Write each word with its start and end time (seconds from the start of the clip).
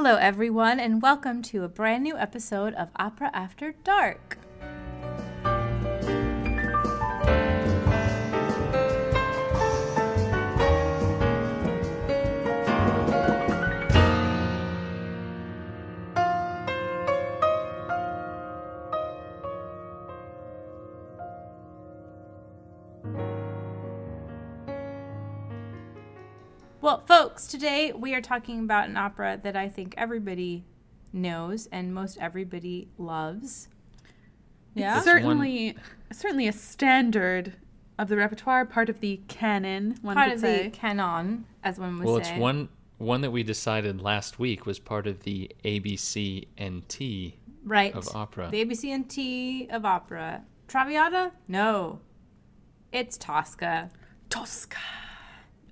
Hello, 0.00 0.14
everyone, 0.14 0.78
and 0.78 1.02
welcome 1.02 1.42
to 1.42 1.64
a 1.64 1.68
brand 1.68 2.04
new 2.04 2.16
episode 2.16 2.72
of 2.74 2.88
Opera 2.94 3.32
After 3.34 3.72
Dark. 3.82 4.38
Well, 27.38 27.44
folks, 27.44 27.52
today 27.52 27.92
we 27.92 28.14
are 28.16 28.20
talking 28.20 28.58
about 28.58 28.88
an 28.88 28.96
opera 28.96 29.38
that 29.44 29.54
I 29.54 29.68
think 29.68 29.94
everybody 29.96 30.64
knows 31.12 31.68
and 31.70 31.94
most 31.94 32.18
everybody 32.18 32.88
loves. 32.98 33.68
Yeah. 34.74 34.96
It's 34.96 35.04
certainly 35.04 35.76
certainly 36.10 36.48
a 36.48 36.52
standard 36.52 37.52
of 37.96 38.08
the 38.08 38.16
repertoire, 38.16 38.64
part 38.64 38.88
of 38.88 38.98
the 38.98 39.20
canon. 39.28 39.98
One 40.02 40.16
Part 40.16 40.30
could 40.30 40.34
of 40.34 40.40
say. 40.40 40.64
the 40.64 40.70
canon, 40.70 41.44
as 41.62 41.78
one 41.78 41.98
would 41.98 42.06
Well, 42.08 42.24
say. 42.24 42.32
it's 42.32 42.40
one 42.40 42.70
one 42.96 43.20
that 43.20 43.30
we 43.30 43.44
decided 43.44 44.02
last 44.02 44.40
week 44.40 44.66
was 44.66 44.80
part 44.80 45.06
of 45.06 45.22
the 45.22 45.48
ABC 45.64 46.48
and 46.58 46.88
T 46.88 47.38
right. 47.62 47.94
of 47.94 48.08
opera. 48.16 48.48
The 48.50 48.64
ABC 48.64 48.92
and 48.92 49.08
T 49.08 49.68
of 49.70 49.84
opera. 49.84 50.42
Traviata? 50.66 51.30
No. 51.46 52.00
It's 52.90 53.16
Tosca. 53.16 53.90
Tosca. 54.28 54.78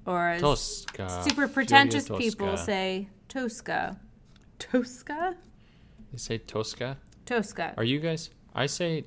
Or 0.07 0.29
as 0.31 0.41
Tosca. 0.41 1.23
super 1.25 1.35
Julia 1.43 1.49
pretentious 1.49 2.09
people 2.09 2.57
say 2.57 3.09
Tosca. 3.29 3.99
Tosca. 4.59 5.37
They 6.13 6.19
say 6.19 6.39
Tosca. 6.39 6.97
Tosca. 7.25 7.75
Are 7.77 7.85
you 7.85 7.99
guys? 8.01 8.31
I 8.55 8.67
say 8.67 9.05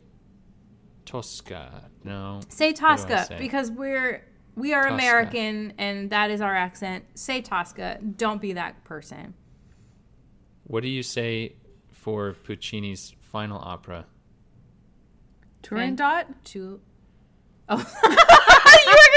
Tosca. 1.05 1.89
No. 2.03 2.41
Say 2.49 2.67
What 2.71 2.75
do 2.77 2.85
I 2.85 2.95
Tosca 2.95 3.25
say? 3.25 3.37
because 3.39 3.71
we're 3.71 4.25
we 4.55 4.73
are 4.73 4.83
Tosca. 4.83 4.93
American 4.93 5.73
and 5.77 6.09
that 6.09 6.31
is 6.31 6.41
our 6.41 6.55
accent. 6.55 7.05
Say 7.15 7.41
Tosca. 7.41 7.99
Don't 8.17 8.41
be 8.41 8.53
that 8.53 8.83
person. 8.83 9.33
What 10.65 10.83
do 10.83 10.89
you 10.89 11.01
say 11.01 11.55
for 11.91 12.35
Puccini's 12.45 13.15
final 13.31 13.57
opera? 13.59 14.05
Turandot. 15.63 16.25
To 16.45 16.79
Oh, 17.71 17.77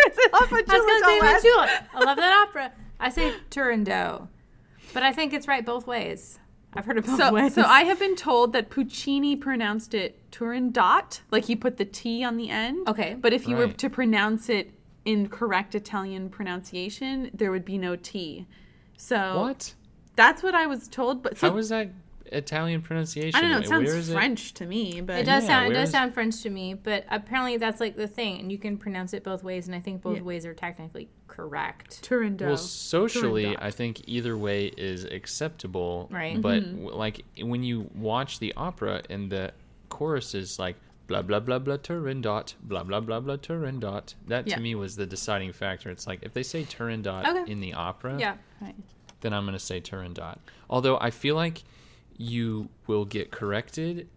you 0.05 0.11
were 0.33 0.39
gonna 0.41 0.49
say 0.49 0.75
I 0.75 0.79
was 0.79 1.01
gonna 1.01 1.05
say 1.05 1.35
the 1.35 1.41
tulip. 1.43 1.71
I 1.95 2.05
love 2.05 2.17
that 2.17 2.47
opera. 2.49 2.73
I 3.01 3.09
say 3.09 3.35
Turandot, 3.51 4.29
but 4.95 5.03
I 5.03 5.13
think 5.13 5.33
it's 5.33 5.49
right 5.49 5.65
both 5.65 5.87
ways. 5.87 6.39
I've 6.75 6.87
heard 6.87 6.97
it 6.99 7.05
both 7.05 7.19
So, 7.19 7.33
ways. 7.33 7.55
so 7.55 7.63
I 7.63 7.83
have 7.83 7.99
been 7.99 8.17
told 8.17 8.53
that 8.55 8.71
Puccini 8.71 9.37
pronounced 9.37 9.93
it 9.93 10.19
Turandot, 10.31 11.21
like 11.31 11.45
he 11.45 11.55
put 11.57 11.77
the 11.77 11.85
T 11.85 12.25
on 12.25 12.37
the 12.37 12.49
end. 12.49 12.89
Okay. 12.89 13.15
But 13.21 13.33
if 13.33 13.47
you 13.47 13.57
were 13.57 13.69
to 13.69 13.91
pronounce 13.91 14.49
it 14.49 14.73
in 15.05 15.29
correct 15.29 15.75
Italian 15.75 16.31
pronunciation, 16.31 17.31
there 17.35 17.51
would 17.51 17.65
be 17.65 17.77
no 17.77 17.97
T. 17.97 18.47
So 18.97 19.41
What? 19.41 19.75
that's 20.17 20.43
what 20.43 20.55
I 20.55 20.67
was 20.67 20.89
told. 20.89 21.23
But 21.23 21.37
so 21.37 21.51
How 21.51 21.57
is 21.59 21.69
that 21.69 21.91
Italian 22.33 22.83
pronunciation? 22.83 23.37
I 23.37 23.41
don't 23.41 23.51
know. 23.51 23.57
It 23.59 23.69
Where 23.69 23.87
sounds 23.87 24.09
is 24.09 24.13
French 24.13 24.55
to 24.55 24.67
me, 24.67 25.01
but 25.01 25.17
It 25.21 25.25
does 25.25 25.45
Yeah, 25.45 25.49
sound 25.49 25.71
it 25.71 25.75
does 25.75 25.89
is- 25.89 25.93
sound 25.93 26.15
French 26.15 26.43
to 26.43 26.51
me, 26.51 26.75
but 26.75 27.05
apparently 27.11 27.57
that's 27.57 27.81
like 27.81 27.97
the 27.97 28.07
thing, 28.09 28.41
and 28.41 28.51
you 28.51 28.59
can 28.59 28.77
pronounce 28.79 29.13
it 29.13 29.23
both 29.25 29.43
ways, 29.45 29.67
and 29.67 29.75
I 29.75 29.81
think 29.81 30.03
both 30.03 30.17
Yeah. 30.17 30.23
ways 30.23 30.47
are 30.47 30.55
technically 30.55 31.09
correct. 31.29 32.03
Turandot. 32.03 32.41
Well, 32.47 32.57
socially, 32.57 33.45
Turandot. 33.45 33.57
I 33.63 33.71
think 33.71 34.03
either 34.07 34.37
way 34.37 34.67
is 34.77 35.05
acceptable. 35.05 36.09
Right. 36.11 36.41
But 36.41 36.63
Mm-hmm. 36.63 36.87
like 36.87 37.25
when 37.41 37.63
you 37.63 37.91
watch 37.95 38.39
the 38.39 38.53
opera 38.57 39.03
and 39.11 39.31
the 39.31 39.53
chorus 39.89 40.35
is 40.35 40.59
like 40.59 40.77
blah 41.07 41.21
blah 41.23 41.41
blah 41.41 41.59
blah 41.59 41.77
Turandot, 41.77 42.55
blah 42.63 42.83
blah 42.85 43.01
blah 43.01 43.21
blah 43.21 43.37
Turandot. 43.37 44.15
That 44.29 44.47
Yeah. 44.47 44.55
to 44.57 44.61
me 44.61 44.75
was 44.75 44.97
the 44.97 45.07
deciding 45.07 45.53
factor. 45.53 45.91
It's 45.91 46.07
like 46.07 46.21
if 46.23 46.33
they 46.33 46.43
say 46.43 46.65
Turandot 46.65 47.27
Okay. 47.27 47.51
in 47.51 47.61
the 47.61 47.75
opera, 47.75 48.19
Yeah. 48.19 48.37
Right. 48.61 48.75
then 49.21 49.33
I'm 49.33 49.45
gonna 49.45 49.59
say 49.59 49.81
Turandot. 49.81 50.39
Although 50.71 50.99
I 51.01 51.11
feel 51.11 51.35
like 51.35 51.65
you 52.23 52.69
will 52.87 53.05
get 53.05 53.31
corrected 53.31 54.09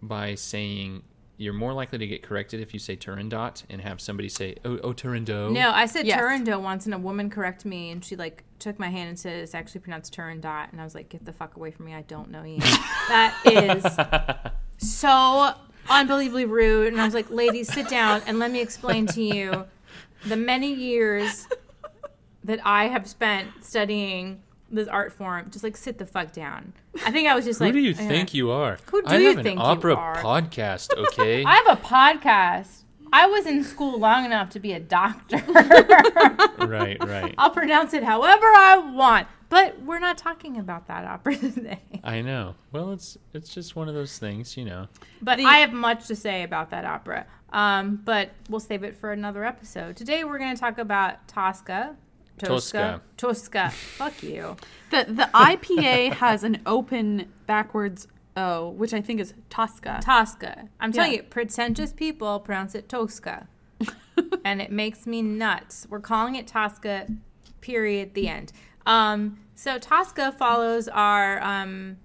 by 0.00 0.34
saying 0.34 1.02
you're 1.36 1.52
more 1.52 1.72
likely 1.72 1.98
to 1.98 2.06
get 2.06 2.22
corrected 2.22 2.60
if 2.60 2.72
you 2.72 2.78
say 2.78 2.96
Turandot 2.96 3.64
and 3.68 3.80
have 3.80 4.00
somebody 4.00 4.28
say 4.28 4.54
oh 4.64 4.78
oh 4.78 4.92
Turandot. 4.92 5.52
No, 5.52 5.72
I 5.72 5.86
said 5.86 6.06
Yes. 6.06 6.20
Turandot 6.20 6.62
once, 6.62 6.84
and 6.86 6.94
a 6.94 6.98
woman 6.98 7.28
corrected 7.28 7.66
me, 7.66 7.90
and 7.90 8.04
she 8.04 8.14
like 8.14 8.44
took 8.60 8.78
my 8.78 8.88
hand 8.88 9.08
and 9.08 9.18
said 9.18 9.36
it's 9.38 9.54
actually 9.54 9.80
pronounced 9.80 10.14
Turandot, 10.14 10.70
and 10.70 10.80
I 10.80 10.84
was 10.84 10.94
like, 10.94 11.08
"Get 11.08 11.24
the 11.24 11.32
fuck 11.32 11.56
away 11.56 11.72
from 11.72 11.86
me! 11.86 11.94
I 11.94 12.02
don't 12.02 12.30
know 12.30 12.44
you." 12.44 12.58
that 13.08 13.36
is 13.44 14.88
so 14.88 15.54
unbelievably 15.90 16.44
rude. 16.44 16.92
And 16.92 17.00
I 17.00 17.04
was 17.04 17.14
like, 17.14 17.30
"Ladies, 17.30 17.72
sit 17.72 17.88
down 17.88 18.22
and 18.26 18.38
let 18.38 18.52
me 18.52 18.60
explain 18.60 19.06
to 19.08 19.22
you 19.22 19.64
the 20.24 20.36
many 20.36 20.72
years 20.72 21.48
that 22.44 22.60
I 22.64 22.86
have 22.86 23.08
spent 23.08 23.48
studying 23.62 24.40
this 24.70 24.88
art 24.88 25.12
form. 25.12 25.50
Just 25.50 25.62
like 25.64 25.76
sit 25.76 25.98
the 25.98 26.06
fuck 26.06 26.32
down." 26.32 26.72
I 27.04 27.10
think 27.10 27.28
I 27.28 27.34
was 27.34 27.44
just 27.44 27.60
like, 27.60 27.68
Who 27.74 27.80
do 27.80 27.84
you 27.84 27.90
"Yeah." 27.92 28.08
think 28.08 28.34
you 28.34 28.50
are? 28.50 28.78
Who 28.90 29.02
do 29.02 29.08
I 29.08 29.18
you 29.18 29.34
have 29.34 29.42
think 29.42 29.58
an 29.58 29.66
opera 29.66 29.96
podcast, 29.96 30.94
okay? 30.96 31.44
I 31.44 31.54
have 31.56 31.78
a 31.78 31.80
podcast. 31.82 32.82
I 33.12 33.26
was 33.26 33.46
in 33.46 33.62
school 33.62 33.98
long 33.98 34.24
enough 34.24 34.50
to 34.50 34.58
be 34.60 34.72
a 34.72 34.80
doctor. 34.80 35.36
right, 36.58 36.96
right. 37.04 37.34
I'll 37.38 37.50
pronounce 37.50 37.94
it 37.94 38.02
however 38.02 38.46
I 38.46 38.78
want. 38.94 39.28
But 39.50 39.80
we're 39.82 40.00
not 40.00 40.18
talking 40.18 40.56
about 40.58 40.88
that 40.88 41.04
opera 41.04 41.36
today. 41.36 41.80
I 42.02 42.22
know. 42.22 42.56
Well, 42.72 42.92
it's 42.92 43.16
it's 43.32 43.54
just 43.54 43.76
one 43.76 43.88
of 43.88 43.94
those 43.94 44.18
things, 44.18 44.56
you 44.56 44.64
know. 44.64 44.88
But 45.22 45.38
The- 45.38 45.44
I 45.44 45.58
have 45.58 45.72
much 45.72 46.06
to 46.08 46.16
say 46.16 46.42
about 46.42 46.70
that 46.70 46.84
opera. 46.84 47.26
Um, 47.52 48.00
but 48.04 48.30
we'll 48.48 48.58
save 48.58 48.82
it 48.82 48.96
for 48.96 49.12
another 49.12 49.44
episode. 49.44 49.94
Today 49.96 50.24
we're 50.24 50.38
going 50.38 50.52
to 50.54 50.60
talk 50.60 50.78
about 50.78 51.28
Tosca. 51.28 51.94
Tosca. 52.38 53.00
Tosca. 53.16 53.70
Fuck 53.70 54.22
you. 54.22 54.56
The 54.90 55.06
the 55.08 55.30
IPA 55.34 56.12
has 56.14 56.44
an 56.44 56.60
open 56.66 57.32
backwards 57.46 58.06
O, 58.36 58.70
which 58.70 58.92
I 58.92 59.00
think 59.00 59.20
is 59.20 59.34
Tosca. 59.48 60.00
Tosca. 60.02 60.68
I'm 60.80 60.92
telling 60.92 61.12
you, 61.12 61.22
pretentious 61.22 61.92
people 61.92 62.40
pronounce 62.40 62.74
it 62.74 62.88
Tosca. 62.88 63.48
and 64.44 64.60
it 64.60 64.70
makes 64.70 65.06
me 65.06 65.22
nuts. 65.22 65.86
We're 65.88 66.00
calling 66.00 66.36
it 66.36 66.46
Tosca, 66.46 67.06
period, 67.60 68.14
the 68.14 68.28
end. 68.28 68.52
Um, 68.86 69.40
so 69.54 69.78
Tosca 69.78 70.32
follows 70.32 70.88
our 70.88 71.42
um, 71.42 71.96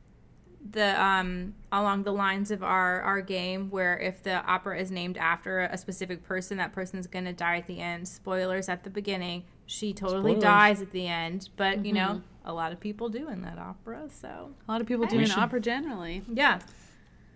the 0.71 1.01
um, 1.01 1.55
along 1.71 2.03
the 2.03 2.13
lines 2.13 2.51
of 2.51 2.63
our 2.63 3.01
our 3.01 3.21
game 3.21 3.69
where 3.69 3.97
if 3.97 4.23
the 4.23 4.43
opera 4.45 4.79
is 4.79 4.91
named 4.91 5.17
after 5.17 5.61
a 5.61 5.77
specific 5.77 6.23
person, 6.23 6.57
that 6.57 6.73
person's 6.73 7.07
gonna 7.07 7.33
die 7.33 7.57
at 7.57 7.67
the 7.67 7.79
end. 7.79 8.07
Spoilers 8.07 8.69
at 8.69 8.83
the 8.83 8.89
beginning. 8.89 9.43
She 9.71 9.93
totally 9.93 10.31
Spoilers. 10.31 10.41
dies 10.43 10.81
at 10.81 10.91
the 10.91 11.05
end, 11.05 11.49
but 11.55 11.85
you 11.85 11.93
know, 11.93 12.23
a 12.43 12.51
lot 12.51 12.71
of 12.71 12.79
people 12.79 13.07
do 13.07 13.29
in 13.29 13.43
that 13.43 13.59
opera, 13.59 14.07
so 14.09 14.49
a 14.67 14.71
lot 14.71 14.81
of 14.81 14.87
people 14.87 15.05
do 15.05 15.17
We 15.17 15.23
in 15.25 15.29
should- 15.29 15.37
opera 15.37 15.61
generally. 15.61 16.23
yeah. 16.27 16.59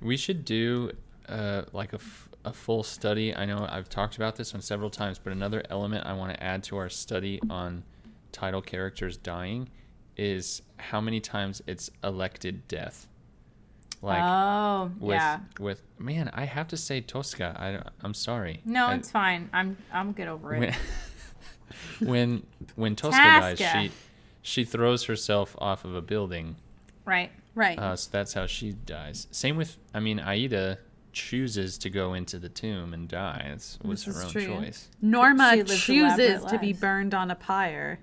We 0.01 0.17
should 0.17 0.43
do 0.43 0.91
uh, 1.29 1.63
like 1.73 1.93
a, 1.93 1.97
f- 1.97 2.29
a 2.43 2.51
full 2.51 2.81
study. 2.81 3.35
I 3.35 3.45
know 3.45 3.67
I've 3.69 3.87
talked 3.87 4.15
about 4.15 4.35
this 4.35 4.55
on 4.55 4.61
several 4.61 4.89
times, 4.89 5.19
but 5.19 5.31
another 5.31 5.61
element 5.69 6.07
I 6.07 6.13
want 6.13 6.33
to 6.33 6.43
add 6.43 6.63
to 6.63 6.77
our 6.77 6.89
study 6.89 7.39
on 7.51 7.83
title 8.31 8.61
characters 8.63 9.15
dying 9.15 9.69
is 10.17 10.63
how 10.77 10.99
many 10.99 11.19
times 11.19 11.61
it's 11.67 11.91
elected 12.03 12.67
death. 12.67 13.07
Like 14.01 14.21
oh, 14.21 14.91
with 14.99 15.15
yeah. 15.15 15.39
with 15.59 15.83
man, 15.99 16.29
I 16.33 16.45
have 16.45 16.67
to 16.69 16.77
say 16.77 16.99
Tosca. 16.99 17.55
I 17.57 17.89
I'm 18.03 18.13
sorry. 18.15 18.59
No, 18.65 18.87
I- 18.87 18.95
it's 18.95 19.11
fine. 19.11 19.49
I'm 19.53 19.77
I'm 19.93 20.11
good 20.13 20.27
over 20.27 20.55
it. 20.55 20.73
when 21.99 22.09
when 22.09 22.43
when 22.75 22.95
Tosca 22.95 23.17
dies, 23.17 23.59
she 23.59 23.91
she 24.41 24.63
throws 24.63 25.05
herself 25.05 25.55
off 25.59 25.85
of 25.85 25.95
a 25.95 26.01
building. 26.01 26.55
right. 27.05 27.31
Right. 27.55 27.77
Uh, 27.77 27.95
so 27.95 28.09
that's 28.11 28.33
how 28.33 28.47
she 28.47 28.71
dies. 28.71 29.27
Same 29.29 29.57
with, 29.57 29.77
I 29.93 29.99
mean, 29.99 30.19
Aida 30.19 30.79
chooses 31.11 31.77
to 31.77 31.89
go 31.91 32.15
into 32.15 32.39
the 32.39 32.49
tomb 32.49 32.95
and 32.95 33.07
die. 33.07 33.51
It 33.53 33.77
was 33.85 34.05
This 34.05 34.15
her 34.15 34.23
own 34.23 34.31
true. 34.31 34.45
choice. 34.47 34.89
Norma 35.03 35.63
chooses 35.63 36.43
to 36.45 36.57
be 36.57 36.73
burned 36.73 37.13
on 37.13 37.29
a 37.29 37.35
pyre. 37.35 37.99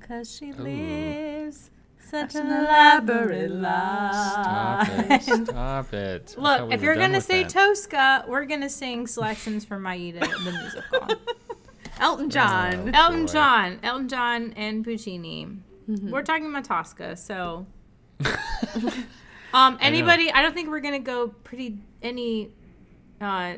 Cause 0.00 0.32
she 0.32 0.52
lives 0.52 1.70
such 2.08 2.34
an 2.36 2.46
an 2.46 2.64
elaborate 2.64 3.50
elaborate 3.50 5.22
Stop 5.22 5.38
it! 5.40 5.46
Stop 5.46 5.92
it! 5.94 6.34
Look, 6.38 6.68
we 6.68 6.74
if 6.74 6.82
you're 6.82 6.94
gonna 6.94 7.20
say 7.20 7.42
that. 7.42 7.50
Tosca, 7.50 8.24
we're 8.28 8.44
gonna 8.44 8.68
sing 8.68 9.06
selections 9.08 9.64
from 9.64 9.86
Aida 9.86 10.20
the 10.20 10.52
musical. 10.52 11.08
Elton 12.00 12.30
John. 12.30 12.90
Oh. 12.94 12.98
Elton 12.98 13.26
boy. 13.26 13.32
John, 13.32 13.78
Elton 13.82 14.08
John, 14.08 14.52
and 14.56 14.84
Puccini. 14.84 15.48
We're 15.86 16.22
talking 16.22 16.46
about 16.46 16.64
Tosca, 16.64 17.16
so. 17.16 17.66
um, 19.54 19.78
anybody? 19.80 20.30
I, 20.30 20.42
don't 20.42 20.54
think 20.54 20.70
we're 20.70 20.80
gonna 20.80 20.98
go 20.98 21.28
pretty 21.28 21.78
any. 22.02 22.50
Uh, 23.20 23.54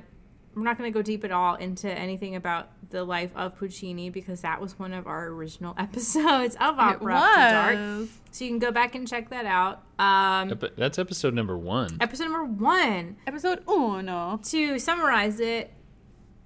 we're 0.55 0.62
not 0.62 0.77
gonna 0.77 0.91
go 0.91 1.03
deep 1.03 1.25
at 1.25 1.31
all 1.31 1.55
into 1.56 1.91
anything 1.91 2.35
about 2.37 2.71
the 2.91 3.05
life 3.05 3.31
of 3.37 3.56
Puccini 3.56 4.11
because 4.11 4.41
that 4.43 4.61
was 4.61 4.79
one 4.79 4.93
of 4.93 5.06
our 5.06 5.27
original 5.29 5.75
episodes 5.79 6.55
of 6.56 6.79
Opera 6.79 7.15
After 7.15 7.55
Dark. 7.55 7.75
was. 7.77 8.09
So 8.31 8.44
you 8.44 8.50
can 8.50 8.59
go 8.59 8.71
back 8.71 8.94
and 8.94 9.06
check 9.06 9.31
that 9.31 9.47
out. 9.47 9.83
Um, 9.99 10.56
But 10.59 10.77
that's 10.77 10.99
episode 10.99 11.35
number 11.35 11.56
one. 11.56 11.97
episode 12.00 12.25
number 12.25 12.44
one. 12.44 13.17
Episode 13.27 13.62
uno. 13.69 14.41
To 14.44 14.79
summarize 14.79 15.41
it, 15.41 15.73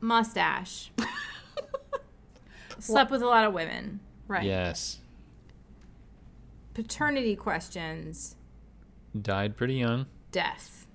mustache. 0.00 0.90
Slept 2.80 3.10
with 3.10 3.22
a 3.22 3.26
lot 3.26 3.44
of 3.44 3.52
women. 3.52 4.00
Right. 4.28 4.44
Yes. 4.44 4.98
Paternity 6.74 7.36
questions. 7.36 8.36
Died 9.20 9.56
pretty 9.56 9.74
young. 9.74 10.06
Death. 10.30 10.86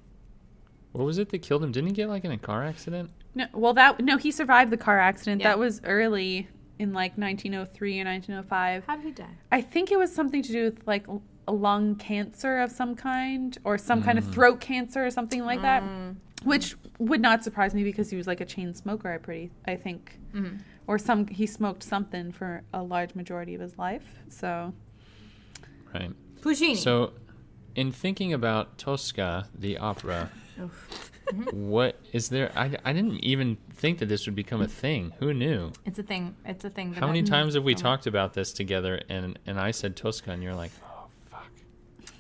What 0.93 1.05
was 1.05 1.17
it 1.17 1.29
that 1.29 1.39
killed 1.41 1.63
him? 1.63 1.71
Didn't 1.71 1.87
he 1.87 1.93
get 1.93 2.07
like 2.09 2.23
in 2.23 2.31
a 2.31 2.37
car 2.37 2.63
accident? 2.63 3.09
No, 3.33 3.47
well, 3.53 3.73
that 3.73 3.99
no, 4.01 4.17
he 4.17 4.31
survived 4.31 4.71
the 4.71 4.77
car 4.77 4.97
accident. 4.99 5.41
Yeah. 5.41 5.49
That 5.49 5.59
was 5.59 5.81
early 5.83 6.47
in 6.79 6.93
like 6.93 7.17
1903 7.17 7.99
or 8.01 8.05
1905. 8.05 8.85
How 8.87 8.95
did 8.95 9.05
he 9.05 9.11
die? 9.11 9.25
I 9.51 9.61
think 9.61 9.91
it 9.91 9.99
was 9.99 10.13
something 10.13 10.41
to 10.41 10.51
do 10.51 10.63
with 10.65 10.87
like 10.87 11.07
l- 11.09 11.21
a 11.47 11.51
lung 11.51 11.95
cancer 11.97 12.59
of 12.59 12.71
some 12.71 12.95
kind 12.95 13.57
or 13.65 13.77
some 13.77 14.01
kind 14.01 14.17
Mm. 14.17 14.25
of 14.27 14.33
throat 14.33 14.61
cancer 14.61 15.05
or 15.05 15.09
something 15.11 15.43
like 15.45 15.61
that, 15.61 15.83
which 16.43 16.75
would 16.97 17.21
not 17.21 17.43
surprise 17.43 17.75
me 17.75 17.83
because 17.83 18.09
he 18.09 18.15
was 18.15 18.25
like 18.27 18.39
a 18.39 18.45
chain 18.45 18.73
smoker. 18.73 19.11
I 19.11 19.17
pretty, 19.17 19.51
I 19.65 19.75
think, 19.75 20.17
Mhm. 20.33 20.61
Or 20.87 20.97
some 20.97 21.27
he 21.27 21.45
smoked 21.45 21.83
something 21.83 22.31
for 22.31 22.63
a 22.73 22.81
large 22.83 23.15
majority 23.15 23.55
of 23.55 23.61
his 23.61 23.77
life. 23.77 24.19
So 24.29 24.73
Right. 25.93 26.11
Puccini. 26.41 26.75
So, 26.75 27.13
in 27.75 27.91
thinking 27.91 28.33
about 28.33 28.77
Tosca, 28.77 29.47
the 29.57 29.77
opera, 29.77 30.29
mm-hmm. 30.59 31.43
what 31.69 31.99
is 32.11 32.29
there? 32.29 32.51
I, 32.55 32.71
I 32.83 32.91
didn't 32.93 33.23
even 33.23 33.57
think 33.73 33.99
that 33.99 34.07
this 34.07 34.25
would 34.25 34.35
become 34.35 34.61
a 34.61 34.67
thing. 34.67 35.13
Who 35.19 35.33
knew? 35.33 35.71
It's 35.85 35.97
a 35.97 36.03
thing. 36.03 36.35
It's 36.45 36.63
a 36.65 36.69
thing. 36.69 36.91
That 36.91 36.99
How 36.99 37.07
many 37.07 37.19
I- 37.19 37.23
times 37.23 37.55
have 37.55 37.63
we 37.63 37.73
Oh. 37.73 37.77
talked 37.77 38.07
about 38.07 38.33
this 38.33 38.51
together? 38.53 39.01
And 39.09 39.39
and 39.45 39.59
I 39.59 39.71
said 39.71 39.95
Tosca, 39.95 40.31
and 40.31 40.43
you're 40.43 40.53
like, 40.55 40.71
oh 40.85 41.07
fuck. 41.31 41.49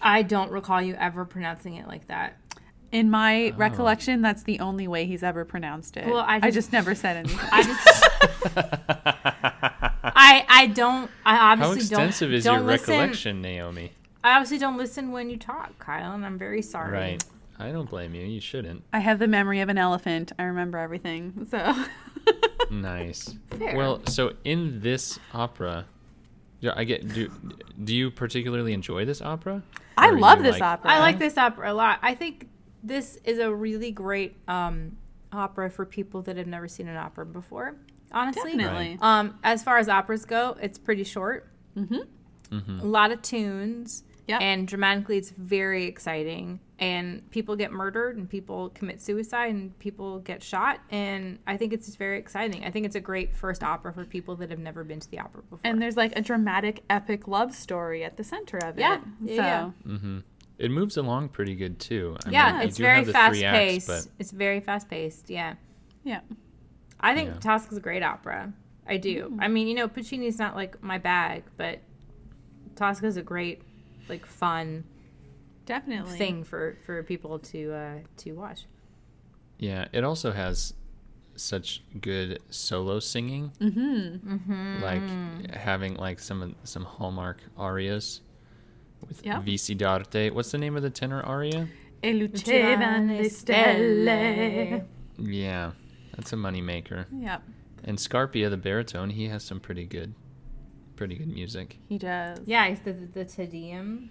I 0.01 0.21
don't 0.21 0.51
recall 0.51 0.81
you 0.81 0.95
ever 0.95 1.25
pronouncing 1.25 1.75
it 1.75 1.87
like 1.87 2.07
that. 2.07 2.37
In 2.95 3.09
my 3.09 3.51
Oh. 3.53 3.57
recollection, 3.57 4.21
that's 4.21 4.43
the 4.43 4.59
only 4.59 4.87
way 4.87 5.05
he's 5.05 5.21
ever 5.23 5.43
pronounced 5.45 5.97
it. 5.97 6.05
Well, 6.07 6.19
I 6.19 6.35
I 6.37 6.39
just- 6.41 6.55
just 6.55 6.73
never 6.73 6.95
said 6.95 7.17
anything. 7.17 7.39
I 7.51 7.63
just. 7.63 8.03
I 10.17 10.45
I 10.47 10.67
don't. 10.67 11.09
I 11.25 11.35
How 11.35 11.51
obviously 11.51 11.77
extensive 11.81 12.29
don't. 12.29 12.35
is 12.37 12.43
don't 12.43 12.59
your 12.59 12.67
listen, 12.67 12.93
recollection, 12.93 13.41
Naomi? 13.41 13.91
I 14.23 14.31
obviously 14.35 14.57
don't 14.57 14.77
listen 14.77 15.11
when 15.11 15.29
you 15.29 15.37
talk, 15.37 15.77
Kyle, 15.79 16.13
and 16.13 16.25
I'm 16.25 16.37
very 16.37 16.61
sorry. 16.61 16.93
Right. 16.93 17.23
I 17.59 17.71
don't 17.71 17.89
blame 17.89 18.13
you. 18.15 18.25
You 18.25 18.41
shouldn't. 18.41 18.83
I 18.91 18.99
have 18.99 19.19
the 19.19 19.27
memory 19.27 19.61
of 19.61 19.69
an 19.69 19.77
elephant. 19.77 20.31
I 20.37 20.43
remember 20.43 20.77
everything. 20.77 21.47
So 21.49 21.73
Nice. 22.71 23.35
Fair. 23.51 23.75
Well, 23.77 24.01
so 24.07 24.33
in 24.43 24.81
this 24.81 25.19
opera, 25.33 25.85
yeah, 26.59 26.73
I 26.75 26.83
get. 26.85 27.07
Do 27.13 27.31
do 27.83 27.95
you 27.95 28.11
particularly 28.11 28.73
enjoy 28.73 29.05
this 29.05 29.21
opera? 29.21 29.63
I 29.97 30.09
love 30.11 30.43
this 30.43 30.53
like- 30.53 30.61
opera. 30.61 30.91
I 30.91 30.99
like 30.99 31.19
this 31.19 31.37
opera 31.37 31.71
a 31.71 31.73
lot. 31.73 31.99
I 32.01 32.15
think 32.15 32.47
this 32.85 33.17
is 33.23 33.39
a 33.39 33.53
really 33.53 33.91
great 33.91 34.35
um, 34.47 34.97
opera 35.31 35.69
for 35.69 35.85
people 35.85 36.21
that 36.23 36.37
have 36.37 36.47
never 36.47 36.67
seen 36.67 36.87
an 36.87 36.97
opera 36.97 37.25
before. 37.25 37.75
Honestly, 38.11 38.55
Definitely. 38.55 38.97
Um, 39.01 39.37
as 39.43 39.63
far 39.63 39.77
as 39.77 39.89
operas 39.89 40.25
go, 40.25 40.55
it's 40.61 40.77
pretty 40.77 41.03
short. 41.03 41.49
Mm-hmm. 41.75 42.55
Mhm. 42.55 42.81
A 42.81 42.85
lot 42.85 43.11
of 43.11 43.21
tunes. 43.21 44.03
Yep. 44.27 44.41
And 44.41 44.67
dramatically, 44.67 45.17
it's 45.17 45.29
very 45.31 45.85
exciting. 45.85 46.59
And 46.79 47.29
people 47.29 47.55
get 47.55 47.71
murdered, 47.71 48.17
and 48.17 48.27
people 48.27 48.69
commit 48.69 48.99
suicide, 48.99 49.53
and 49.53 49.77
people 49.77 50.19
get 50.19 50.41
shot. 50.41 50.79
And 50.89 51.37
I 51.45 51.57
think 51.57 51.73
it's 51.73 51.85
just 51.85 51.99
very 51.99 52.17
exciting. 52.17 52.65
I 52.65 52.71
think 52.71 52.85
it's 52.87 52.95
a 52.95 52.99
great 52.99 53.35
first 53.35 53.63
opera 53.63 53.93
for 53.93 54.03
people 54.03 54.35
that 54.37 54.49
have 54.49 54.59
never 54.59 54.83
been 54.83 54.99
to 54.99 55.09
the 55.11 55.19
opera 55.19 55.43
before. 55.43 55.59
And 55.63 55.79
there's 55.81 55.95
like 55.95 56.17
a 56.17 56.21
dramatic, 56.21 56.83
epic 56.89 57.27
love 57.27 57.53
story 57.53 58.03
at 58.03 58.17
the 58.17 58.23
center 58.23 58.57
of 58.57 58.77
it. 58.77 58.81
Yeah. 58.81 58.97
So 58.97 59.05
Yeah, 59.21 59.35
yeah. 59.35 59.71
Mm-hmm. 59.87 60.19
It 60.57 60.71
moves 60.71 60.95
along 60.97 61.29
pretty 61.29 61.55
good 61.55 61.79
too. 61.79 62.15
I 62.25 62.29
yeah, 62.29 62.53
mean, 62.53 62.61
it's 62.67 62.77
do 62.77 62.83
very 62.83 62.97
have 62.97 63.05
the 63.07 63.11
fast 63.13 63.33
three 63.35 63.43
acts, 63.43 63.57
paced. 63.59 63.87
but 63.87 64.07
It's 64.19 64.31
very 64.31 64.59
fast 64.61 64.89
paced. 64.89 65.29
Yeah. 65.29 65.55
yeah. 66.03 66.21
I 66.99 67.13
think 67.13 67.29
Yeah. 67.29 67.39
Tosca's 67.39 67.77
a 67.77 67.81
great 67.81 68.03
opera. 68.03 68.53
I 68.87 68.97
do. 68.97 69.37
I 69.39 69.47
mean, 69.47 69.67
you 69.67 69.73
know, 69.75 69.87
Puccini's 69.87 70.39
not 70.39 70.55
like 70.55 70.81
my 70.81 70.97
bag, 70.97 71.43
but 71.57 71.79
Tosca's 72.75 73.17
a 73.17 73.21
great, 73.23 73.61
like, 74.07 74.25
fun 74.25 74.83
Definitely. 75.65 76.17
thing 76.17 76.43
for 76.43 76.77
for 76.85 77.01
people 77.03 77.39
to 77.39 77.73
uh 77.73 77.93
to 78.17 78.31
watch. 78.33 78.65
yeah, 79.57 79.87
it 79.91 80.03
also 80.03 80.31
has 80.31 80.73
such 81.35 81.83
good 81.99 82.39
solo 82.49 82.99
singing, 82.99 83.51
Mm-hmm. 83.59 84.33
Mm-hmm. 84.35 84.83
like 84.83 85.51
having 85.55 85.95
like 85.95 86.19
some 86.19 86.55
some 86.63 86.83
hallmark 86.85 87.41
arias 87.57 88.21
with 89.07 89.25
Yeah. 89.25 89.41
Vissi 89.41 89.75
d'arte. 89.77 90.31
What's 90.33 90.51
the 90.51 90.57
name 90.57 90.75
of 90.75 90.81
the 90.83 90.89
tenor 90.89 91.21
aria? 91.23 91.67
E 92.03 92.11
lucevan 92.13 93.17
le 93.17 93.29
stelle. 93.29 94.85
Yeah, 95.17 95.71
that's 96.15 96.33
a 96.33 96.35
moneymaker. 96.35 97.05
Yep. 97.11 97.41
And 97.83 97.97
Scarpia, 97.97 98.49
the 98.49 98.57
baritone, 98.57 99.11
he 99.11 99.27
has 99.29 99.43
some 99.43 99.59
pretty 99.59 99.85
good, 99.85 100.13
pretty 100.95 101.15
good 101.15 101.27
music. 101.27 101.77
He 101.87 101.97
does. 101.97 102.39
Yeah, 102.45 102.65
it's 102.65 102.81
the 102.81 102.93
the, 102.93 103.05
the 103.07 103.25
Te 103.25 103.45
Deum. 103.45 104.09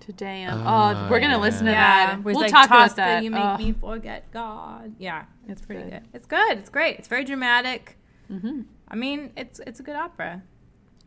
Today. 0.00 0.44
Um, 0.44 0.62
Ah, 0.64 1.06
oh, 1.06 1.10
we're 1.10 1.20
gonna 1.20 1.38
listen 1.38 1.66
to 1.66 1.72
Yeah, 1.72 2.06
that. 2.16 2.24
where 2.24 2.30
it's 2.32 2.36
We'll 2.36 2.44
like, 2.44 2.50
talk 2.50 2.66
about 2.66 2.78
Tosca, 2.84 2.96
that. 2.96 3.22
You 3.22 3.30
make 3.30 3.44
Oh. 3.44 3.58
me 3.58 3.72
forget 3.72 4.30
God. 4.32 4.94
Yeah, 4.98 5.24
It's 5.46 5.60
pretty 5.60 5.82
good. 5.82 5.90
good. 5.90 6.02
It's 6.14 6.26
good. 6.26 6.56
It's 6.58 6.70
great. 6.70 6.96
It's 6.98 7.06
very 7.08 7.22
dramatic. 7.24 7.98
Mm-hmm. 8.32 8.62
I 8.88 8.96
mean, 8.96 9.30
it's 9.36 9.60
it's 9.66 9.78
a 9.78 9.82
good 9.82 9.96
opera. 9.96 10.42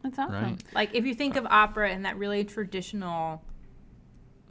That's 0.04 0.20
awesome. 0.20 0.44
Right. 0.44 0.64
Like 0.74 0.92
if 0.94 1.06
you 1.06 1.16
think 1.16 1.36
of 1.38 1.46
opera 1.46 1.92
in 1.92 2.04
that 2.04 2.18
really 2.18 2.44
traditional 2.44 3.42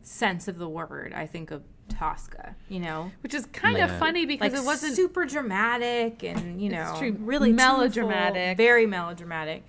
sense 0.03 0.49
of 0.49 0.59
the 0.59 0.69
word, 0.69 1.13
I 1.15 1.27
think 1.27 1.51
of 1.51 1.63
Tosca. 1.89 2.57
You 2.69 2.81
know, 2.81 3.11
Which 3.23 3.35
is 3.35 3.47
kind 3.47 3.77
Yeah. 3.79 3.85
of 3.93 3.99
funny 3.99 4.25
because 4.27 4.53
like 4.53 4.61
it 4.63 4.65
wasn't. 4.65 4.97
super 4.97 5.27
dramatic 5.27 6.23
and 6.25 6.61
you 6.61 6.71
know 6.71 6.91
It's 6.91 6.99
true. 6.99 7.17
really 7.21 7.53
Melodramatic. 7.53 8.35
tuneful, 8.35 8.55
very 8.65 8.87
melodramatic. 8.87 9.63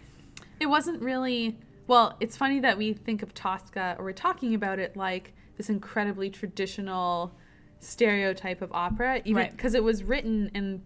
it 0.60 0.68
wasn't 0.68 1.02
really 1.02 1.58
well 1.88 2.16
it's 2.22 2.38
funny 2.38 2.62
that 2.62 2.78
we 2.78 2.94
think 2.94 3.22
of 3.24 3.34
tosca 3.34 3.96
or 4.00 4.06
we're 4.06 4.14
talking 4.14 4.54
about 4.56 4.80
it 4.80 4.96
like 4.96 5.34
this 5.58 5.70
incredibly 5.70 6.30
traditional 6.30 7.34
stereotype 7.80 8.62
of 8.62 8.72
opera 8.72 9.22
even 9.26 9.42
Right. 9.44 9.52
because 9.52 9.74
it 9.74 9.84
was 9.84 10.04
written 10.04 10.50
and 10.54 10.82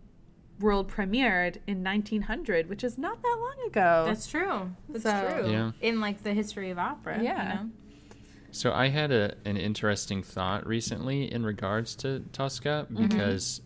world 0.59 0.89
premiered 0.91 1.57
in 1.67 1.83
1900 1.83 2.67
which 2.69 2.83
is 2.83 2.97
not 2.97 3.21
that 3.21 3.37
long 3.39 3.67
ago 3.67 4.05
That's 4.07 4.27
true. 4.27 4.71
That's 4.89 5.03
So- 5.03 5.39
true. 5.41 5.51
Yeah. 5.51 5.71
In 5.81 5.99
like 6.01 6.23
the 6.23 6.33
history 6.33 6.69
of 6.71 6.79
opera. 6.79 7.19
Yeah. 7.21 7.47
You 7.59 7.59
know? 7.65 7.69
So 8.51 8.73
I 8.73 8.87
had 8.87 9.11
a 9.11 9.35
an 9.45 9.57
interesting 9.57 10.23
thought 10.23 10.65
recently 10.65 11.31
in 11.31 11.43
regards 11.45 11.95
to 11.97 12.21
Tosca 12.33 12.87
because, 12.91 13.61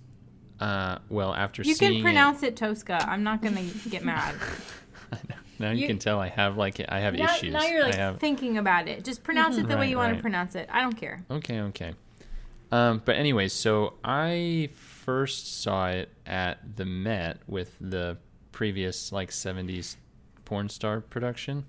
uh, 0.59 0.97
well, 1.09 1.33
after 1.33 1.61
Mm-hmm. 1.61 1.69
You 1.69 1.75
can 1.77 2.01
pronounce 2.01 2.43
it 2.43 2.57
Tosca. 2.57 3.05
I'm 3.09 3.23
not 3.23 3.41
gonna 3.41 3.63
get 3.89 4.03
mad. 4.03 4.35
it, 5.13 5.19
now 5.59 5.71
you, 5.71 5.81
you- 5.81 5.87
can 5.87 5.99
tell 5.99 6.19
I 6.19 6.27
have 6.27 6.57
like 6.57 6.81
I 6.89 6.99
have 6.99 7.13
now, 7.13 7.33
issues. 7.35 7.53
now 7.53 7.63
you're 7.63 7.83
like 7.83 7.93
I 7.93 7.97
have, 7.97 8.19
thinking 8.19 8.57
about 8.57 8.87
it. 8.89 9.05
Just 9.05 9.23
pronounce 9.23 9.57
it 9.57 9.67
the 9.69 9.75
way 9.75 9.81
Right, 9.81 9.89
you 9.91 9.97
want 9.97 10.11
right. 10.11 10.17
to 10.17 10.21
pronounce 10.21 10.55
it. 10.55 10.67
I 10.71 10.81
don't 10.81 10.97
care. 10.97 11.23
Okay, 11.29 11.61
okay. 11.61 11.93
Um, 12.71 13.01
but 13.05 13.15
anyways, 13.15 13.53
so 13.53 13.93
I 14.03 14.69
first 15.05 15.61
saw 15.61 15.89
it 15.89 16.09
at 16.25 16.77
the 16.77 16.85
Met 16.85 17.39
with 17.47 17.75
the 17.81 18.17
previous 18.51 19.11
like 19.11 19.29
'70s 19.31 19.95
porn 20.45 20.69
star 20.69 21.01
production. 21.01 21.65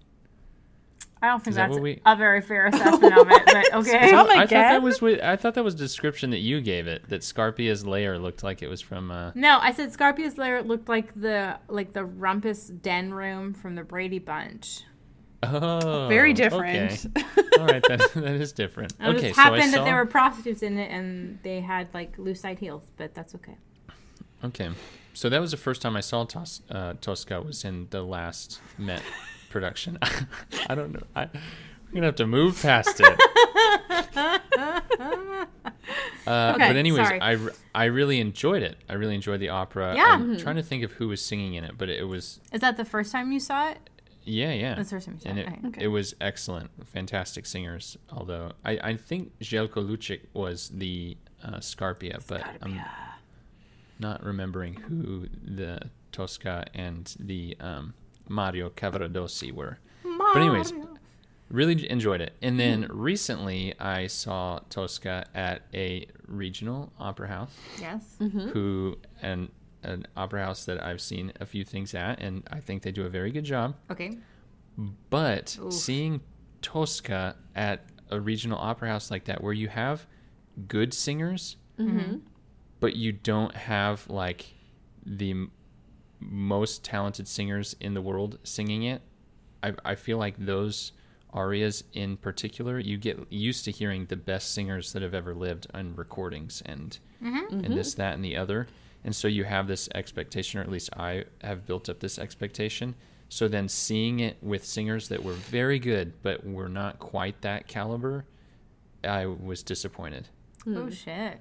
I 1.24 1.28
don't 1.28 1.38
think 1.38 1.52
Is 1.52 1.54
that 1.56 1.62
that's 1.68 1.74
what 1.74 1.82
we- 1.82 2.00
a 2.04 2.16
very 2.16 2.40
fair 2.40 2.66
assessment 2.66 3.16
of 3.16 3.30
it, 3.30 3.42
but 3.46 3.74
okay. 3.74 4.10
My 4.12 4.22
I 4.22 4.38
thought 4.40 4.48
that 4.50 4.82
was 4.82 5.00
what, 5.00 5.22
I 5.22 5.36
thought 5.36 5.54
that 5.54 5.62
was 5.62 5.76
description 5.76 6.30
that 6.30 6.38
you 6.40 6.60
gave 6.60 6.88
it. 6.88 7.08
That 7.10 7.22
Scarpia's 7.22 7.86
lair 7.86 8.18
looked 8.18 8.42
like 8.42 8.60
it 8.60 8.68
was 8.68 8.80
from. 8.80 9.12
Uh, 9.12 9.30
No, 9.36 9.58
I 9.60 9.70
said 9.72 9.92
Scarpia's 9.92 10.36
lair 10.36 10.62
looked 10.64 10.88
like 10.88 11.14
the 11.14 11.58
like 11.68 11.92
the 11.92 12.04
rumpus 12.04 12.66
den 12.66 13.14
room 13.14 13.54
from 13.54 13.76
the 13.76 13.84
Brady 13.84 14.18
Bunch. 14.18 14.82
Oh, 15.42 16.06
very 16.08 16.32
okay. 16.32 16.42
different 16.42 17.06
All 17.58 17.66
right, 17.66 17.82
that, 17.88 18.10
that 18.14 18.34
is 18.34 18.52
different. 18.52 18.92
It 19.00 19.06
okay, 19.06 19.20
just 19.28 19.36
so 19.36 19.40
I 19.40 19.44
happened 19.44 19.70
saw. 19.72 19.78
that 19.78 19.84
there 19.84 19.96
were 19.96 20.06
prostitutes 20.06 20.62
in 20.62 20.78
it 20.78 20.90
and 20.90 21.38
they 21.42 21.60
had 21.60 21.88
like 21.92 22.16
loose 22.18 22.40
side 22.40 22.58
heels, 22.58 22.84
but 22.96 23.14
that's 23.14 23.34
okay. 23.34 23.56
Okay, 24.44 24.70
so 25.14 25.28
that 25.28 25.40
was 25.40 25.50
the 25.52 25.56
first 25.56 25.82
time 25.82 25.96
I 25.96 26.00
saw 26.00 26.24
Tos- 26.24 26.62
uh, 26.70 26.94
Tosca 27.00 27.40
was 27.40 27.64
in 27.64 27.86
the 27.90 28.02
last 28.02 28.60
Met 28.78 29.02
production. 29.50 29.98
I 30.68 30.74
don't 30.74 30.92
know. 30.92 31.02
I, 31.14 31.28
we're 31.32 31.94
gonna 31.94 32.06
have 32.06 32.16
to 32.16 32.26
move 32.26 32.60
past 32.60 33.00
it. 33.00 33.20
Uh, 36.24 36.52
Okay, 36.54 36.68
but 36.68 36.76
anyways, 36.76 37.06
sorry. 37.06 37.20
I, 37.20 37.36
I 37.74 37.84
really 37.86 38.20
enjoyed 38.20 38.62
it. 38.62 38.76
I 38.88 38.94
really 38.94 39.14
enjoyed 39.14 39.40
the 39.40 39.48
opera. 39.48 39.94
Yeah. 39.96 40.06
I'm 40.06 40.38
trying 40.38 40.56
to 40.56 40.62
think 40.62 40.84
of 40.84 40.92
who 40.92 41.08
was 41.08 41.20
singing 41.20 41.54
in 41.54 41.64
it, 41.64 41.76
but 41.76 41.88
it 41.88 42.06
was 42.06 42.38
Is 42.52 42.60
that 42.60 42.76
the 42.76 42.84
first 42.84 43.10
time 43.12 43.32
you 43.32 43.40
saw 43.40 43.70
it? 43.70 43.78
Yeah, 44.24 44.52
yeah. 44.52 44.74
That's 44.74 44.90
the 44.90 44.96
first 44.96 45.06
time 45.06 45.14
you 45.16 45.20
saw 45.20 45.28
and 45.30 45.38
it. 45.38 45.42
it, 45.42 45.48
Okay. 45.52 45.68
Okay. 45.68 45.84
it 45.84 45.88
was 45.88 46.14
excellent, 46.20 46.70
fantastic 46.86 47.46
singers. 47.46 47.96
Although 48.10 48.52
I, 48.64 48.78
I 48.82 48.96
think 48.96 49.38
Zeljko 49.40 49.84
Lucic 49.88 50.20
was 50.32 50.68
the 50.74 51.16
uh, 51.44 51.56
Scarpia, 51.56 52.22
but 52.26 52.42
I'm 52.62 52.80
not 53.98 54.22
remembering 54.24 54.74
who 54.74 55.26
the 55.44 55.80
Tosca 56.12 56.64
and 56.74 57.14
the 57.18 57.56
um, 57.60 57.94
Mario 58.28 58.70
Cavaradossi 58.70 59.52
were. 59.52 59.78
But 60.04 60.36
anyways, 60.36 60.72
really 61.50 61.90
enjoyed 61.90 62.20
it. 62.20 62.34
And 62.42 62.58
then 62.58 62.86
recently 62.90 63.78
I 63.78 64.06
saw 64.06 64.60
Tosca 64.70 65.26
at 65.34 65.62
a 65.74 66.06
regional 66.26 66.92
opera 66.98 67.28
house 67.28 67.50
Yes. 67.80 68.16
who 68.18 68.98
and 69.20 69.48
an 69.82 70.06
opera 70.16 70.44
house 70.44 70.64
that 70.64 70.82
I've 70.82 71.00
seen 71.00 71.32
a 71.40 71.46
few 71.46 71.64
things 71.64 71.94
at 71.94 72.20
and 72.20 72.42
I 72.50 72.60
think 72.60 72.82
they 72.82 72.92
do 72.92 73.04
a 73.04 73.08
very 73.08 73.30
good 73.30 73.44
job. 73.44 73.74
Okay. 73.90 74.18
But 75.10 75.58
Oof. 75.60 75.72
seeing 75.72 76.20
Tosca 76.62 77.36
at 77.54 77.84
a 78.10 78.20
regional 78.20 78.58
opera 78.58 78.88
house 78.88 79.10
like 79.10 79.24
that, 79.24 79.42
where 79.42 79.52
you 79.52 79.68
have 79.68 80.06
good 80.68 80.94
singers, 80.94 81.56
mm-hmm. 81.78 82.18
but 82.80 82.96
you 82.96 83.12
don't 83.12 83.54
have 83.54 84.08
like 84.08 84.54
the 85.04 85.30
m- 85.30 85.50
most 86.20 86.84
talented 86.84 87.26
singers 87.26 87.74
in 87.80 87.94
the 87.94 88.02
world 88.02 88.38
singing 88.44 88.84
it, 88.84 89.02
I, 89.62 89.74
I 89.84 89.94
feel 89.94 90.18
like 90.18 90.36
those 90.38 90.92
arias 91.32 91.84
in 91.92 92.16
particular, 92.16 92.78
you 92.78 92.98
get 92.98 93.18
used 93.30 93.64
to 93.64 93.70
hearing 93.70 94.06
the 94.06 94.16
best 94.16 94.52
singers 94.52 94.92
that 94.92 95.02
have 95.02 95.14
ever 95.14 95.34
lived 95.34 95.66
on 95.72 95.94
recordings 95.96 96.62
and 96.66 96.98
mm-hmm. 97.22 97.64
and 97.64 97.76
this, 97.76 97.94
that, 97.94 98.14
and 98.14 98.24
the 98.24 98.36
other. 98.36 98.68
And 99.04 99.14
so 99.14 99.26
you 99.28 99.44
have 99.44 99.66
this 99.66 99.88
expectation, 99.94 100.60
or 100.60 100.62
at 100.62 100.70
least 100.70 100.90
I 100.96 101.24
have 101.42 101.66
built 101.66 101.88
up 101.88 102.00
this 102.00 102.18
expectation. 102.18 102.94
So 103.28 103.48
then 103.48 103.68
seeing 103.68 104.20
it 104.20 104.36
with 104.42 104.64
singers 104.64 105.08
that 105.08 105.22
were 105.24 105.32
very 105.32 105.78
good, 105.78 106.12
but 106.22 106.46
were 106.46 106.68
not 106.68 106.98
quite 106.98 107.40
that 107.42 107.66
caliber, 107.66 108.24
I 109.02 109.26
was 109.26 109.62
disappointed. 109.62 110.28
Oh 110.66 110.90
shit. 110.90 111.40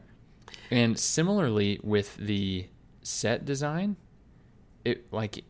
And 0.71 0.97
similarly 0.97 1.79
with 1.83 2.15
the 2.17 2.67
set 3.03 3.45
design, 3.45 3.95
it 4.83 5.11
like 5.13 5.43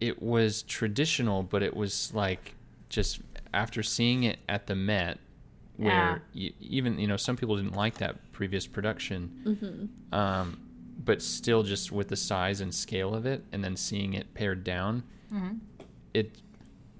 it 0.00 0.20
was 0.20 0.62
traditional, 0.64 1.42
but 1.44 1.62
it 1.62 1.76
was 1.76 2.12
like 2.12 2.54
just 2.88 3.20
after 3.54 3.82
seeing 3.82 4.24
it 4.24 4.38
at 4.48 4.66
the 4.66 4.74
Met, 4.74 5.18
where 5.76 6.22
y- 6.34 6.52
even 6.60 6.98
you 6.98 7.06
know 7.06 7.16
some 7.16 7.36
people 7.36 7.56
didn't 7.56 7.76
like 7.76 7.98
that 7.98 8.32
previous 8.32 8.66
production, 8.66 9.88
um, 10.12 10.58
but 11.04 11.22
still 11.22 11.62
just 11.62 11.92
with 11.92 12.08
the 12.08 12.16
size 12.16 12.60
and 12.60 12.74
scale 12.74 13.14
of 13.14 13.26
it, 13.26 13.44
and 13.52 13.62
then 13.62 13.76
seeing 13.76 14.14
it 14.14 14.34
pared 14.34 14.64
down, 14.64 15.02
it 16.14 16.36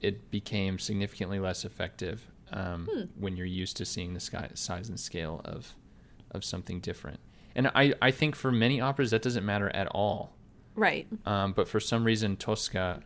it 0.00 0.30
became 0.30 0.78
significantly 0.78 1.38
less 1.38 1.64
effective 1.64 2.26
um, 2.52 2.88
when 3.18 3.36
you're 3.36 3.46
used 3.46 3.76
to 3.76 3.84
seeing 3.84 4.14
the 4.14 4.20
sky, 4.20 4.48
size 4.54 4.88
and 4.88 4.98
scale 4.98 5.40
of 5.44 5.74
of 6.30 6.44
something 6.44 6.80
different. 6.80 7.20
And 7.54 7.68
I, 7.74 7.94
I 8.00 8.10
think 8.10 8.34
for 8.34 8.50
many 8.50 8.80
operas 8.80 9.10
that 9.10 9.22
doesn't 9.22 9.44
matter 9.44 9.68
at 9.74 9.86
all. 9.88 10.32
Right. 10.74 11.06
Um, 11.26 11.52
but 11.52 11.68
for 11.68 11.80
some 11.80 12.04
reason 12.04 12.36
Tosca, 12.36 13.02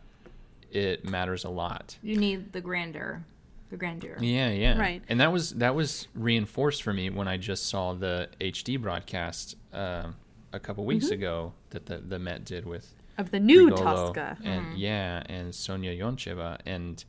it 0.71 1.03
matters 1.03 1.43
a 1.43 1.49
lot. 1.49 1.97
You 2.01 2.15
need 2.17 2.53
the 2.53 2.61
grandeur, 2.61 3.25
the 3.69 3.77
grandeur. 3.77 4.17
Yeah, 4.21 4.49
yeah. 4.51 4.79
Right. 4.79 5.03
And 5.09 5.19
that 5.19 5.31
was 5.31 5.51
that 5.55 5.75
was 5.75 6.07
reinforced 6.15 6.83
for 6.83 6.93
me 6.93 7.09
when 7.09 7.27
I 7.27 7.37
just 7.37 7.67
saw 7.67 7.93
the 7.93 8.29
HD 8.39 8.81
broadcast 8.81 9.55
uh, 9.73 10.11
a 10.57 10.59
couple 10.59 10.83
weeks 10.83 11.05
mm-hmm. 11.05 11.13
ago 11.13 11.53
that 11.69 11.85
the 11.85 11.99
the 11.99 12.19
Met 12.19 12.43
did 12.43 12.65
with 12.65 12.93
Of 13.17 13.31
the 13.31 13.39
new 13.39 13.69
Grigolo 13.69 14.13
Tosca. 14.13 14.37
and 14.43 14.65
mm-hmm. 14.65 14.75
yeah, 14.75 15.23
and 15.27 15.55
Sonya 15.55 15.91
Yoncheva, 15.91 16.57
and 16.65 17.03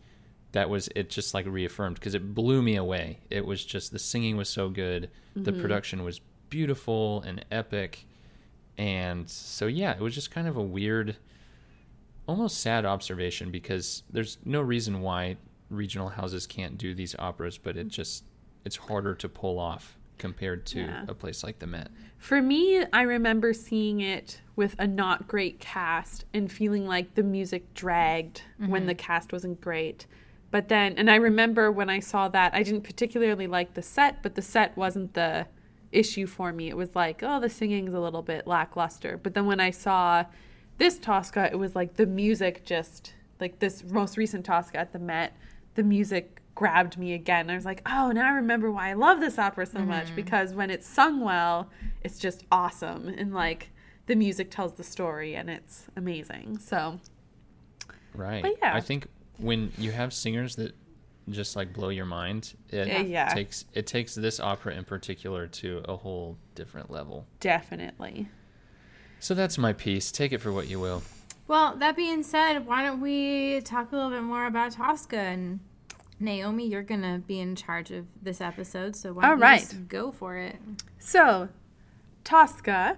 that 0.52 0.70
was 0.70 0.88
it. 0.94 1.10
Just 1.10 1.34
like 1.34 1.46
reaffirmed 1.46 1.96
because 1.96 2.14
it 2.14 2.34
blew 2.34 2.62
me 2.62 2.76
away. 2.76 3.20
It 3.30 3.44
was 3.44 3.64
just 3.64 3.90
the 3.90 3.98
singing 3.98 4.36
was 4.36 4.48
so 4.48 4.68
good, 4.68 5.10
the 5.34 5.50
mm-hmm. 5.50 5.60
production 5.60 6.04
was 6.04 6.20
beautiful 6.50 7.22
and 7.22 7.44
epic, 7.50 8.04
and 8.76 9.28
so 9.28 9.66
yeah, 9.66 9.92
it 9.92 10.00
was 10.00 10.14
just 10.14 10.30
kind 10.30 10.46
of 10.46 10.56
a 10.56 10.62
weird, 10.62 11.16
almost 12.26 12.60
sad 12.60 12.84
observation 12.84 13.50
because 13.50 14.04
there's 14.10 14.38
no 14.44 14.60
reason 14.60 15.00
why 15.00 15.36
regional 15.70 16.10
houses 16.10 16.46
can't 16.46 16.78
do 16.78 16.94
these 16.94 17.16
operas, 17.18 17.58
but 17.58 17.76
it 17.76 17.88
just 17.88 18.24
it's 18.64 18.76
harder 18.76 19.14
to 19.14 19.28
pull 19.28 19.58
off 19.58 19.97
compared 20.18 20.66
to 20.66 20.80
Yeah. 20.80 21.04
a 21.08 21.14
place 21.14 21.42
like 21.42 21.58
the 21.58 21.66
Met. 21.66 21.88
For 22.18 22.42
me, 22.42 22.84
I 22.92 23.02
remember 23.02 23.52
seeing 23.52 24.00
it 24.00 24.40
with 24.56 24.74
a 24.78 24.86
not 24.86 25.28
great 25.28 25.60
cast 25.60 26.24
and 26.34 26.50
feeling 26.50 26.86
like 26.86 27.14
the 27.14 27.22
music 27.22 27.72
dragged 27.74 28.42
when 28.58 28.70
mm-hmm. 28.70 28.86
the 28.86 28.94
cast 28.94 29.32
wasn't 29.32 29.60
great. 29.60 30.06
But 30.50 30.68
then, 30.68 30.94
and 30.96 31.10
I 31.10 31.16
remember 31.16 31.70
when 31.70 31.90
I 31.90 32.00
saw 32.00 32.28
that, 32.28 32.54
I 32.54 32.62
didn't 32.62 32.82
particularly 32.82 33.46
like 33.46 33.74
the 33.74 33.82
set, 33.82 34.22
but 34.22 34.34
the 34.34 34.42
set 34.42 34.76
wasn't 34.76 35.14
the 35.14 35.46
issue 35.92 36.26
for 36.26 36.52
me. 36.52 36.68
It 36.68 36.76
was 36.76 36.94
like, 36.94 37.22
oh, 37.22 37.38
the 37.40 37.50
singing's 37.50 37.94
a 37.94 38.00
little 38.00 38.22
bit 38.22 38.46
lackluster. 38.46 39.18
But 39.22 39.34
then 39.34 39.46
when 39.46 39.60
I 39.60 39.70
saw 39.70 40.24
this 40.78 40.98
Tosca, 40.98 41.50
it 41.52 41.56
was 41.56 41.76
like 41.76 41.94
the 41.94 42.06
music 42.06 42.64
just, 42.64 43.14
like 43.40 43.58
this 43.58 43.84
most 43.84 44.16
recent 44.16 44.44
Tosca 44.44 44.78
at 44.78 44.92
the 44.92 44.98
Met, 44.98 45.36
the 45.74 45.82
music 45.82 46.40
grabbed 46.58 46.98
me 46.98 47.12
again. 47.12 47.48
I 47.48 47.54
was 47.54 47.64
like, 47.64 47.82
oh, 47.86 48.10
now 48.10 48.26
I 48.26 48.34
remember 48.34 48.68
why 48.68 48.90
I 48.90 48.94
love 48.94 49.20
this 49.20 49.38
opera 49.38 49.64
so 49.64 49.78
much 49.78 50.06
mm-hmm. 50.06 50.16
because 50.16 50.54
when 50.54 50.70
it's 50.70 50.88
sung 50.88 51.20
well, 51.20 51.70
it's 52.02 52.18
just 52.18 52.42
awesome. 52.50 53.06
And 53.06 53.32
like 53.32 53.70
the 54.06 54.16
music 54.16 54.50
tells 54.50 54.72
the 54.72 54.82
story 54.82 55.36
and 55.36 55.48
it's 55.48 55.86
amazing. 55.94 56.58
So, 56.58 56.98
Right. 58.12 58.42
But 58.42 58.56
yeah. 58.60 58.74
I 58.74 58.80
think 58.80 59.06
when 59.36 59.70
you 59.78 59.92
have 59.92 60.12
singers 60.12 60.56
that 60.56 60.74
just 61.30 61.54
like 61.54 61.72
blow 61.72 61.90
your 61.90 62.06
mind, 62.06 62.54
it 62.70 62.88
Yeah, 62.88 63.02
yeah. 63.02 63.28
takes 63.28 63.64
it 63.72 63.86
takes 63.86 64.16
this 64.16 64.40
opera 64.40 64.74
in 64.74 64.84
particular 64.84 65.46
to 65.46 65.82
a 65.84 65.94
whole 65.96 66.38
different 66.56 66.90
level. 66.90 67.24
definitely. 67.38 68.28
So 69.20 69.32
that's 69.32 69.58
my 69.58 69.72
piece. 69.72 70.10
Take 70.10 70.32
it 70.32 70.38
for 70.38 70.50
what 70.50 70.66
you 70.66 70.80
will. 70.80 71.04
Well, 71.46 71.76
that 71.76 71.94
being 71.94 72.24
said, 72.24 72.66
why 72.66 72.82
don't 72.82 73.00
we 73.00 73.60
talk 73.60 73.92
a 73.92 73.94
little 73.94 74.10
bit 74.10 74.22
more 74.22 74.46
about 74.46 74.72
Tosca 74.72 75.16
and 75.18 75.60
Naomi? 76.20 76.66
You're 76.66 76.82
gonna 76.82 77.22
be 77.26 77.40
in 77.40 77.56
charge 77.56 77.90
of 77.90 78.06
this 78.22 78.40
episode, 78.40 78.96
so 78.96 79.12
why 79.12 79.28
don't 79.28 79.38
you 79.38 79.58
just 79.58 79.88
go 79.88 80.10
for 80.12 80.36
it? 80.36 80.56
So, 80.98 81.48
Tosca, 82.24 82.96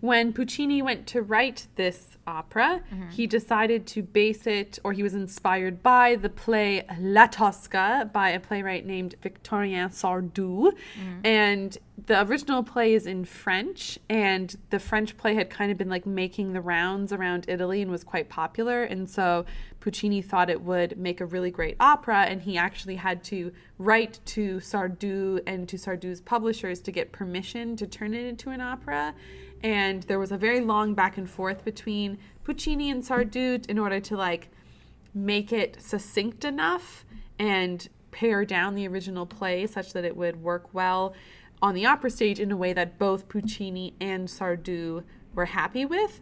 when 0.00 0.32
Puccini 0.32 0.80
went 0.80 1.06
to 1.08 1.20
write 1.20 1.66
this 1.76 2.16
opera, 2.26 2.80
mm-hmm. 2.92 3.10
he 3.10 3.26
decided 3.26 3.86
to 3.88 4.02
base 4.02 4.46
it, 4.46 4.78
or 4.82 4.94
he 4.94 5.02
was 5.02 5.14
inspired 5.14 5.82
by 5.82 6.16
the 6.16 6.30
play 6.30 6.86
La 6.98 7.26
Tosca 7.26 8.08
by 8.12 8.30
a 8.30 8.40
playwright 8.40 8.86
named 8.86 9.14
Victorien 9.22 9.90
Sardou. 9.90 10.72
Mm-hmm. 10.72 11.20
And 11.26 11.76
the 12.06 12.22
original 12.26 12.62
play 12.62 12.94
is 12.94 13.06
in 13.06 13.26
French, 13.26 13.98
and 14.08 14.56
the 14.70 14.78
French 14.78 15.18
play 15.18 15.34
had 15.34 15.50
kind 15.50 15.70
of 15.70 15.76
been 15.76 15.90
like 15.90 16.06
making 16.06 16.54
the 16.54 16.62
rounds 16.62 17.12
around 17.12 17.44
Italy 17.46 17.82
and 17.82 17.90
was 17.90 18.02
quite 18.02 18.30
popular. 18.30 18.84
And 18.84 19.08
so 19.08 19.44
Puccini 19.80 20.20
thought 20.20 20.50
it 20.50 20.60
would 20.60 20.98
make 20.98 21.20
a 21.20 21.26
really 21.26 21.50
great 21.50 21.76
opera, 21.80 22.24
and 22.24 22.42
he 22.42 22.58
actually 22.58 22.96
had 22.96 23.24
to 23.24 23.52
write 23.78 24.20
to 24.26 24.56
Sardou 24.58 25.40
and 25.46 25.68
to 25.68 25.76
Sardou's 25.76 26.20
publishers 26.20 26.80
to 26.80 26.92
get 26.92 27.12
permission 27.12 27.76
to 27.76 27.86
turn 27.86 28.14
it 28.14 28.26
into 28.26 28.50
an 28.50 28.60
opera. 28.60 29.14
And 29.62 30.02
there 30.04 30.18
was 30.18 30.32
a 30.32 30.36
very 30.36 30.60
long 30.60 30.94
back 30.94 31.16
and 31.16 31.28
forth 31.28 31.64
between 31.64 32.18
Puccini 32.44 32.90
and 32.90 33.02
Sardou 33.02 33.66
in 33.68 33.78
order 33.78 34.00
to 34.00 34.16
like 34.16 34.48
make 35.14 35.52
it 35.52 35.80
succinct 35.80 36.44
enough 36.44 37.04
and 37.38 37.88
pare 38.10 38.44
down 38.44 38.74
the 38.74 38.86
original 38.86 39.26
play 39.26 39.66
such 39.66 39.92
that 39.92 40.04
it 40.04 40.16
would 40.16 40.42
work 40.42 40.72
well 40.74 41.14
on 41.62 41.74
the 41.74 41.86
opera 41.86 42.10
stage 42.10 42.40
in 42.40 42.50
a 42.50 42.56
way 42.56 42.72
that 42.72 42.98
both 42.98 43.28
Puccini 43.28 43.94
and 44.00 44.28
Sardou 44.28 45.04
were 45.34 45.46
happy 45.46 45.84
with. 45.84 46.20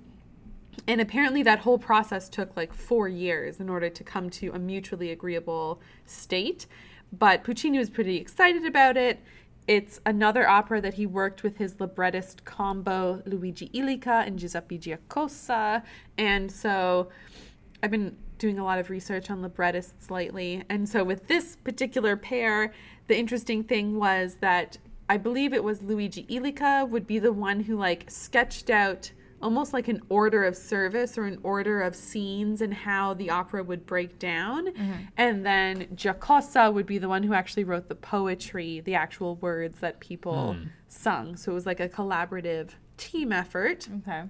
And 0.86 1.00
apparently, 1.00 1.42
that 1.42 1.60
whole 1.60 1.78
process 1.78 2.28
took 2.28 2.56
like 2.56 2.72
four 2.72 3.08
years 3.08 3.60
in 3.60 3.68
order 3.68 3.90
to 3.90 4.04
come 4.04 4.30
to 4.30 4.50
a 4.52 4.58
mutually 4.58 5.10
agreeable 5.10 5.80
state. 6.06 6.66
But 7.12 7.44
Puccini 7.44 7.78
was 7.78 7.90
pretty 7.90 8.16
excited 8.16 8.64
about 8.64 8.96
it. 8.96 9.20
It's 9.66 10.00
another 10.06 10.48
opera 10.48 10.80
that 10.80 10.94
he 10.94 11.04
worked 11.04 11.42
with 11.42 11.58
his 11.58 11.78
librettist 11.78 12.44
combo 12.46 13.22
Luigi 13.26 13.68
Illica 13.74 14.26
and 14.26 14.38
Giuseppe 14.38 14.78
Giacosa. 14.78 15.82
And 16.16 16.50
so 16.50 17.10
I've 17.82 17.90
been 17.90 18.16
doing 18.38 18.58
a 18.58 18.64
lot 18.64 18.78
of 18.78 18.88
research 18.88 19.30
on 19.30 19.42
librettists 19.42 20.10
lately. 20.10 20.64
And 20.70 20.88
so 20.88 21.04
with 21.04 21.28
this 21.28 21.56
particular 21.56 22.16
pair, 22.16 22.72
the 23.08 23.18
interesting 23.18 23.62
thing 23.62 23.98
was 23.98 24.36
that 24.36 24.78
I 25.10 25.16
believe 25.16 25.52
it 25.52 25.64
was 25.64 25.82
Luigi 25.82 26.24
Illica 26.24 26.88
would 26.88 27.06
be 27.06 27.18
the 27.18 27.32
one 27.32 27.60
who 27.60 27.76
like 27.76 28.10
sketched 28.10 28.70
out 28.70 29.10
almost 29.40 29.72
like 29.72 29.88
an 29.88 30.00
order 30.08 30.44
of 30.44 30.56
service 30.56 31.16
or 31.16 31.24
an 31.24 31.38
order 31.42 31.80
of 31.82 31.94
scenes 31.94 32.60
and 32.60 32.74
how 32.74 33.14
the 33.14 33.30
opera 33.30 33.62
would 33.62 33.86
break 33.86 34.18
down. 34.18 34.68
Mm-hmm. 34.68 34.92
And 35.16 35.46
then 35.46 35.88
Giacosa 35.94 36.72
would 36.72 36.86
be 36.86 36.98
the 36.98 37.08
one 37.08 37.22
who 37.22 37.34
actually 37.34 37.64
wrote 37.64 37.88
the 37.88 37.94
poetry, 37.94 38.80
the 38.80 38.94
actual 38.94 39.36
words 39.36 39.80
that 39.80 40.00
people 40.00 40.54
hmm. 40.54 40.64
sung. 40.88 41.36
So 41.36 41.52
it 41.52 41.54
was 41.54 41.66
like 41.66 41.80
a 41.80 41.88
collaborative 41.88 42.70
team 42.96 43.32
effort. 43.32 43.88
Okay. 44.00 44.24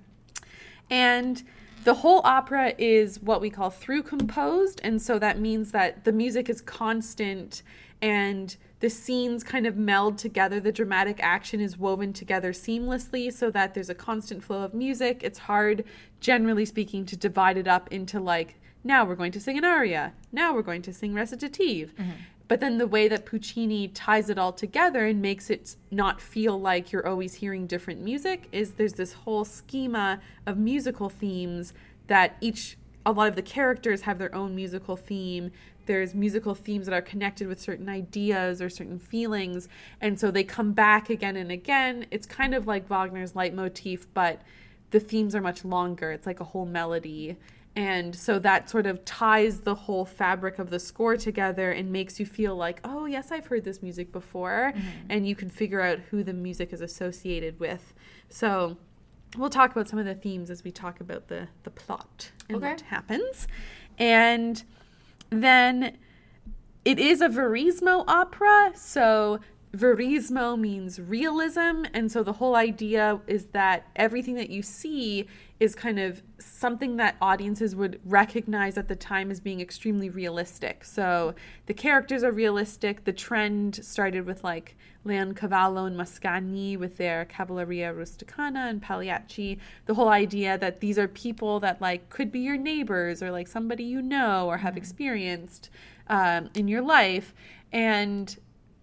And 0.91 1.43
the 1.85 1.95
whole 1.95 2.21
opera 2.25 2.75
is 2.77 3.21
what 3.21 3.41
we 3.41 3.51
call 3.51 3.71
through 3.71 4.03
composed. 4.03 4.81
And 4.85 5.01
so 5.01 5.19
that 5.19 5.39
means 5.39 5.73
that 5.73 6.05
the 6.05 6.13
music 6.13 6.49
is 6.49 6.61
constant 6.61 7.63
and 8.03 8.57
the 8.81 8.91
scenes 8.91 9.43
kind 9.43 9.67
of 9.67 9.77
meld 9.77 10.19
together. 10.19 10.61
The 10.61 10.73
dramatic 10.73 11.19
action 11.21 11.61
is 11.61 11.79
woven 11.79 12.13
together 12.13 12.53
seamlessly 12.53 13.33
so 13.33 13.51
that 13.51 13.75
there's 13.75 13.91
a 13.91 13.95
constant 13.95 14.43
flow 14.45 14.63
of 14.63 14.75
music. 14.75 15.23
It's 15.23 15.41
hard, 15.41 15.85
generally 16.21 16.65
speaking, 16.65 17.05
to 17.07 17.17
divide 17.17 17.57
it 17.57 17.67
up 17.67 17.89
into 17.93 18.21
like, 18.21 18.57
now 18.85 19.05
we're 19.05 19.17
going 19.17 19.33
to 19.33 19.41
sing 19.41 19.59
an 19.59 19.65
aria, 19.65 20.13
now 20.31 20.55
we're 20.55 20.63
going 20.63 20.83
to 20.83 20.93
sing 20.93 21.13
recitative. 21.13 21.95
Mm-hmm. 21.97 22.11
But 22.47 22.61
then 22.61 22.79
the 22.79 22.87
way 22.87 23.09
that 23.09 23.27
Puccini 23.27 23.89
ties 23.89 24.31
it 24.31 24.39
all 24.39 24.53
together 24.53 25.05
and 25.05 25.21
makes 25.21 25.51
it 25.51 25.77
not 25.91 26.19
feel 26.19 26.59
like 26.59 26.91
you're 26.91 27.07
always 27.07 27.35
hearing 27.35 27.67
different 27.67 28.01
music 28.01 28.49
is 28.53 28.73
there's 28.73 28.95
this 28.95 29.13
whole 29.13 29.45
schema 29.45 30.21
of 30.47 30.57
musical 30.57 31.11
themes 31.11 31.75
that 32.07 32.37
each 32.41 32.79
a 33.05 33.13
lot 33.13 33.29
of 33.29 33.37
the 33.37 33.43
characters 33.43 34.03
have 34.03 34.19
their 34.19 34.35
own 34.35 34.55
musical 34.55 34.97
theme. 34.97 35.51
There's 35.89 36.15
musical 36.15 36.55
themes 36.55 36.87
that 36.87 36.95
are 36.95 37.03
connected 37.03 37.49
with 37.49 37.59
certain 37.59 37.89
ideas 37.89 38.61
or 38.61 38.69
certain 38.69 38.99
feelings. 38.99 39.69
And 40.01 40.21
so 40.21 40.31
they 40.31 40.45
come 40.45 40.73
back 40.73 41.09
again 41.09 41.35
and 41.37 41.51
again. 41.51 42.07
It's 42.11 42.27
kind 42.27 42.55
of 42.55 42.67
like 42.67 42.87
Wagner's 42.89 43.33
leitmotif, 43.35 44.07
but 44.13 44.43
the 44.91 45.01
themes 45.01 45.35
are 45.35 45.41
much 45.41 45.65
longer. 45.65 46.13
It's 46.13 46.27
like 46.27 46.41
a 46.41 46.45
whole 46.45 46.67
melody. 46.67 47.39
And 47.75 48.15
so 48.15 48.39
that 48.41 48.69
sort 48.69 48.87
of 48.87 49.03
ties 49.05 49.61
the 49.61 49.75
whole 49.75 50.05
fabric 50.05 50.59
of 50.59 50.69
the 50.69 50.79
score 50.79 51.17
together 51.17 51.71
and 51.71 51.91
makes 51.91 52.21
you 52.21 52.27
feel 52.27 52.55
like, 52.55 52.81
oh, 52.85 53.07
yes, 53.07 53.33
I've 53.33 53.47
heard 53.47 53.65
this 53.65 53.83
music 53.83 54.13
before. 54.13 54.73
Mm-hmm. 54.75 54.89
And 55.09 55.27
you 55.27 55.35
can 55.35 55.49
figure 55.49 55.81
out 55.81 56.01
who 56.11 56.23
the 56.23 56.33
music 56.35 56.73
is 56.73 56.81
associated 56.81 57.59
with. 57.59 57.95
So 58.29 58.77
we'll 59.39 59.51
talk 59.51 59.73
about 59.73 59.89
some 59.89 59.99
of 59.99 60.07
the 60.07 60.15
themes 60.15 60.51
as 60.51 60.65
we 60.65 60.71
talk 60.71 61.01
about 61.01 61.29
the, 61.29 61.49
the 61.63 61.71
plot 61.71 62.31
and 62.49 62.57
Okay. 62.59 62.69
what 62.71 62.81
happens. 62.83 63.47
And 63.99 64.63
then 65.31 65.97
it 66.85 66.99
is 66.99 67.21
a 67.21 67.29
verismo 67.29 68.05
opera. 68.07 68.73
So 68.75 69.41
verismo 69.75 70.59
means 70.59 71.01
realism. 71.01 71.85
And 71.93 72.11
so 72.11 72.23
the 72.23 72.35
whole 72.35 72.57
idea 72.57 73.21
is 73.27 73.47
that 73.47 73.87
everything 73.97 74.35
that 74.37 74.51
you 74.51 74.63
see 74.63 75.27
is 75.61 75.75
kind 75.75 75.99
of 75.99 76.23
something 76.39 76.97
that 76.97 77.17
audiences 77.21 77.75
would 77.75 78.01
recognize 78.05 78.79
at 78.79 78.89
the 78.89 78.97
time 78.97 79.31
as 79.31 79.41
being 79.41 79.61
extremely 79.61 80.09
realistic. 80.09 80.85
So 80.85 81.35
the 81.67 81.75
characters 81.75 82.23
are 82.23 82.31
realistic. 82.31 83.05
The 83.05 83.13
trend 83.13 83.85
started 83.85 84.25
with 84.25 84.45
like 84.45 84.77
Leoncavallo 85.05 85.87
and 85.87 85.99
Mascagni 85.99 86.79
with 86.79 86.97
their 86.97 87.25
Cavalleria 87.25 87.93
Rusticana 87.93 88.71
and 88.71 88.81
Pagliacci. 88.81 89.59
The 89.87 89.95
whole 89.95 90.09
idea 90.09 90.57
that 90.59 90.81
these 90.81 90.99
are 90.99 91.09
people 91.09 91.61
that 91.61 91.81
like 91.81 92.09
could 92.09 92.31
be 92.31 92.41
your 92.41 92.57
neighbors 92.57 93.23
or 93.23 93.31
like 93.31 93.49
somebody 93.49 93.85
you 93.85 94.01
know 94.01 94.47
or 94.47 94.59
have 94.59 94.77
experienced 94.77 95.71
um, 96.09 96.51
in 96.55 96.69
your 96.69 96.83
life. 96.83 97.35
And 97.73 98.37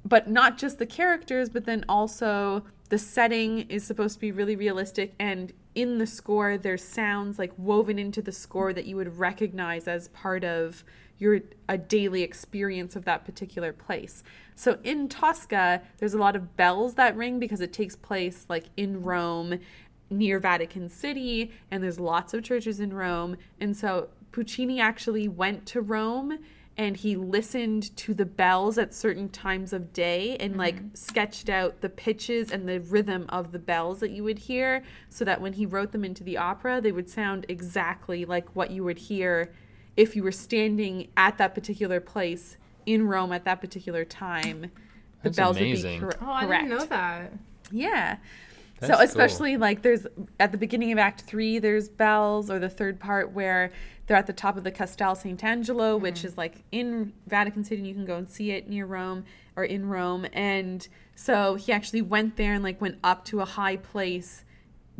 but 0.05 0.29
not 0.29 0.57
just 0.57 0.77
the 0.77 0.85
characters, 0.85 1.50
but 1.50 1.65
then 1.65 1.83
also 1.89 2.63
the 2.89 2.97
setting 2.97 3.62
is 3.69 3.83
supposed 3.83 4.13
to 4.13 4.19
be 4.21 4.31
really 4.31 4.55
realistic. 4.55 5.13
And 5.19 5.51
in 5.74 5.97
the 5.97 6.05
score, 6.07 6.57
there's 6.57 6.83
sounds 6.83 7.39
like 7.39 7.51
woven 7.57 7.97
into 7.97 8.21
the 8.21 8.31
score 8.31 8.71
that 8.71 8.85
you 8.85 8.95
would 8.95 9.17
recognize 9.17 9.88
as 9.88 10.07
part 10.09 10.43
of 10.43 10.83
your 11.17 11.39
a 11.67 11.77
daily 11.77 12.21
experience 12.21 12.95
of 12.95 13.05
that 13.05 13.25
particular 13.25 13.74
place. 13.74 14.24
So 14.55 14.77
in 14.83 15.07
Tosca, 15.07 15.81
there's 15.97 16.13
a 16.13 16.17
lot 16.17 16.35
of 16.35 16.55
bells 16.55 16.95
that 16.95 17.15
ring 17.15 17.39
because 17.39 17.62
it 17.62 17.74
takes 17.74 17.95
place 17.95 18.45
like 18.50 18.65
in 18.77 19.01
Rome 19.01 19.59
near 20.09 20.39
Vatican 20.39 20.88
City 20.89 21.51
and 21.71 21.83
there's 21.83 22.00
lots 22.00 22.33
of 22.33 22.43
churches 22.43 22.79
in 22.79 22.93
Rome. 22.93 23.38
And 23.59 23.75
so 23.75 24.09
Puccini 24.31 24.79
actually 24.79 25.27
went 25.27 25.65
to 25.67 25.81
Rome 25.81 26.39
and 26.77 26.98
he 26.98 27.15
listened 27.15 27.96
to 27.96 28.13
the 28.13 28.25
bells 28.25 28.77
at 28.77 28.94
certain 28.94 29.29
times 29.29 29.72
of 29.72 29.94
day 29.94 30.36
and 30.38 30.51
mm-hmm. 30.51 30.60
like 30.60 30.75
sketched 30.94 31.50
out 31.50 31.79
the 31.82 31.89
pitches 31.89 32.51
and 32.51 32.67
the 32.67 32.82
rhythm 32.82 33.25
of 33.29 33.51
the 33.51 33.60
bells 33.60 34.00
that 34.01 34.12
you 34.12 34.24
would 34.24 34.39
hear 34.39 34.84
so 35.10 35.24
that 35.24 35.39
when 35.39 35.53
he 35.53 35.65
wrote 35.65 35.91
them 35.91 36.03
into 36.03 36.24
the 36.24 36.38
opera 36.38 36.82
they 36.82 36.91
would 36.91 37.10
sound 37.10 37.46
exactly 37.48 38.25
like 38.25 38.55
what 38.55 38.72
you 38.72 38.84
would 38.84 38.98
hear 38.98 39.53
if 39.96 40.15
you 40.15 40.24
were 40.24 40.32
standing 40.32 41.08
at 41.15 41.38
that 41.38 41.55
particular 41.55 42.00
place 42.01 42.58
in 42.86 43.08
Rome 43.08 43.32
at 43.32 43.46
that 43.46 43.62
particular 43.62 44.03
time 44.03 44.72
the 45.25 45.29
That's 45.29 45.38
bells 45.38 45.58
amazing. 45.58 46.01
would 46.01 46.12
be 46.12 46.15
cor- 46.17 46.27
Oh, 46.29 46.34
I 46.34 46.46
correct 46.46 46.63
didn't 46.65 46.79
know 46.79 46.86
that. 46.86 47.34
yeah. 47.72 48.17
so 48.79 48.88
That's 48.88 48.94
cool. 48.94 49.01
especially 49.05 49.57
like 49.57 49.81
there's 49.81 50.05
at 50.40 50.51
the 50.51 50.57
beginning 50.57 50.92
of 50.92 51.00
Act 51.00 51.22
Three, 51.22 51.57
there's 51.57 51.90
bells, 51.90 52.51
or 52.51 52.59
the 52.59 52.70
third 52.70 53.00
part 53.00 53.31
where 53.31 53.72
they're 54.07 54.18
at 54.18 54.27
the 54.27 54.33
top 54.33 54.57
of 54.57 54.63
the 54.63 54.72
Castel 54.72 55.15
Sant'Angelo, 55.15 55.96
mm-hmm. 55.96 56.03
which 56.03 56.24
is 56.24 56.37
like 56.37 56.63
in 56.72 57.13
Vatican 57.27 57.63
City. 57.63 57.79
and 57.79 57.87
You 57.87 57.94
can 57.94 58.05
go 58.05 58.18
and 58.18 58.29
see 58.29 58.51
it 58.51 58.70
near 58.70 58.85
Rome 58.85 59.25
or 59.55 59.63
in 59.63 59.87
Rome, 59.87 60.27
and 60.33 60.87
so 61.15 61.55
he 61.55 61.72
actually 61.72 62.01
went 62.01 62.35
there 62.35 62.53
and 62.53 62.63
like 62.63 62.81
went 62.81 63.00
up 63.03 63.25
to 63.25 63.41
a 63.41 63.46
high 63.46 63.77
place, 63.77 64.44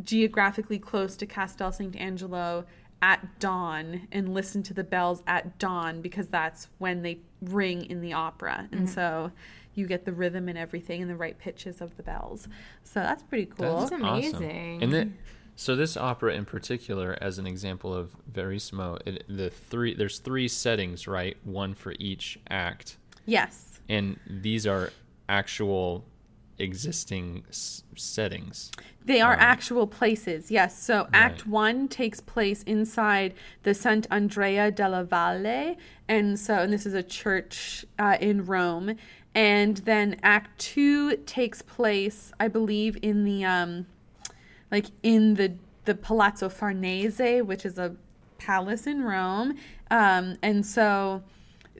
geographically 0.02 0.78
close 0.78 1.16
to 1.16 1.26
Castel 1.26 1.70
Sant'Angelo 1.70 2.64
at 3.02 3.38
dawn 3.38 4.08
and 4.10 4.32
listened 4.32 4.64
to 4.64 4.74
the 4.74 4.82
bells 4.82 5.22
at 5.26 5.58
dawn 5.58 6.00
because 6.00 6.28
that's 6.28 6.68
when 6.78 7.02
they 7.02 7.18
ring 7.42 7.84
in 7.84 8.00
the 8.00 8.14
opera, 8.14 8.68
and 8.72 8.82
mm-hmm. 8.82 8.94
so 8.94 9.30
you 9.74 9.86
get 9.86 10.06
the 10.06 10.12
rhythm 10.12 10.48
and 10.48 10.56
everything 10.56 11.02
and 11.02 11.10
the 11.10 11.16
right 11.16 11.38
pitches 11.38 11.82
of 11.82 11.96
the 11.98 12.02
bells. 12.02 12.48
So 12.82 13.00
that's 13.00 13.22
pretty 13.22 13.44
cool. 13.44 13.80
That's 13.80 13.92
amazing. 13.92 14.82
And 14.82 14.92
then, 14.92 15.18
so 15.56 15.74
this 15.74 15.96
opera 15.96 16.34
in 16.34 16.44
particular, 16.44 17.16
as 17.20 17.38
an 17.38 17.46
example 17.46 17.92
of 17.94 18.14
Verismo, 18.30 19.00
it, 19.06 19.24
the 19.28 19.50
three 19.50 19.94
there's 19.94 20.18
three 20.18 20.48
settings, 20.48 21.08
right? 21.08 21.36
One 21.44 21.74
for 21.74 21.94
each 21.98 22.38
act, 22.48 22.98
yes. 23.24 23.80
and 23.88 24.18
these 24.28 24.66
are 24.66 24.92
actual 25.28 26.04
existing 26.58 27.44
s- 27.48 27.82
settings. 27.96 28.70
They 29.04 29.20
are 29.20 29.34
Um, 29.34 29.40
actual 29.40 29.86
places, 29.86 30.50
yes. 30.50 30.82
So 30.82 31.06
Act 31.12 31.46
One 31.46 31.86
takes 31.88 32.20
place 32.20 32.62
inside 32.62 33.34
the 33.62 33.72
Sant'Andrea 33.74 34.74
della 34.74 35.04
Valle, 35.04 35.76
and 36.08 36.38
so 36.38 36.54
and 36.54 36.72
this 36.72 36.86
is 36.86 36.94
a 36.94 37.02
church 37.02 37.84
uh, 37.98 38.16
in 38.20 38.46
Rome. 38.46 38.96
And 39.34 39.76
then 39.78 40.16
Act 40.22 40.58
Two 40.58 41.16
takes 41.18 41.60
place, 41.62 42.32
I 42.40 42.48
believe, 42.48 42.96
in 43.02 43.24
the 43.24 43.44
um, 43.44 43.86
like 44.70 44.86
in 45.02 45.34
the 45.34 45.54
the 45.84 45.94
Palazzo 45.94 46.48
Farnese, 46.48 47.42
which 47.42 47.64
is 47.64 47.78
a 47.78 47.96
palace 48.38 48.86
in 48.86 49.02
Rome. 49.02 49.56
Um, 49.90 50.36
and 50.42 50.64
so 50.66 51.22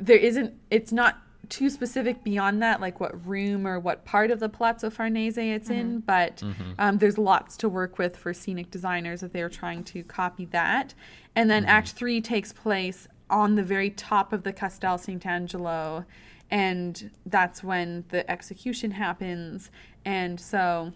there 0.00 0.16
isn't. 0.18 0.54
It's 0.70 0.92
not 0.92 1.18
too 1.48 1.70
specific 1.70 2.24
beyond 2.24 2.60
that, 2.62 2.80
like 2.80 2.98
what 2.98 3.26
room 3.26 3.66
or 3.66 3.78
what 3.78 4.04
part 4.04 4.30
of 4.30 4.40
the 4.40 4.48
Palazzo 4.48 4.90
Farnese 4.90 5.38
it's 5.38 5.70
in. 5.70 6.00
But 6.00 6.42
um, 6.78 6.98
there's 6.98 7.18
lots 7.18 7.56
to 7.58 7.68
work 7.68 7.98
with 7.98 8.16
for 8.16 8.34
scenic 8.34 8.70
designers 8.70 9.22
if 9.22 9.32
they're 9.32 9.48
trying 9.48 9.84
to 9.84 10.02
copy 10.02 10.46
that. 10.46 10.94
And 11.34 11.50
then 11.50 11.64
Act 11.64 11.90
Three 11.90 12.20
takes 12.20 12.52
place 12.52 13.06
on 13.28 13.56
the 13.56 13.62
very 13.62 13.90
top 13.90 14.32
of 14.32 14.44
the 14.44 14.52
Castel 14.52 14.98
Sant'Angelo, 14.98 16.04
and 16.50 17.10
that's 17.26 17.62
when 17.62 18.04
the 18.08 18.28
execution 18.30 18.92
happens. 18.92 19.70
And 20.04 20.40
so, 20.40 20.92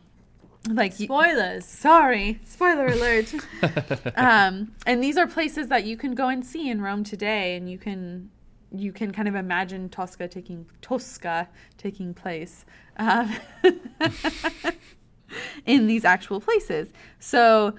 like 0.69 0.93
Spoilers. 0.93 1.65
Sorry, 1.65 2.41
spoiler 2.45 2.87
alert. 2.87 3.33
um, 4.17 4.73
and 4.87 5.03
these 5.03 5.17
are 5.17 5.27
places 5.27 5.69
that 5.69 5.85
you 5.85 5.97
can 5.97 6.15
go 6.15 6.29
and 6.29 6.45
see 6.45 6.69
in 6.69 6.83
Rome 6.83 7.05
today, 7.05 7.57
and 7.57 7.71
you 7.71 7.79
can 7.79 8.31
you 8.73 8.93
can 8.93 9.11
kind 9.11 9.27
of 9.27 9.35
imagine 9.35 9.89
Tosca 9.89 10.29
taking 10.29 10.67
Tosca 10.83 11.49
taking 11.77 12.15
place 12.15 12.65
um, 12.99 13.35
in 15.67 15.87
these 15.87 16.05
actual 16.05 16.41
places. 16.41 16.93
So 17.19 17.75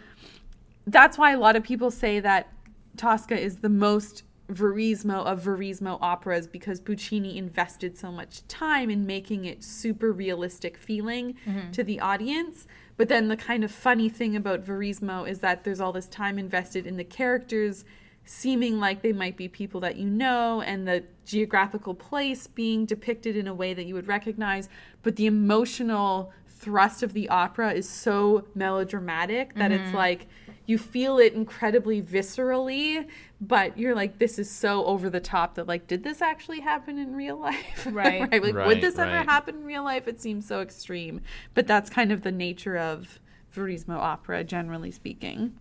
that's 0.88 1.18
why 1.18 1.32
a 1.32 1.40
lot 1.40 1.56
of 1.56 1.64
people 1.64 1.92
say 1.92 2.20
that 2.20 2.50
Tosca 2.98 3.40
is 3.40 3.58
the 3.58 3.70
most 3.70 4.24
Verismo 4.54 5.26
of 5.26 5.44
Verismo 5.44 5.98
operas 6.02 6.48
because 6.48 6.80
Puccini 6.80 7.38
invested 7.38 7.98
so 7.98 8.12
much 8.12 8.48
time 8.48 8.90
in 8.90 9.06
making 9.06 9.46
it 9.46 9.64
super 9.64 10.12
realistic 10.12 10.78
feeling 10.78 11.36
mm-hmm. 11.46 11.72
to 11.72 11.84
the 11.84 12.00
audience. 12.00 12.68
But 12.98 13.10
then 13.10 13.28
the 13.28 13.38
kind 13.38 13.64
of 13.64 13.72
funny 13.72 14.10
thing 14.10 14.36
about 14.36 14.64
Verismo 14.64 15.28
is 15.28 15.40
that 15.40 15.64
there's 15.64 15.80
all 15.80 15.92
this 15.92 16.08
time 16.08 16.38
invested 16.38 16.86
in 16.86 16.98
the 16.98 17.04
characters 17.04 17.86
seeming 18.24 18.80
like 18.80 19.02
they 19.02 19.14
might 19.14 19.36
be 19.36 19.48
people 19.48 19.82
that 19.82 19.96
you 19.96 20.08
know 20.08 20.62
and 20.62 20.88
the 20.88 21.04
geographical 21.26 21.94
place 21.94 22.48
being 22.48 22.86
depicted 22.86 23.36
in 23.36 23.48
a 23.48 23.54
way 23.54 23.74
that 23.74 23.86
you 23.86 23.96
would 23.96 24.08
recognize, 24.08 24.70
but 25.02 25.16
the 25.16 25.26
emotional 25.26 26.32
thrust 26.48 27.02
of 27.02 27.14
the 27.14 27.28
opera 27.30 27.74
is 27.74 27.90
so 27.90 28.46
melodramatic 28.54 29.56
that 29.56 29.72
it's 29.72 29.88
mm-hmm. 29.88 29.98
like 29.98 30.28
you 30.66 30.78
feel 30.78 31.18
it 31.18 31.34
incredibly 31.34 32.02
viscerally, 32.02 33.08
but 33.40 33.78
you're 33.78 33.96
like, 33.96 34.20
this 34.20 34.38
is 34.40 34.50
so 34.50 34.86
over 34.86 35.10
the 35.10 35.20
top 35.20 35.56
that 35.56 35.68
like, 35.68 35.88
did 35.88 36.04
this 36.04 36.22
actually 36.22 36.60
happen 36.62 36.98
in 36.98 37.16
real 37.16 37.38
life? 37.38 37.86
Right. 37.92 38.32
Like, 38.32 38.42
would 38.44 38.56
Right, 38.56 38.80
this 38.82 38.98
ever 39.00 39.24
happen 39.24 39.56
in 39.56 39.64
real 39.64 39.84
life? 39.84 40.08
It 40.08 40.22
seems 40.22 40.48
so 40.48 40.62
extreme, 40.62 41.22
but 41.54 41.68
that's 41.68 41.90
kind 41.90 42.12
of 42.12 42.22
the 42.22 42.32
nature 42.32 42.78
of 42.78 43.20
Verismo 43.56 43.96
opera, 43.98 44.44
generally 44.44 44.92
speaking. 44.92 45.54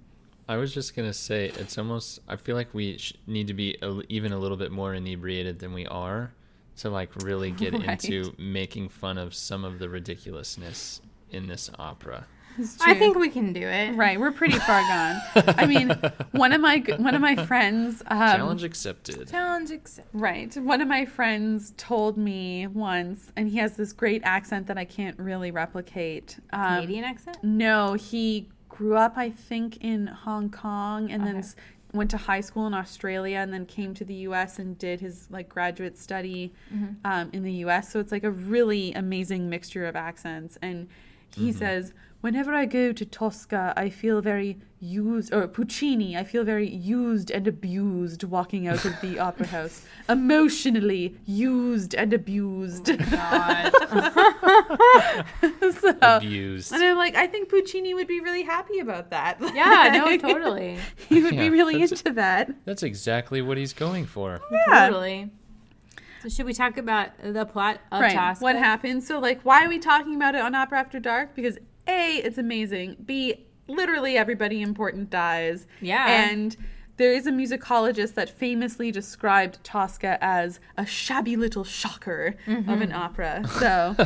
I 0.48 0.56
was 0.56 0.74
just 0.74 0.94
gonna 0.96 1.12
say 1.12 1.46
it's 1.58 1.78
almost. 1.78 2.20
I 2.28 2.36
feel 2.36 2.56
like 2.56 2.72
we 2.74 2.98
sh- 2.98 3.14
need 3.26 3.46
to 3.46 3.54
be 3.54 3.76
a, 3.82 4.00
even 4.08 4.32
a 4.32 4.38
little 4.38 4.56
bit 4.56 4.70
more 4.72 4.94
inebriated 4.94 5.60
than 5.60 5.72
we 5.72 5.86
are 5.86 6.32
to 6.78 6.90
like 6.90 7.10
really 7.22 7.50
get 7.52 7.72
Right. 7.86 8.04
into 8.04 8.34
making 8.38 8.88
fun 8.88 9.16
of 9.18 9.32
some 9.34 9.64
of 9.64 9.78
the 9.78 9.88
ridiculousness 9.88 11.00
in 11.30 11.46
this 11.46 11.70
opera. 11.78 12.26
It's 12.58 12.76
I 12.80 12.94
think 12.94 13.16
we 13.18 13.28
can 13.30 13.52
do 13.52 13.62
it. 13.66 13.94
Right, 13.94 14.18
we're 14.20 14.32
pretty 14.32 14.58
far 14.58 14.80
gone. 14.82 15.20
I 15.56 15.66
mean, 15.66 15.90
one 16.32 16.52
of 16.52 16.60
my 16.60 16.78
one 16.98 17.14
of 17.14 17.20
my 17.20 17.36
friends, 17.46 18.02
um, 18.08 18.18
Challenge 18.18 18.64
accepted. 18.64 19.28
Challenge 19.30 19.70
accepted. 19.70 20.10
right, 20.20 20.54
one 20.56 20.80
of 20.80 20.88
my 20.88 21.04
friends 21.04 21.72
told 21.76 22.16
me 22.18 22.66
once, 22.66 23.32
and 23.36 23.48
he 23.48 23.58
has 23.58 23.76
this 23.76 23.92
great 23.92 24.22
accent 24.24 24.66
that 24.66 24.76
I 24.78 24.84
can't 24.84 25.18
really 25.18 25.50
replicate. 25.50 26.38
Um, 26.52 26.74
Canadian 26.76 27.04
accent? 27.04 27.38
No, 27.42 27.94
he 27.94 28.48
grew 28.68 28.96
up, 28.96 29.14
I 29.16 29.30
think, 29.30 29.78
in 29.82 30.06
Hong 30.06 30.50
Kong, 30.50 31.10
and 31.10 31.22
then 31.22 31.36
Okay. 31.36 31.38
s- 31.46 31.56
went 31.92 32.10
to 32.10 32.16
high 32.16 32.40
school 32.40 32.66
in 32.66 32.74
Australia, 32.74 33.38
and 33.38 33.52
then 33.52 33.66
came 33.66 33.94
to 33.94 34.04
the 34.04 34.14
U.S. 34.28 34.58
and 34.58 34.78
did 34.78 35.00
his 35.00 35.26
like 35.30 35.48
graduate 35.48 35.96
study 35.98 36.52
Mm-hmm. 36.74 36.94
um, 37.04 37.30
in 37.32 37.42
the 37.42 37.52
U.S. 37.64 37.90
So 37.92 38.00
it's 38.00 38.12
like 38.12 38.24
a 38.24 38.30
really 38.30 38.92
amazing 38.92 39.48
mixture 39.50 39.86
of 39.86 39.96
accents. 39.96 40.56
And 40.62 40.88
he 41.34 41.52
says, 41.52 41.92
whenever 42.20 42.52
I 42.54 42.66
go 42.66 42.92
to 42.92 43.04
Tosca, 43.04 43.72
I 43.76 43.90
feel 43.90 44.20
very 44.20 44.59
used, 44.83 45.33
or 45.35 45.46
Puccini, 45.46 46.16
I 46.16 46.24
feel 46.24 46.42
very 46.44 46.68
used 46.68 47.30
and 47.30 47.46
abused 47.46 48.24
walking 48.24 48.66
out 48.66 48.85
of 48.85 48.98
the 49.02 49.18
opera 49.28 49.46
house, 49.46 49.85
emotionally 50.09 51.16
used 51.26 51.94
and 51.94 52.12
abused. 52.12 52.90
Oh 52.90 52.96
God. 52.96 53.72
so, 55.80 55.94
Abused. 56.02 56.72
and 56.72 56.83
I'm 56.83 56.96
like, 56.96 57.14
I 57.14 57.26
think 57.26 57.48
Puccini 57.48 57.94
would 57.94 58.06
be 58.06 58.20
really 58.20 58.42
happy 58.42 58.78
about 58.78 59.11
that. 59.11 59.38
yeah, 59.54 59.90
no, 59.92 60.16
totally. 60.33 60.78
he 61.09 61.22
would 61.22 61.35
Yeah, 61.35 61.40
be 61.42 61.50
really 61.50 61.80
into 61.83 62.11
that. 62.12 62.50
That's 62.64 62.83
exactly 62.83 63.42
what 63.42 63.56
he's 63.59 63.72
going 63.72 64.06
for. 64.06 64.40
Yeah. 64.50 64.88
Totally. 64.88 65.30
So 66.22 66.28
should 66.28 66.46
we 66.46 66.52
talk 66.52 66.76
about 66.76 67.11
the 67.22 67.46
plot 67.46 67.80
of 67.90 68.00
Right. 68.00 68.14
Tosca? 68.14 68.42
What 68.42 68.56
happened? 68.56 69.02
So, 69.04 69.18
like, 69.18 69.40
why 69.42 69.64
are 69.64 69.68
we 69.68 69.78
talking 69.78 70.14
about 70.14 70.35
it 70.35 70.42
on 70.42 70.54
Opera 70.54 70.78
After 70.78 71.00
Dark? 71.00 71.35
Because 71.35 71.59
A, 71.90 72.16
it's 72.16 72.38
amazing. 72.38 72.96
B, 73.05 73.46
literally 73.66 74.16
everybody 74.16 74.62
important 74.62 75.11
dies. 75.11 75.66
Yeah. 75.81 76.07
And 76.09 76.57
there 76.96 77.12
is 77.12 77.26
a 77.26 77.31
musicologist 77.31 78.14
that 78.14 78.29
famously 78.29 78.92
described 78.92 79.62
Tosca 79.64 80.18
as 80.20 80.61
a 80.76 80.85
shabby 80.85 81.35
little 81.35 81.64
shocker 81.64 82.37
of 82.46 82.68
an 82.68 82.90
mm-hmm. 82.90 82.92
opera. 82.92 83.42
So, 83.59 83.96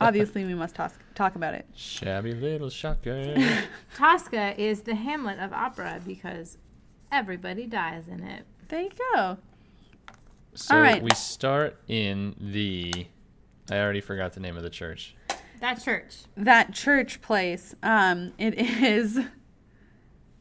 obviously, 0.00 0.44
we 0.44 0.54
must 0.54 0.74
talk, 0.74 0.92
talk 1.14 1.36
about 1.36 1.54
it. 1.54 1.66
Shabby 1.74 2.34
little 2.34 2.68
shocker. 2.68 3.36
Tosca 3.96 4.60
is 4.60 4.82
the 4.82 4.94
Hamlet 4.94 5.38
of 5.38 5.52
opera 5.52 6.00
because 6.04 6.58
everybody 7.12 7.66
dies 7.66 8.08
in 8.08 8.24
it. 8.24 8.44
There 8.68 8.82
you 8.82 8.90
go. 9.14 9.38
So 10.54 10.74
All 10.74 10.80
right. 10.80 11.02
we 11.02 11.10
start 11.10 11.78
in 11.88 12.34
the. 12.40 13.06
I 13.70 13.78
already 13.78 14.00
forgot 14.00 14.32
the 14.32 14.40
name 14.40 14.56
of 14.56 14.62
the 14.62 14.70
church. 14.70 15.14
That 15.62 15.82
church. 15.82 16.16
That 16.36 16.72
church 16.74 17.22
place, 17.22 17.74
um, 17.82 18.32
it 18.36 18.54
is. 18.58 19.16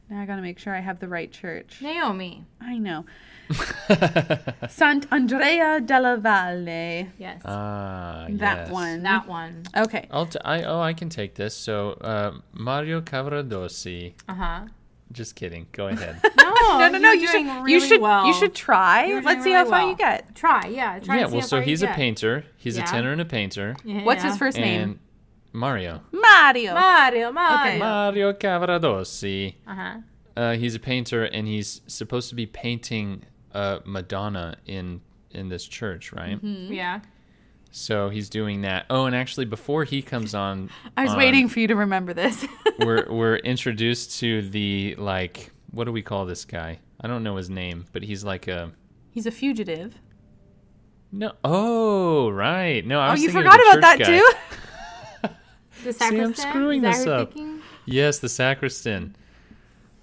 Now 0.10 0.20
I 0.22 0.26
gotta 0.26 0.42
make 0.42 0.60
sure 0.60 0.76
I 0.76 0.80
have 0.82 1.00
the 1.00 1.08
right 1.08 1.32
church. 1.32 1.78
Naomi. 1.82 2.44
I 2.60 2.78
know. 2.80 3.06
Sant'Andrea 4.68 5.86
della 5.86 6.18
Valle. 6.18 7.08
Yes. 7.18 7.42
ah, 7.46 8.26
That 8.30 8.58
yes. 8.58 8.70
one. 8.72 9.04
that 9.04 9.28
one. 9.28 9.64
Okay. 9.76 10.08
I'll 10.12 10.26
t- 10.26 10.40
I 10.44 10.64
oh 10.64 10.82
I 10.82 10.94
can 10.94 11.10
take 11.10 11.36
this. 11.36 11.56
So 11.56 11.92
uh, 12.02 12.32
Mario 12.54 13.02
Cavaradossi. 13.02 14.14
Uh 14.28 14.34
huh. 14.34 14.62
Just 15.12 15.36
kidding. 15.36 15.68
Go 15.72 15.88
ahead. 15.88 16.20
No, 16.38 16.78
No, 16.80 16.88
no, 16.90 16.98
no. 17.00 17.12
you're 17.12 17.22
You 17.22 17.28
should. 17.28 17.44
doing 17.46 17.68
you 17.68 17.80
should. 17.80 18.02
well. 18.02 18.26
You 18.28 18.34
should 18.34 18.54
try. 18.56 19.06
You're 19.06 19.22
Let's 19.22 19.44
doing 19.44 19.44
see 19.44 19.52
how 19.52 19.64
far 19.66 19.80
well. 19.82 19.90
you 19.90 19.96
get. 19.96 20.36
try. 20.36 20.68
Yeah. 20.68 21.00
Try. 21.00 21.16
yeah. 21.18 21.22
and 21.24 21.30
see 21.32 21.36
Well, 21.36 21.42
how 21.42 21.48
so 21.48 21.58
far 21.58 21.62
he's 21.64 21.84
a 21.84 21.88
get. 21.88 21.96
painter. 21.96 22.44
He's 22.58 22.78
Yeah. 22.78 22.84
a 22.84 22.88
tenor 22.88 23.12
and 23.12 23.22
a 23.22 23.26
painter. 23.26 23.76
Yeah. 23.84 24.04
What's 24.04 24.24
his 24.24 24.38
first 24.38 24.58
name? 24.58 25.00
And 25.54 25.60
Mario. 25.60 26.02
Mario. 26.12 26.74
Mario. 26.74 27.32
Mario. 27.32 27.62
Okay. 27.70 27.80
Mario 27.80 28.34
Cavaradossi. 28.34 29.56
Uh 29.68 29.76
huh. 29.76 29.98
Uh, 30.36 30.54
he's 30.56 30.76
a 30.76 30.80
painter, 30.80 31.26
and 31.26 31.46
he's 31.48 31.82
supposed 31.88 32.30
to 32.30 32.36
be 32.36 32.46
painting 32.46 33.24
uh, 33.54 33.80
Madonna 33.86 34.58
in 34.66 35.02
in 35.32 35.50
this 35.50 35.66
church, 35.66 36.14
right? 36.14 36.42
Mm-hmm. 36.44 36.74
Yeah. 36.74 37.02
So 37.74 38.10
he's 38.10 38.30
doing 38.30 38.62
that. 38.62 38.86
Oh, 38.90 39.06
and 39.06 39.16
actually, 39.16 39.46
before 39.46 39.84
he 39.86 40.02
comes 40.02 40.34
on, 40.36 40.70
I 40.98 41.04
was 41.04 41.12
on, 41.12 41.18
waiting 41.18 41.48
for 41.50 41.60
you 41.60 41.68
to 41.68 41.76
remember 41.76 42.14
this. 42.14 42.46
we're 42.80 43.06
we're 43.10 43.38
introduced 43.38 44.20
to 44.20 44.42
the 44.50 44.96
like 44.98 45.52
what 45.72 45.86
do 45.86 45.92
we 45.92 46.02
call 46.02 46.26
this 46.26 46.44
guy? 46.46 46.80
I 47.02 47.08
don't 47.08 47.24
know 47.24 47.36
his 47.38 47.50
name, 47.50 47.86
but 47.94 48.04
he's 48.04 48.24
like 48.24 48.48
a 48.48 48.72
He's 49.10 49.26
a 49.26 49.32
fugitive. 49.32 49.96
no. 51.12 51.34
Oh, 51.44 52.30
right. 52.30 52.86
No, 52.86 53.00
I 53.02 53.10
Oh, 53.10 53.12
was 53.12 53.24
you 53.24 53.30
forgot 53.32 53.56
about 53.60 53.82
that 53.82 54.00
guy. 54.00 54.06
too. 54.06 54.30
The 55.84 55.94
See, 55.94 56.20
I'm 56.22 56.34
screwing 56.36 56.82
this 56.82 57.06
up. 57.08 57.34
thinking? 57.34 57.62
Yes, 57.86 58.20
the 58.20 58.30
sacristan. 58.30 59.16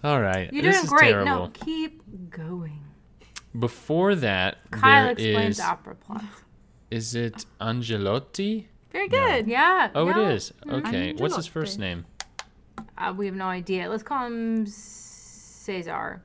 All 0.03 0.21
right, 0.21 0.53
You're 0.53 0.62
this 0.62 0.77
doing 0.77 0.85
is 0.85 0.91
great. 0.91 1.09
terrible. 1.11 1.27
No, 1.47 1.51
keep 1.53 2.03
going. 2.31 2.85
Before 3.59 4.14
that, 4.14 4.59
Kyle 4.71 5.05
there 5.05 5.12
explains 5.12 5.57
is 5.59 5.64
the 5.64 5.71
opera 5.71 5.95
plot. 5.97 6.23
is 6.91 7.14
it 7.14 7.45
Angelotti? 7.61 8.67
Very 8.93 9.09
No. 9.09 9.19
good. 9.19 9.47
Yeah. 9.49 9.91
Oh, 9.95 10.09
no. 10.09 10.23
it 10.29 10.35
is. 10.35 10.53
Okay, 10.69 11.14
what's 11.14 11.37
his 11.37 11.47
first 11.47 11.79
name? 11.79 12.07
Uh, 12.97 13.12
we 13.17 13.27
have 13.27 13.35
no 13.35 13.47
idea. 13.47 13.88
Let's 13.88 14.03
call 14.03 14.27
him 14.27 14.67
Cesar. 14.67 16.23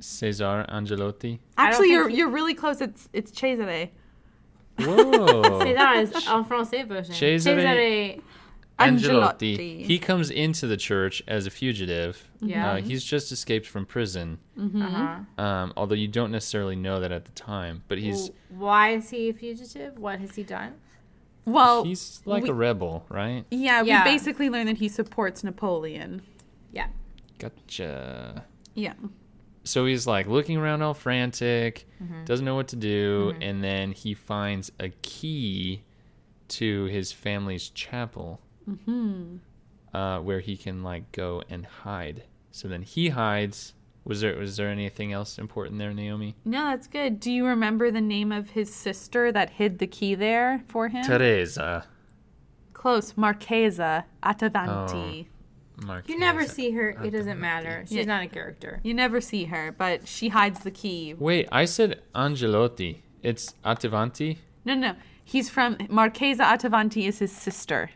Cesar 0.00 0.64
Angelotti. 0.68 1.40
Actually, 1.56 1.90
you're 1.90 2.08
he- 2.08 2.16
you're 2.18 2.28
really 2.28 2.54
close. 2.54 2.80
It's 2.80 3.08
it's 3.12 3.32
Cesare. 3.32 3.90
Whoa. 4.78 5.60
Cesar 5.64 5.94
is 6.00 6.28
en 6.28 6.44
français 6.44 6.86
version. 6.86 7.14
Cesare- 7.14 8.20
Angelotti. 8.78 9.56
Angelotti. 9.56 9.84
He 9.84 9.98
comes 9.98 10.30
into 10.30 10.66
the 10.66 10.76
church 10.76 11.22
as 11.26 11.46
a 11.46 11.50
fugitive. 11.50 12.28
Yeah. 12.40 12.72
Uh, 12.72 12.76
he's 12.80 13.02
just 13.04 13.32
escaped 13.32 13.66
from 13.66 13.84
prison. 13.86 14.38
Uh-huh. 14.60 15.42
Um, 15.42 15.72
although 15.76 15.94
you 15.96 16.08
don't 16.08 16.30
necessarily 16.30 16.76
know 16.76 17.00
that 17.00 17.10
at 17.12 17.24
the 17.24 17.32
time, 17.32 17.82
but 17.88 17.98
he's 17.98 18.30
Well, 18.50 18.60
why 18.68 18.90
is 18.92 19.10
he 19.10 19.28
a 19.30 19.32
fugitive? 19.32 19.98
What 19.98 20.20
has 20.20 20.36
he 20.36 20.42
done? 20.42 20.74
Well, 21.44 21.82
he's 21.84 22.20
like 22.24 22.44
we- 22.44 22.50
a 22.50 22.54
rebel, 22.54 23.04
right? 23.08 23.44
yeah, 23.50 23.82
Yeah. 23.82 24.04
we 24.04 24.10
basically 24.12 24.50
learn 24.50 24.66
that 24.66 24.76
he 24.78 24.88
supports 24.88 25.42
Napoleon. 25.42 26.22
Yeah. 26.72 26.88
Gotcha. 27.38 28.44
Yeah. 28.74 28.94
So 29.64 29.86
he's 29.86 30.06
like 30.06 30.26
looking 30.26 30.56
around 30.56 30.82
all 30.82 30.94
frantic, 30.94 31.86
Mm-hmm. 32.02 32.24
doesn't 32.24 32.44
know 32.44 32.54
what 32.54 32.68
to 32.68 32.76
do, 32.76 33.34
and 33.40 33.62
then 33.64 33.92
he 33.92 34.14
finds 34.14 34.70
a 34.78 34.90
key 35.02 35.82
to 36.48 36.84
his 36.84 37.12
family's 37.12 37.68
chapel, 37.70 38.40
uh, 39.94 40.18
where 40.20 40.40
he 40.40 40.56
can 40.56 40.82
like 40.82 41.10
go 41.12 41.42
and 41.48 41.64
hide. 41.66 42.24
So 42.50 42.68
then 42.68 42.82
he 42.82 43.10
hides. 43.10 43.74
Was 44.04 44.20
there 44.22 44.36
was 44.36 44.56
there 44.56 44.68
anything 44.68 45.12
else 45.12 45.38
important 45.38 45.78
there, 45.78 45.92
Naomi? 45.92 46.34
No, 46.44 46.64
that's 46.70 46.86
good. 46.86 47.20
Do 47.20 47.30
you 47.30 47.44
remember 47.46 47.90
the 47.90 48.00
name 48.00 48.32
of 48.32 48.50
his 48.50 48.72
sister 48.74 49.30
that 49.32 49.50
hid 49.50 49.78
the 49.78 49.86
key 49.86 50.14
there 50.14 50.62
for 50.68 50.88
him? 50.88 51.04
Teresa. 51.04 51.84
Close. 52.72 53.16
Marchesa 53.16 54.06
Attavanti. 54.22 55.26
Marquesa. 55.80 56.08
You 56.08 56.18
never 56.18 56.44
see 56.46 56.70
her. 56.72 56.90
It 57.04 57.10
doesn't 57.10 57.38
matter. 57.38 57.84
She's 57.86 57.98
Yeah. 57.98 58.04
not 58.04 58.22
a 58.22 58.28
character. 58.28 58.80
You 58.82 58.94
never 58.94 59.20
see 59.20 59.44
her, 59.44 59.72
but 59.76 60.08
she 60.08 60.28
hides 60.28 60.60
the 60.60 60.70
key. 60.70 61.14
Wait, 61.18 61.48
I 61.52 61.66
said 61.66 62.00
Angelotti. 62.14 63.02
It's 63.22 63.54
Attavanti? 63.64 64.38
No, 64.64 64.74
no. 64.74 64.94
He's 65.24 65.50
from 65.50 65.76
Marchesa 65.90 66.44
Attavanti 66.44 67.06
is 67.06 67.18
his 67.18 67.30
sister. 67.32 67.90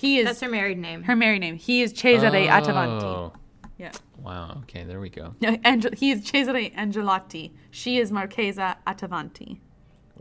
He 0.00 0.18
is 0.18 0.24
That's 0.24 0.40
her 0.40 0.48
married 0.48 0.78
name. 0.78 1.02
her 1.04 1.14
married 1.14 1.40
name. 1.40 1.56
He 1.56 1.82
is 1.82 1.92
Cesare 1.92 2.48
Attavanti. 2.48 3.02
Oh. 3.02 3.32
Yeah. 3.78 3.92
Wow. 4.18 4.58
Okay, 4.62 4.84
there 4.84 5.00
we 5.00 5.10
go. 5.10 5.34
No, 5.40 5.56
Angel- 5.64 5.92
he 5.96 6.10
is 6.10 6.24
Cesare 6.24 6.70
Angelotti. 6.76 7.52
She 7.70 7.98
is 7.98 8.10
Marchesa 8.10 8.76
Attavanti. 8.86 9.60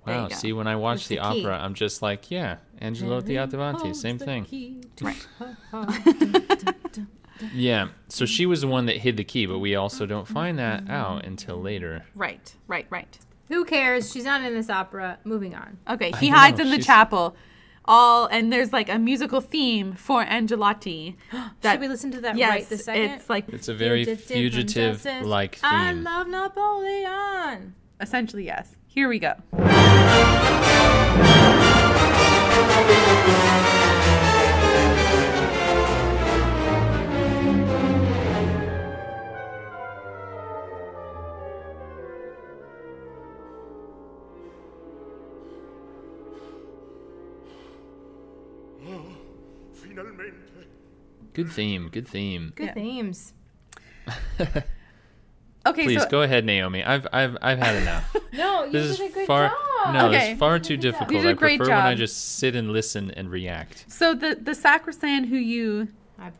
Wow. 0.05 0.27
See, 0.29 0.53
when 0.53 0.67
I 0.67 0.75
watch 0.75 1.07
the, 1.07 1.15
the 1.15 1.21
opera, 1.21 1.57
I'm 1.59 1.73
just 1.75 2.01
like, 2.01 2.31
yeah, 2.31 2.57
Angelotti 2.81 3.33
Attavanti, 3.35 3.95
same 3.95 4.17
thing. 4.17 4.83
Yeah. 7.53 7.87
So 8.09 8.25
she 8.25 8.45
was 8.45 8.59
the 8.61 8.67
one 8.67 8.85
that 8.87 8.97
hid 8.97 9.15
the 9.15 9.23
key, 9.23 9.45
but 9.45 9.59
we 9.59 9.75
also 9.75 10.05
don't 10.05 10.27
find 10.27 10.59
that 10.59 10.89
out 10.89 11.25
until 11.25 11.61
later. 11.61 12.03
Right, 12.13 12.53
right, 12.67 12.85
right. 12.89 13.17
Who 13.47 13.63
cares? 13.63 14.11
She's 14.11 14.25
not 14.25 14.43
in 14.43 14.53
this 14.53 14.69
opera. 14.69 15.19
Moving 15.23 15.55
on. 15.55 15.77
Okay, 15.89 16.11
I 16.13 16.17
he 16.17 16.29
know, 16.31 16.35
hides 16.37 16.59
in 16.59 16.67
the 16.69 16.75
she's- 16.75 16.85
chapel. 16.85 17.37
All 17.85 18.27
and 18.27 18.51
there's 18.53 18.71
like 18.71 18.89
a 18.89 18.99
musical 18.99 19.41
theme 19.41 19.93
for 19.93 20.23
Angelotti. 20.23 21.15
Should 21.63 21.79
we 21.79 21.87
listen 21.87 22.11
to 22.11 22.21
that 22.21 22.37
yes, 22.37 22.49
right 22.49 22.69
this 22.69 22.85
second? 22.85 23.11
it's 23.11 23.29
like 23.29 23.49
It's 23.49 23.67
a 23.67 23.73
very 23.73 24.05
from 24.05 24.17
fugitive 24.17 24.93
justice. 25.03 25.25
like 25.25 25.59
I 25.63 25.91
love 25.93 26.27
Napoleon. 26.27 27.73
essentially 27.99 28.45
yes. 28.45 28.75
Here 28.87 29.07
we 29.07 29.19
go. 29.19 29.35
Good 51.43 51.51
theme. 51.51 51.89
Good 51.91 52.07
theme. 52.07 52.53
Good 52.55 52.67
Yeah. 52.67 52.73
themes. 52.73 53.33
Okay, 55.65 55.83
Please 55.83 56.01
so 56.03 56.09
go 56.09 56.21
ahead, 56.21 56.45
Naomi. 56.45 56.83
I've 56.83 57.05
I've 57.11 57.37
I've 57.41 57.59
had 57.59 57.75
enough. 57.81 58.15
No, 58.33 58.63
you 58.63 58.71
This 58.71 58.97
did 58.97 59.01
a 59.01 59.05
is 59.09 59.13
good 59.13 59.27
far 59.27 59.49
job. 59.49 59.93
no, 59.93 60.07
Okay. 60.07 60.31
it's 60.31 60.39
far 60.39 60.57
too 60.59 60.77
difficult. 60.77 61.11
You 61.11 61.17
did 61.17 61.25
a 61.27 61.29
I 61.31 61.33
great 61.33 61.57
prefer 61.59 61.75
when 61.75 61.85
I 61.85 61.95
just 61.95 62.37
sit 62.37 62.55
and 62.55 62.71
listen 62.71 63.11
and 63.11 63.29
react. 63.29 63.85
so 63.91 64.13
the 64.15 64.35
the 64.41 64.55
sacristan 64.55 65.25
who 65.25 65.35
you 65.35 65.89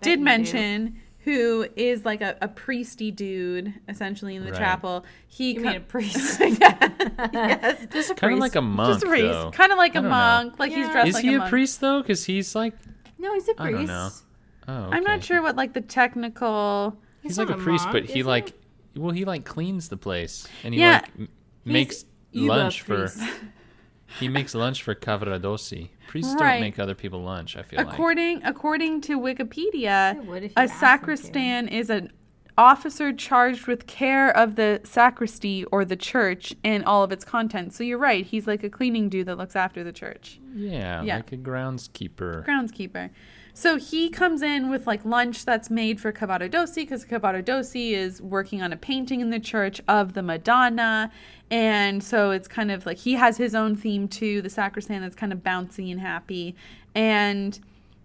did 0.01 0.11
you 0.11 0.17
do. 0.17 0.23
mention 0.23 0.99
who 1.25 1.67
is 1.75 2.05
like 2.05 2.21
a, 2.21 2.37
a 2.41 2.47
priesty 2.47 3.13
dude 3.13 3.73
essentially 3.89 4.35
in 4.35 4.45
the 4.45 4.51
Right. 4.51 4.59
chapel 4.59 5.03
he 5.27 5.53
You 5.53 5.61
co- 5.61 5.67
mean 5.67 5.75
a 5.75 5.79
priest? 5.81 6.39
yes 6.61 7.87
Just 7.91 8.11
a 8.11 8.15
Kind 8.15 8.33
of 8.33 8.39
like 8.39 8.55
a 8.55 8.61
monk, 8.61 8.93
just 8.93 9.03
a 9.03 9.07
priest 9.07 9.51
kind 9.53 9.71
of 9.73 9.77
like 9.77 9.95
I 9.95 9.99
a 9.99 10.01
don't 10.01 10.03
know. 10.03 10.09
monk 10.09 10.59
like 10.59 10.71
he's 10.71 10.87
dressed 10.89 11.09
Is 11.09 11.15
like 11.15 11.23
he 11.25 11.33
a, 11.33 11.35
a, 11.35 11.39
monk 11.39 11.49
priest 11.49 11.81
though? 11.81 12.01
Because 12.01 12.23
he's 12.23 12.55
like, 12.55 12.73
No, 13.17 13.33
he's 13.33 13.49
a 13.49 13.53
priest. 13.55 14.23
Don't 14.69 14.81
know. 14.81 14.87
oh, 14.91 14.97
i'm 14.97 15.03
not 15.03 15.23
sure 15.23 15.41
what 15.41 15.55
like 15.55 15.73
the 15.73 15.81
technical 15.81 16.97
He's, 17.21 17.31
He's 17.31 17.37
like 17.39 17.49
a 17.49 17.53
a 17.53 17.57
priest, 17.57 17.83
monk, 17.85 17.93
but 17.93 18.03
is 18.03 18.09
he 18.09 18.15
he? 18.15 18.23
like, 18.23 18.53
well, 18.95 19.11
he 19.11 19.25
like 19.25 19.43
cleans 19.43 19.89
the 19.89 19.97
place 19.97 20.47
and 20.63 20.73
he 20.73 20.79
Yeah. 20.79 21.01
like 21.01 21.09
m- 21.19 21.29
makes 21.65 22.05
Uber 22.31 22.55
lunch 22.55 22.81
for. 22.81 23.11
He 24.19 24.27
makes 24.27 24.55
lunch 24.55 24.81
for 24.81 24.95
Cavaradossi. 24.95 25.89
Priests 26.07 26.33
Right. 26.39 26.53
don't 26.53 26.61
make 26.61 26.79
other 26.79 26.95
people 26.95 27.21
lunch. 27.21 27.55
I 27.57 27.61
feel 27.61 27.77
like. 27.83 27.93
according 27.93 28.41
according 28.43 29.01
to 29.01 29.19
wikipedia 29.19 30.13
They 30.15 30.19
would 30.27 30.43
if 30.45 30.51
you 30.51 30.53
a 30.57 30.61
asked 30.61 30.71
them 30.73 30.79
to. 30.79 30.79
sacristan 30.79 31.67
is 31.67 31.89
an 31.91 32.11
officer 32.57 33.13
charged 33.13 33.67
with 33.67 33.85
care 33.85 34.35
of 34.35 34.55
the 34.55 34.81
sacristy 34.83 35.63
or 35.65 35.85
the 35.85 35.95
church 35.95 36.55
and 36.63 36.83
all 36.85 37.03
of 37.03 37.11
its 37.11 37.23
contents 37.23 37.75
so 37.77 37.83
you're 37.83 37.97
right 37.99 38.25
he's 38.25 38.47
like 38.47 38.63
a 38.63 38.69
cleaning 38.69 39.07
dude 39.09 39.27
that 39.27 39.37
looks 39.37 39.55
after 39.55 39.83
the 39.83 39.93
church 39.93 40.39
Yeah, 40.55 41.03
Yeah. 41.03 41.17
like 41.17 41.31
a 41.31 41.37
groundskeeper. 41.37 42.45
groundskeeper. 42.45 43.09
So 43.53 43.77
he 43.77 44.09
comes 44.09 44.41
in 44.41 44.69
with 44.69 44.87
like 44.87 45.03
lunch 45.03 45.45
that's 45.45 45.69
made 45.69 45.99
for 45.99 46.11
Cavaradossi 46.11 46.75
because 46.75 47.05
Cavaradossi 47.05 47.91
is 47.91 48.21
working 48.21 48.61
on 48.61 48.71
a 48.71 48.77
painting 48.77 49.21
in 49.21 49.31
the 49.31 49.39
church 49.39 49.81
of 49.87 50.13
the 50.13 50.21
Madonna. 50.21 51.11
And 51.51 52.03
so 52.03 52.31
it's 52.31 52.47
kind 52.47 52.71
of 52.71 52.85
like 52.85 52.97
he 52.97 53.13
has 53.13 53.37
his 53.37 53.55
own 53.55 53.75
theme 53.75 54.07
too, 54.07 54.41
the 54.41 54.49
sacristan 54.49 55.01
that's 55.01 55.15
kind 55.15 55.33
of 55.33 55.39
bouncy 55.39 55.91
and 55.91 55.99
happy. 55.99 56.55
And 56.95 57.59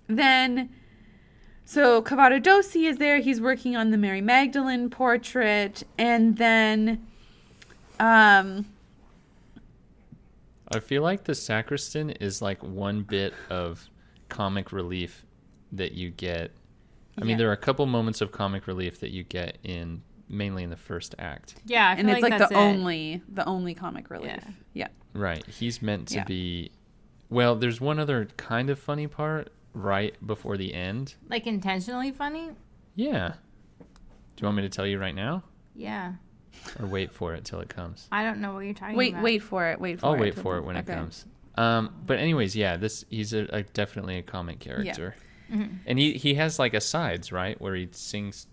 then 0.07 0.71
so 1.65 2.03
Cavaradossi 2.03 2.89
is 2.89 2.99
there, 2.99 3.21
he's 3.21 3.41
working 3.41 3.77
on 3.77 3.91
the 3.91 3.97
Mary 3.97 4.21
Magdalene 4.21 4.91
portrait. 4.91 5.85
And 5.99 6.37
then 6.37 7.07
um 8.01 8.67
I 10.69 10.81
feel 10.81 11.03
like 11.03 11.25
the 11.25 11.35
sacristan 11.35 12.11
is 12.11 12.43
like 12.43 12.63
one 12.63 13.03
bit 13.03 13.35
of 13.51 13.89
comic 14.29 14.73
relief 14.73 15.24
that 15.77 15.93
you 15.93 16.11
get. 16.11 16.51
I 17.17 17.21
Yeah. 17.21 17.25
mean, 17.25 17.39
there 17.39 17.49
are 17.49 17.53
a 17.53 17.57
couple 17.57 17.87
moments 17.87 18.21
of 18.21 18.33
comic 18.33 18.67
relief 18.67 19.01
that 19.01 19.11
you 19.11 19.23
get 19.23 19.59
in 19.63 20.03
mainly 20.29 20.63
in 20.65 20.71
the 20.71 20.77
first 20.77 21.15
act. 21.19 21.55
Yeah, 21.67 21.91
I 21.91 21.95
feel 21.97 22.01
and 22.01 22.11
it's 22.11 22.23
like, 22.23 22.39
that's 22.39 22.51
the 22.53 22.59
it. 22.59 22.63
only 22.63 23.23
the 23.29 23.45
only 23.47 23.75
comic 23.75 24.11
relief. 24.11 24.43
Yeah. 24.45 24.51
yeah. 24.73 24.89
Right. 25.13 25.45
He's 25.47 25.81
meant 25.83 26.09
to 26.09 26.17
Yeah. 26.17 26.25
be. 26.25 26.71
Well, 27.31 27.55
there's 27.57 27.81
one 27.81 27.99
other 27.99 28.27
kind 28.37 28.71
of 28.71 28.79
funny 28.79 29.07
part 29.07 29.53
right 29.73 30.15
before 30.27 30.57
the 30.57 30.73
end. 30.75 31.15
like 31.29 31.47
intentionally 31.47 32.11
funny. 32.13 32.51
Yeah. 32.97 33.35
Do 33.79 34.41
you 34.41 34.47
want 34.47 34.57
me 34.57 34.63
to 34.63 34.69
tell 34.69 34.87
you 34.87 34.99
right 34.99 35.15
now, 35.15 35.45
Yeah, 35.77 36.15
or 36.81 36.87
wait 36.87 37.13
for 37.13 37.35
it 37.35 37.45
till 37.45 37.61
it 37.61 37.69
comes? 37.69 38.09
I 38.11 38.25
don't 38.25 38.41
know 38.41 38.53
what 38.55 38.61
you're 38.61 38.75
talking 38.75 38.97
Wait, 38.97 39.13
about. 39.13 39.23
wait 39.23 39.35
wait 39.35 39.43
for 39.43 39.69
it. 39.69 39.81
Wait 39.81 40.01
for 40.01 40.07
it. 40.07 40.09
I'll 40.09 40.15
it. 40.17 40.21
wait 40.21 40.35
for 40.35 40.57
it 40.59 40.65
when 40.65 40.77
it 40.77 40.87
comes. 40.87 41.25
Um, 41.57 41.95
but 42.05 42.19
anyways, 42.19 42.57
yeah, 42.57 42.77
this 42.77 43.05
he's 43.11 43.33
a, 43.33 43.47
a 43.53 43.63
definitely 43.63 44.19
a 44.19 44.23
comic 44.23 44.59
character, 44.59 45.15
Mm-hmm. 45.53 45.77
and 45.87 45.99
he 45.99 46.15
he 46.15 46.35
has 46.35 46.59
like 46.59 46.73
asides 46.75 47.31
right 47.31 47.61
where 47.61 47.75
he 47.75 47.89
sings 47.93 48.47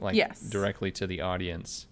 like 0.00 0.16
Yes. 0.16 0.40
directly 0.40 0.90
to 0.92 1.06
the 1.06 1.20
audience, 1.20 1.86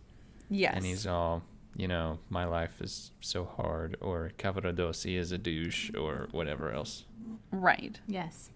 Yes. 0.49 0.73
and 0.77 0.85
he's 0.85 1.07
all 1.07 1.43
you 1.77 1.87
know, 1.87 2.19
my 2.29 2.45
life 2.45 2.81
is 2.83 3.13
so 3.21 3.45
hard, 3.45 3.97
or 4.01 4.33
Cavaradossi 4.39 5.17
is 5.17 5.31
a 5.31 5.39
douche, 5.39 5.91
or 5.97 6.27
whatever 6.33 6.73
else. 6.73 7.05
right. 7.53 8.01
Yes, 8.09 8.51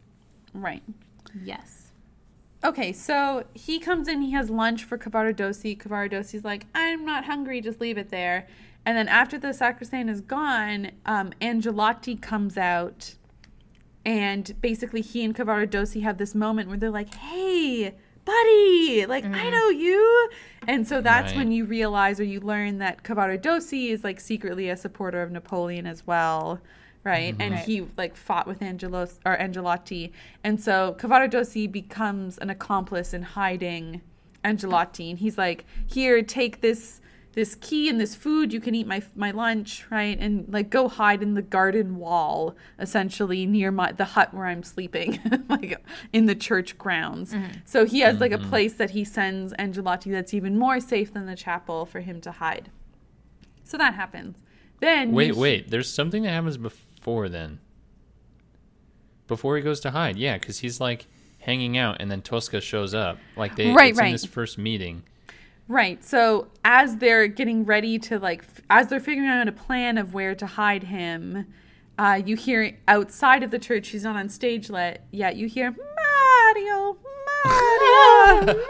Right. 0.52 0.82
yes. 1.42 1.92
Okay, 2.64 2.92
so 2.92 3.44
he 3.54 3.78
comes 3.78 4.08
in, 4.08 4.20
he 4.22 4.32
has 4.32 4.50
lunch 4.50 4.82
for 4.84 4.98
Cavaradossi. 4.98 5.78
Cavaradossi's 5.78 6.44
like, 6.44 6.66
I'm 6.74 7.04
not 7.04 7.26
hungry, 7.26 7.60
just 7.60 7.80
leave 7.80 7.96
it 7.98 8.10
there. 8.10 8.48
And 8.84 8.96
then 8.98 9.06
after 9.06 9.38
the 9.38 9.52
sacristan 9.54 10.08
is 10.08 10.20
gone, 10.20 10.90
um, 11.06 11.32
Angelotti 11.40 12.16
comes 12.20 12.58
out, 12.58 13.14
and 14.04 14.60
basically 14.60 15.00
he 15.00 15.24
and 15.24 15.34
Cavaradossi 15.34 16.02
have 16.02 16.18
this 16.18 16.34
moment 16.34 16.68
where 16.68 16.78
they're 16.78 16.90
like, 16.90 17.14
hey, 17.14 17.94
buddy, 18.24 19.06
like, 19.06 19.24
I 19.24 19.28
mm-hmm. 19.28 19.50
know 19.50 19.68
you. 19.68 20.30
And 20.66 20.86
so 20.86 21.00
that's 21.00 21.32
Right. 21.32 21.38
when 21.38 21.52
you 21.52 21.64
realize 21.64 22.20
or 22.20 22.24
you 22.24 22.40
learn 22.40 22.78
that 22.78 23.02
Cavaradossi 23.02 23.90
is 23.90 24.04
like 24.04 24.20
secretly 24.20 24.68
a 24.68 24.76
supporter 24.76 25.22
of 25.22 25.30
Napoleon 25.30 25.86
as 25.86 26.06
well. 26.06 26.60
Right, 27.02 27.34
mm-hmm. 27.34 27.42
and 27.42 27.54
Right. 27.56 27.64
he 27.64 27.86
like 27.98 28.16
fought 28.16 28.46
with 28.46 28.62
Angelos 28.62 29.20
or 29.26 29.36
Angelotti, 29.36 30.10
and 30.42 30.58
so 30.58 30.96
Cavaradossi 30.98 31.70
becomes 31.70 32.38
an 32.38 32.48
accomplice 32.48 33.12
in 33.12 33.22
hiding 33.22 34.00
Angelotti, 34.42 35.10
and 35.10 35.18
he's 35.18 35.36
like, 35.36 35.66
"Here, 35.86 36.22
take 36.22 36.62
this 36.62 37.02
this 37.34 37.56
key 37.56 37.88
and 37.88 38.00
this 38.00 38.14
food. 38.14 38.52
You 38.52 38.60
can 38.60 38.74
eat 38.74 38.86
my 38.86 39.02
my 39.14 39.30
lunch, 39.30 39.84
right? 39.90 40.18
And 40.18 40.46
like 40.52 40.70
go 40.70 40.88
hide 40.88 41.22
in 41.22 41.34
the 41.34 41.42
garden 41.42 41.96
wall, 41.96 42.56
essentially 42.78 43.46
near 43.46 43.70
my 43.70 43.92
the 43.92 44.04
hut 44.04 44.32
where 44.32 44.46
I'm 44.46 44.62
sleeping, 44.62 45.20
like 45.48 45.84
in 46.12 46.26
the 46.26 46.34
church 46.34 46.78
grounds. 46.78 47.32
Mm-hmm. 47.32 47.58
So 47.64 47.84
he 47.84 48.00
has 48.00 48.20
like 48.20 48.32
a 48.32 48.38
mm-hmm. 48.38 48.48
place 48.48 48.74
that 48.74 48.90
he 48.90 49.04
sends 49.04 49.52
Angelotti 49.54 50.10
that's 50.10 50.34
even 50.34 50.58
more 50.58 50.80
safe 50.80 51.12
than 51.12 51.26
the 51.26 51.36
chapel 51.36 51.86
for 51.86 52.00
him 52.00 52.20
to 52.22 52.32
hide. 52.32 52.70
So 53.64 53.76
that 53.78 53.94
happens. 53.94 54.36
Then 54.80 55.12
Wait, 55.12 55.28
you- 55.28 55.40
wait. 55.40 55.70
There's 55.70 55.92
something 55.92 56.22
that 56.22 56.30
happens 56.30 56.56
before 56.56 57.28
then. 57.28 57.60
Before 59.26 59.56
he 59.56 59.62
goes 59.62 59.80
to 59.80 59.90
hide, 59.90 60.16
yeah, 60.16 60.36
because 60.36 60.58
he's 60.58 60.80
like 60.80 61.06
hanging 61.38 61.78
out, 61.78 61.96
and 62.00 62.10
then 62.10 62.20
Tosca 62.20 62.60
shows 62.60 62.92
up. 62.92 63.18
Like 63.36 63.56
they, 63.56 63.72
Right, 63.72 63.90
it's 63.90 63.98
in 63.98 64.04
right. 64.04 64.12
this 64.12 64.26
first 64.26 64.58
meeting. 64.58 65.02
Right. 65.68 66.04
So 66.04 66.48
as 66.64 66.96
they're 66.98 67.26
getting 67.26 67.64
ready 67.64 67.98
to 68.00 68.18
like, 68.18 68.40
f- 68.42 68.60
as 68.70 68.88
they're 68.88 69.00
figuring 69.00 69.28
out 69.30 69.48
a 69.48 69.52
plan 69.52 69.96
of 69.98 70.12
where 70.14 70.34
to 70.34 70.46
hide 70.46 70.84
him, 70.84 71.46
uh, 71.98 72.20
you 72.24 72.36
hear 72.36 72.76
outside 72.88 73.42
of 73.42 73.50
the 73.50 73.58
church. 73.58 73.88
He's 73.88 74.04
not 74.04 74.16
on 74.16 74.28
stage 74.28 74.68
yet. 74.68 75.06
Yet 75.10 75.36
you 75.36 75.48
hear 75.48 75.70
Mario, 75.70 76.98
Mario, 77.46 78.46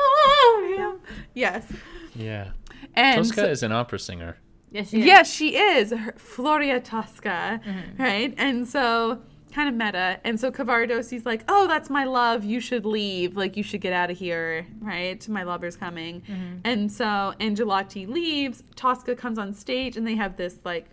Mario. 0.56 1.00
Yes. 1.34 1.66
Yeah, 2.14 2.50
And 2.94 3.16
Tosca 3.18 3.40
so- 3.40 3.46
is 3.46 3.62
an 3.64 3.72
opera 3.72 3.98
singer. 3.98 4.36
Yes, 4.70 4.90
she 4.90 4.98
is. 5.00 5.06
yes, 5.06 5.32
she 5.32 5.56
is 5.56 5.90
her, 5.90 6.12
Floria 6.18 6.82
Tosca, 6.82 7.60
Mm-hmm. 7.64 8.02
right? 8.02 8.34
And 8.36 8.66
so 8.68 9.20
kind 9.54 9.68
of 9.68 9.74
meta. 9.74 10.18
And 10.24 10.38
so 10.38 10.50
Cavaradossi's 10.50 11.24
like, 11.24 11.44
"Oh, 11.48 11.66
that's 11.68 11.88
my 11.88 12.04
love. 12.04 12.44
You 12.44 12.60
should 12.60 12.84
leave. 12.84 13.36
Like 13.36 13.56
you 13.56 13.62
should 13.62 13.80
get 13.80 13.92
out 13.92 14.10
of 14.10 14.18
here, 14.18 14.66
right? 14.80 15.26
My 15.28 15.44
lover's 15.44 15.76
coming." 15.76 16.22
Mm-hmm. 16.22 16.58
And 16.64 16.90
so 16.90 17.34
Angelotti 17.40 18.06
leaves. 18.06 18.64
Tosca 18.74 19.14
comes 19.14 19.38
on 19.38 19.54
stage, 19.54 19.96
and 19.96 20.06
they 20.06 20.16
have 20.16 20.36
this 20.36 20.58
like 20.64 20.90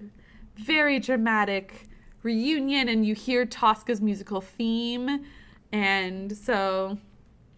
very 0.56 1.00
dramatic 1.00 1.88
reunion. 2.21 2.88
And 2.88 3.06
you 3.06 3.15
hear 3.15 3.45
Tosca's 3.45 4.00
musical 4.00 4.41
theme, 4.41 5.26
and 5.71 6.38
so 6.38 7.00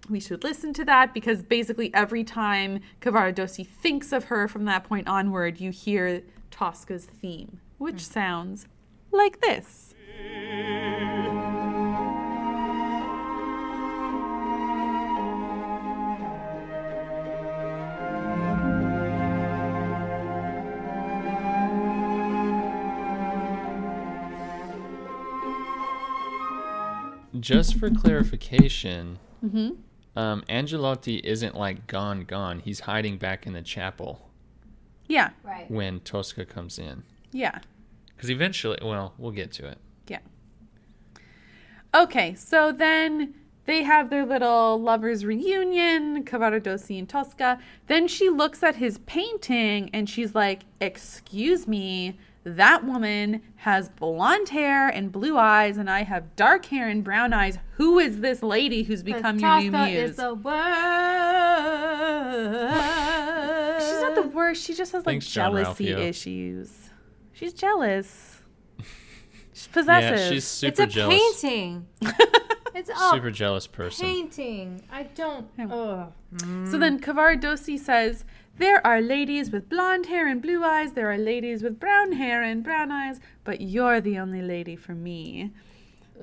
we 0.10 0.20
should 0.20 0.44
listen 0.44 0.74
to 0.74 0.86
that 0.86 1.14
because 1.14 1.44
basically 1.44 1.94
every 1.94 2.24
time 2.24 2.80
Cavaradossi 3.02 3.68
thinks 3.68 4.12
of 4.14 4.26
her 4.26 4.48
from 4.48 4.66
that 4.66 4.86
point 4.86 5.08
onward, 5.08 5.60
you 5.60 5.72
hear 5.72 6.24
Tosca's 6.50 7.06
theme, 7.06 7.60
which 7.78 8.06
sounds 8.06 8.68
like 9.12 9.42
this. 9.42 9.83
Just 27.40 27.80
for 27.80 27.90
clarification, 27.90 29.18
Mm-hmm. 29.44 29.72
um, 30.18 30.44
Angelotti 30.48 31.16
isn't 31.24 31.56
like 31.56 31.88
gone, 31.88 32.22
gone. 32.26 32.60
He's 32.60 32.82
hiding 32.82 33.18
back 33.18 33.46
in 33.48 33.54
the 33.54 33.62
chapel 33.64 34.30
Yeah, 35.08 35.32
Right. 35.44 35.70
when 35.70 36.00
Tosca 36.02 36.46
comes 36.46 36.78
in. 36.80 37.04
yeah, 37.32 37.60
Because 38.16 38.30
eventually, 38.30 38.78
well, 38.82 39.14
we'll 39.18 39.32
get 39.32 39.52
to 39.54 39.68
it. 39.68 39.80
Yeah. 41.94 42.02
Okay, 42.02 42.36
so 42.36 42.72
then 42.72 43.34
they 43.66 43.84
have 43.84 44.10
their 44.10 44.26
little 44.26 44.82
lovers 44.82 45.26
reunion, 45.26 46.24
Cavaradossi 46.24 47.00
and 47.00 47.08
Tosca. 47.08 47.60
Then 47.88 48.08
she 48.08 48.30
looks 48.30 48.62
at 48.64 48.76
his 48.76 48.98
painting 49.00 49.90
and 49.94 50.10
she's 50.10 50.36
like, 50.36 50.64
"Excuse 50.82 51.68
me, 51.68 52.18
that 52.44 52.84
woman 52.86 53.42
has 53.58 53.88
blonde 53.90 54.50
hair 54.50 54.90
and 54.90 55.12
blue 55.12 55.38
eyes, 55.38 55.78
and 55.78 55.90
I 55.90 56.04
have 56.04 56.36
dark 56.36 56.66
hair 56.66 56.90
and 56.90 57.04
brown 57.04 57.32
eyes. 57.32 57.58
Who 57.76 58.00
is 58.00 58.20
this 58.20 58.44
lady 58.44 58.84
who's 58.84 59.02
become 59.02 59.40
your 59.40 59.62
new 59.62 59.72
Tosca 59.72 59.92
muse? 59.92 60.10
is 60.10 60.16
the 60.18 60.34
worst. 60.34 60.54
She's 63.88 64.02
not 64.02 64.16
the 64.16 64.28
worst. 64.34 64.64
She 64.66 64.74
just 64.74 64.92
has 64.92 65.06
like 65.06 65.14
Thanks, 65.14 65.28
jealousy 65.28 65.92
issues. 65.92 66.90
She's 67.32 67.54
jealous. 67.54 68.33
She's 69.54 69.68
possessive. 69.68 70.20
Yeah, 70.20 70.30
she's 70.30 70.46
super 70.46 70.70
It's 70.70 70.80
a 70.80 70.88
jealous. 70.88 71.42
painting. 71.42 71.88
It's 72.76 72.90
a 72.90 72.96
Super 73.12 73.30
jealous 73.30 73.68
person. 73.68 74.04
painting. 74.08 74.82
I 74.92 75.04
don't. 75.04 75.48
Ugh. 75.60 76.12
So 76.72 76.80
then 76.80 77.00
Cavaradossi 77.00 77.78
says, 77.78 78.26
There 78.58 78.86
are 78.86 79.00
ladies 79.00 79.52
with 79.52 79.70
blonde 79.70 80.08
hair 80.08 80.28
and 80.28 80.42
blue 80.42 80.64
eyes, 80.64 80.94
there 80.94 81.12
are 81.12 81.18
ladies 81.20 81.62
with 81.62 81.80
brown 81.80 82.14
hair 82.14 82.42
and 82.42 82.64
brown 82.64 82.92
eyes, 82.92 83.20
but 83.44 83.62
you're 83.62 84.02
the 84.02 84.18
only 84.18 84.42
lady 84.42 84.76
for 84.76 84.94
me. 84.96 85.52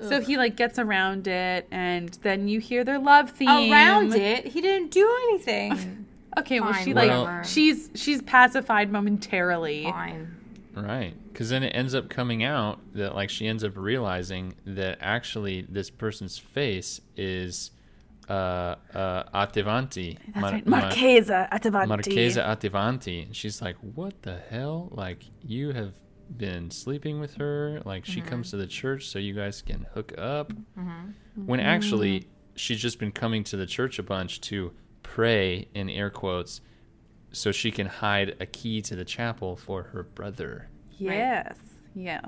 So 0.01 0.19
he 0.19 0.35
like 0.35 0.57
gets 0.57 0.77
around 0.77 1.25
it 1.27 1.67
and 1.71 2.09
then 2.21 2.49
you 2.49 2.59
hear 2.59 2.83
their 2.83 2.99
love 2.99 3.31
theme. 3.31 3.71
Around 3.71 4.15
it, 4.15 4.47
he 4.47 4.59
didn't 4.59 4.91
do 4.91 5.09
anything. 5.29 6.05
Okay, 6.37 6.61
well 6.61 6.71
Fine, 6.71 6.85
she 6.85 6.93
like 6.93 7.09
whatever. 7.11 7.43
she's 7.43 7.89
she's 7.93 8.21
pacified 8.21 8.89
momentarily. 8.89 9.83
Fine. 9.83 10.33
Right. 10.73 11.13
Because 11.31 11.49
then 11.49 11.63
it 11.63 11.69
ends 11.69 11.95
up 11.95 12.09
coming 12.09 12.43
out 12.43 12.79
that, 12.93 13.15
like, 13.15 13.29
she 13.29 13.47
ends 13.47 13.63
up 13.63 13.75
realizing 13.75 14.55
that 14.65 14.97
actually 15.01 15.61
this 15.69 15.89
person's 15.89 16.37
face 16.37 17.01
is 17.15 17.71
uh, 18.29 18.75
uh, 18.93 19.23
Attavanti. 19.33 20.17
That's 20.27 20.41
Mar- 20.41 20.51
right. 20.51 20.67
Mar- 20.67 20.81
Marchesa. 20.81 21.57
Marchesa 21.87 22.41
Attavanti. 22.41 23.25
And 23.25 23.35
she's 23.35 23.61
like, 23.61 23.75
what 23.95 24.21
the 24.21 24.37
hell? 24.49 24.89
Like, 24.91 25.23
you 25.41 25.71
have 25.71 25.93
been 26.35 26.71
sleeping 26.71 27.19
with 27.19 27.35
her. 27.35 27.81
Like, 27.85 28.05
she 28.05 28.21
comes 28.21 28.51
to 28.51 28.57
the 28.57 28.67
church 28.67 29.07
so 29.07 29.19
you 29.19 29.33
guys 29.33 29.61
can 29.61 29.85
hook 29.93 30.13
up. 30.17 30.53
When 31.35 31.59
actually, 31.59 32.27
she's 32.55 32.79
just 32.79 32.99
been 32.99 33.11
coming 33.11 33.43
to 33.45 33.57
the 33.57 33.65
church 33.65 33.99
a 33.99 34.03
bunch 34.03 34.41
to 34.41 34.71
pray, 35.03 35.67
in 35.73 35.89
air 35.89 36.09
quotes, 36.09 36.61
so 37.33 37.51
she 37.51 37.71
can 37.71 37.87
hide 37.87 38.35
a 38.39 38.45
key 38.45 38.81
to 38.81 38.95
the 38.95 39.05
chapel 39.05 39.55
for 39.55 39.83
her 39.83 40.03
brother. 40.03 40.69
Yes. 41.05 41.57
Yes. 41.95 42.25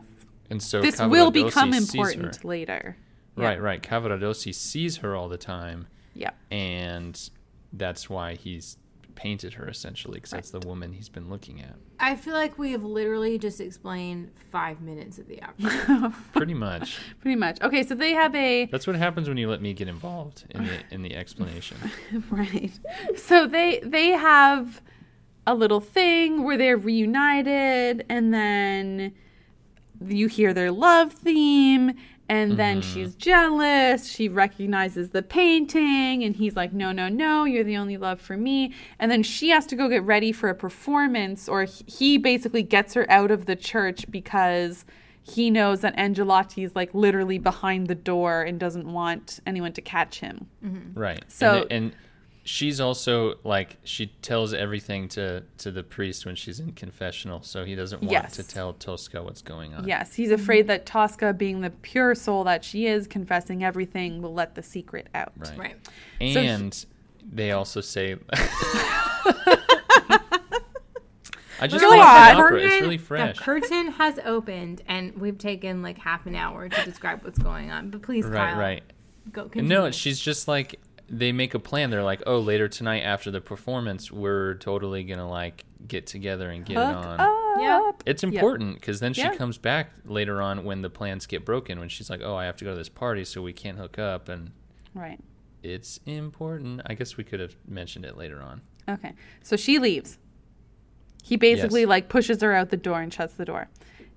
And 0.50 0.62
so 0.62 0.82
This 0.82 1.00
will 1.02 1.32
become 1.32 1.74
important 1.74 2.44
later. 2.44 2.98
Yeah. 3.38 3.46
Right, 3.46 3.62
right. 3.62 3.82
Cavaradossi 3.82 4.54
sees 4.54 4.98
her 4.98 5.16
all 5.16 5.28
the 5.30 5.38
time, 5.38 5.88
Yeah. 6.14 6.32
and 6.52 7.20
that's 7.72 8.10
why 8.10 8.36
he's 8.36 8.78
painted 9.16 9.54
her 9.54 9.68
essentially, 9.68 10.16
because 10.16 10.32
that's 10.32 10.50
the 10.52 10.60
woman 10.60 10.92
he's 10.94 11.10
been 11.10 11.30
looking 11.30 11.62
at. 11.62 11.76
I 12.00 12.16
feel 12.16 12.34
like 12.34 12.58
we 12.60 12.72
have 12.72 12.84
literally 12.84 13.38
just 13.40 13.62
explained 13.62 14.32
five 14.52 14.82
minutes 14.82 15.18
of 15.18 15.28
the 15.28 15.42
opera. 15.44 16.14
Pretty 16.34 16.54
much. 16.54 17.00
Pretty 17.22 17.36
much. 17.36 17.62
Okay, 17.62 17.84
so 17.84 17.96
they 17.96 18.12
have 18.14 18.36
a 18.36 18.66
That's 18.66 18.86
what 18.88 18.96
happens 18.96 19.28
when 19.28 19.38
you 19.38 19.50
let 19.50 19.62
me 19.62 19.74
get 19.74 19.88
involved 19.88 20.46
in 20.52 20.66
the 20.66 20.80
in 20.92 21.02
the 21.02 21.16
explanation. 21.16 21.78
right. 22.30 22.72
So 23.16 23.48
they 23.48 23.80
they 23.84 24.10
have 24.10 24.82
a 25.46 25.54
little 25.54 25.80
thing 25.80 26.44
where 26.44 26.58
they're 26.58 26.78
reunited 26.78 28.06
and 28.10 28.34
then 28.34 29.14
you 30.06 30.28
hear 30.28 30.54
their 30.54 30.72
love 30.72 31.14
theme 31.14 31.94
and 32.30 32.58
then 32.58 32.82
mm-hmm. 32.82 32.94
she's 32.94 33.16
jealous. 33.16 34.08
She 34.10 34.30
recognizes 34.30 35.10
the 35.10 35.22
painting 35.22 36.24
and 36.24 36.36
he's 36.36 36.56
like, 36.56 36.72
"No, 36.72 36.92
no, 36.92 37.10
no, 37.10 37.44
you're 37.44 37.66
the 37.66 37.78
only 37.78 37.98
love 37.98 38.22
for 38.22 38.38
me." 38.38 38.74
And 38.98 39.12
then 39.12 39.24
she 39.24 39.50
has 39.50 39.66
to 39.68 39.76
go 39.76 39.90
get 39.90 40.04
ready 40.04 40.32
for 40.32 40.50
a 40.50 40.56
performance 40.56 41.50
or 41.50 41.68
he 41.86 42.18
basically 42.18 42.64
gets 42.64 42.94
her 42.94 43.06
out 43.12 43.30
of 43.30 43.46
the 43.46 43.56
church 43.56 44.10
because 44.10 44.86
he 45.22 45.50
knows 45.52 45.82
that 45.82 45.96
Angelotti 45.98 46.64
is 46.64 46.76
like 46.76 46.94
literally 46.94 47.40
behind 47.40 47.88
the 47.88 47.96
door 47.96 48.44
and 48.44 48.60
doesn't 48.60 48.92
want 48.92 49.40
anyone 49.46 49.74
to 49.74 49.82
catch 49.82 50.20
him. 50.20 50.48
Mm-hmm. 50.64 51.00
Right. 51.00 51.24
So- 51.28 51.54
and, 51.54 51.64
the- 51.64 51.74
and 51.76 51.96
she's 52.46 52.80
also 52.82 53.36
like 53.44 53.78
she 53.84 54.08
tells 54.22 54.54
everything 54.54 55.08
to 55.10 55.44
to 55.60 55.72
the 55.72 55.84
priest 55.84 56.26
when 56.26 56.36
she's 56.36 56.60
in 56.60 56.72
confessional, 56.74 57.42
so 57.42 57.64
he 57.66 57.74
doesn't 57.76 58.02
want 58.02 58.12
Yes. 58.12 58.36
to 58.36 58.44
tell 58.44 58.74
Tosca 58.74 59.24
what's 59.24 59.42
going 59.42 59.74
on. 59.74 59.88
Yes, 59.88 60.14
he's 60.14 60.32
afraid 60.32 60.68
that 60.68 60.86
Tosca, 60.86 61.34
being 61.34 61.62
the 61.62 61.70
pure 61.70 62.16
soul 62.16 62.44
that 62.46 62.64
she 62.64 62.86
is, 62.88 63.08
confessing 63.08 63.64
everything, 63.64 64.22
will 64.22 64.34
let 64.34 64.56
the 64.56 64.64
secret 64.64 65.08
out. 65.16 65.32
Right. 65.38 65.58
right. 65.58 65.76
So 66.34 66.42
he- 66.42 66.48
And 66.48 66.86
they 67.32 67.52
also 67.52 67.80
say 67.82 68.18
I 71.62 71.68
just 71.68 71.82
Go 71.82 71.90
love 71.92 72.00
the 72.00 72.44
opera. 72.44 72.60
It's 72.62 72.82
really 72.82 72.98
fresh. 72.98 73.38
The 73.38 73.44
curtain 73.44 73.92
has 73.92 74.20
opened, 74.26 74.82
and 74.88 75.16
we've 75.18 75.38
taken 75.38 75.82
like 75.82 75.98
half 75.98 76.26
an 76.26 76.36
hour 76.36 76.68
to 76.68 76.84
describe 76.86 77.24
what's 77.24 77.40
going 77.40 77.72
on. 77.72 77.90
But 77.90 78.02
please, 78.02 78.26
Right, 78.26 78.50
Kyle, 78.52 78.60
right. 78.60 78.84
Go. 79.32 79.44
Continue. 79.44 79.70
no, 79.70 79.92
she's 79.92 80.20
just 80.20 80.48
like 80.50 80.80
they 81.18 81.32
make 81.32 81.54
a 81.54 81.60
plan. 81.60 81.90
They're 81.90 82.04
like, 82.04 82.24
oh, 82.26 82.40
later 82.40 82.68
tonight 82.68 83.02
after 83.02 83.30
the 83.32 83.40
performance, 83.42 84.12
we're 84.12 84.56
totally 84.56 85.04
gonna 85.04 85.30
like 85.30 85.64
get 85.88 86.08
together 86.08 86.50
and 86.50 86.66
get 86.66 86.78
it 86.78 86.80
Hook 86.86 86.96
on. 87.06 87.20
up. 87.20 87.60
Yeah. 87.60 87.92
It's 88.06 88.24
important 88.24 88.76
because 88.80 89.00
then 89.00 89.14
she 89.14 89.22
Yeah. 89.22 89.36
comes 89.36 89.58
back 89.58 89.92
later 90.06 90.42
on 90.42 90.64
when 90.64 90.82
the 90.82 90.90
plans 90.90 91.26
get 91.28 91.46
broken. 91.46 91.80
When 91.80 91.88
she's 91.90 92.10
like, 92.10 92.22
oh, 92.24 92.36
I 92.36 92.46
have 92.46 92.58
to 92.58 92.66
go 92.66 92.72
to 92.72 92.78
this 92.78 92.90
party, 92.90 93.24
so 93.26 93.42
we 93.42 93.54
can't 93.54 93.78
hook 93.78 94.00
up, 94.00 94.28
and 94.28 94.52
Right. 94.96 95.20
it's 95.62 96.00
important. 96.06 96.82
I 96.88 96.96
guess 96.96 97.16
we 97.16 97.24
could 97.24 97.40
have 97.40 97.56
mentioned 97.68 98.06
it 98.06 98.18
later 98.18 98.42
on. 98.42 98.62
Okay. 98.90 99.14
So 99.44 99.56
she 99.56 99.78
leaves. 99.80 100.18
He 101.24 101.36
basically 101.38 101.82
Yes. 101.82 101.90
like 101.90 102.10
pushes 102.10 102.42
her 102.42 102.54
out 102.54 102.70
the 102.70 102.78
door 102.78 103.02
and 103.02 103.14
shuts 103.14 103.36
the 103.36 103.46
door. 103.46 103.70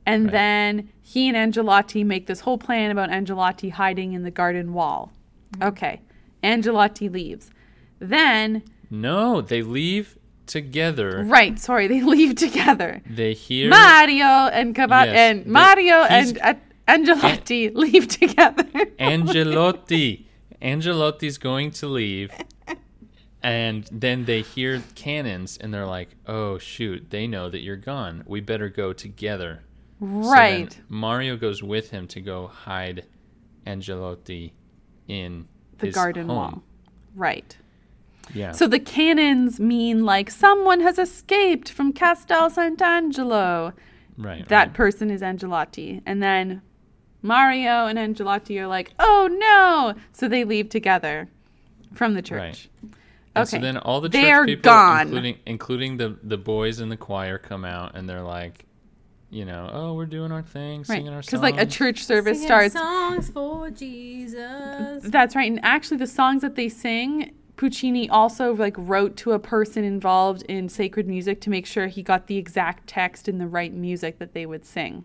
And 0.07 0.25
Right. 0.27 0.33
then 0.33 0.89
he 1.03 1.29
and 1.29 1.37
Angelotti 1.37 2.05
make 2.05 2.27
this 2.27 2.41
whole 2.41 2.59
plan 2.59 2.91
about 2.91 3.11
Angelotti 3.11 3.71
hiding 3.71 4.13
in 4.13 4.23
the 4.23 4.31
garden 4.31 4.73
wall. 4.73 5.13
Mm-hmm. 5.53 5.69
Okay. 5.69 6.01
Angelotti 6.47 7.09
leaves. 7.09 7.51
Then, 7.99 8.63
No, 8.91 9.41
they 9.41 9.63
leave 9.63 10.17
together. 10.47 11.25
right, 11.27 11.59
sorry, 11.59 11.87
they 11.89 12.03
leave 12.15 12.37
together. 12.37 13.03
They 13.09 13.35
hear 13.35 13.69
Mario 13.69 14.25
and 14.25 14.75
Cavat 14.75 15.07
Yes, 15.07 15.17
and 15.17 15.47
Mario 15.47 15.97
and 16.05 16.39
uh, 16.39 16.55
Angelotti 16.89 17.71
leave 17.75 18.07
together. 18.21 18.65
Angelotti. 18.99 20.27
Angelotti's 20.63 21.39
going 21.39 21.71
to 21.73 21.87
leave. 21.87 22.31
And 23.43 23.89
then 23.93 24.25
they 24.25 24.43
hear 24.43 24.83
cannons 24.95 25.57
and 25.57 25.73
they're 25.73 25.87
like, 25.87 26.09
oh, 26.27 26.59
shoot, 26.59 27.11
they 27.11 27.27
know 27.27 27.49
that 27.51 27.61
you're 27.61 27.77
gone. 27.77 28.25
We 28.27 28.41
better 28.41 28.69
go 28.69 28.93
together. 28.93 29.63
So 30.01 30.07
right. 30.07 30.77
Mario 30.89 31.37
goes 31.37 31.63
with 31.63 31.91
him 31.91 32.07
to 32.09 32.21
go 32.21 32.49
hide 32.49 33.05
Angelotti 33.67 34.53
in 35.09 35.47
the 35.79 35.91
garden 35.91 36.27
home. 36.27 36.37
wall. 36.37 36.63
Right. 37.15 37.57
Yeah. 38.35 38.53
So 38.53 38.67
the 38.67 38.81
cannons 38.81 39.61
mean 39.61 40.05
like 40.05 40.31
someone 40.31 40.81
has 40.81 40.99
escaped 40.99 41.71
from 41.71 41.93
Castel 41.93 42.51
Sant'Angelo. 42.51 43.73
right. 44.19 44.47
That 44.49 44.69
right. 44.69 44.75
person 44.75 45.11
is 45.11 45.23
Angelotti. 45.23 46.03
And 46.05 46.23
then 46.23 46.63
Mario 47.23 47.87
and 47.87 47.99
Angelotti 47.99 48.59
are 48.59 48.67
like, 48.67 48.93
oh 48.99 49.29
no! 49.33 50.01
So 50.13 50.29
they 50.29 50.45
leave 50.45 50.69
together 50.69 51.29
from 51.95 52.15
the 52.15 52.23
church. 52.23 52.69
Right. 52.83 52.93
And 53.35 53.49
so 53.49 53.59
then 53.59 53.77
all 53.77 54.01
the 54.01 54.09
They're 54.09 54.41
church 54.41 54.47
people, 54.47 54.63
gone. 54.63 55.03
including 55.09 55.39
including 55.47 55.97
the 55.97 56.17
the 56.23 56.39
boys 56.39 56.81
in 56.81 56.89
the 56.89 56.97
choir, 56.97 57.39
come 57.39 57.65
out 57.65 57.95
and 57.95 58.09
they're 58.09 58.23
like, 58.23 58.66
you 59.31 59.45
know, 59.45 59.69
oh, 59.73 59.95
we're 59.95 60.07
doing 60.07 60.31
our 60.33 60.43
thing, 60.43 60.81
Right. 60.81 60.87
singing 60.87 61.09
our 61.09 61.23
songs. 61.23 61.27
Because 61.27 61.41
like 61.43 61.59
a 61.61 61.67
church 61.67 62.05
service 62.05 62.39
Singing 62.39 62.71
starts. 62.71 62.75
songs 62.75 63.31
for 63.31 63.71
Jesus. 63.71 65.03
That's 65.05 65.35
right. 65.35 65.51
And 65.51 65.61
actually, 65.65 65.97
the 65.99 66.07
songs 66.07 66.43
that 66.43 66.55
they 66.55 66.69
sing, 66.69 67.33
Puccini 67.57 68.09
also 68.09 68.55
like 68.55 68.75
wrote 68.79 69.17
to 69.19 69.33
a 69.33 69.39
person 69.39 69.83
involved 69.85 70.43
in 70.43 70.69
sacred 70.69 71.09
music 71.09 71.41
to 71.43 71.51
make 71.51 71.67
sure 71.67 71.87
he 71.87 72.03
got 72.03 72.27
the 72.27 72.37
exact 72.37 72.87
text 72.87 73.29
and 73.29 73.41
the 73.41 73.47
right 73.47 73.73
music 73.73 74.19
that 74.19 74.33
they 74.35 74.47
would 74.47 74.65
sing. 74.65 75.05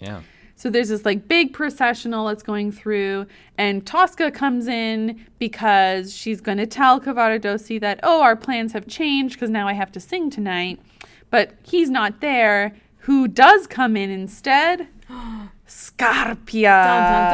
Yeah. 0.00 0.22
So 0.56 0.70
there's 0.70 0.88
this 0.88 1.04
like 1.04 1.28
big 1.28 1.52
processional 1.52 2.26
that's 2.26 2.42
going 2.42 2.72
through, 2.72 3.26
and 3.56 3.86
Tosca 3.86 4.32
comes 4.32 4.66
in 4.66 5.24
because 5.38 6.12
she's 6.12 6.40
going 6.40 6.58
to 6.58 6.66
tell 6.66 7.00
Cavaradossi 7.00 7.80
that, 7.80 8.00
oh, 8.02 8.22
our 8.22 8.34
plans 8.34 8.72
have 8.72 8.88
changed 8.88 9.34
because 9.36 9.50
now 9.50 9.68
I 9.68 9.74
have 9.74 9.92
to 9.92 10.00
sing 10.00 10.30
tonight. 10.30 10.80
But 11.30 11.52
he's 11.62 11.90
not 11.90 12.20
there. 12.20 12.74
Who 13.08 13.26
does 13.26 13.66
come 13.66 13.96
in 13.96 14.10
instead? 14.10 14.86
Scarpia. 15.66 16.84
Dun, 16.84 17.02
dun, 17.12 17.30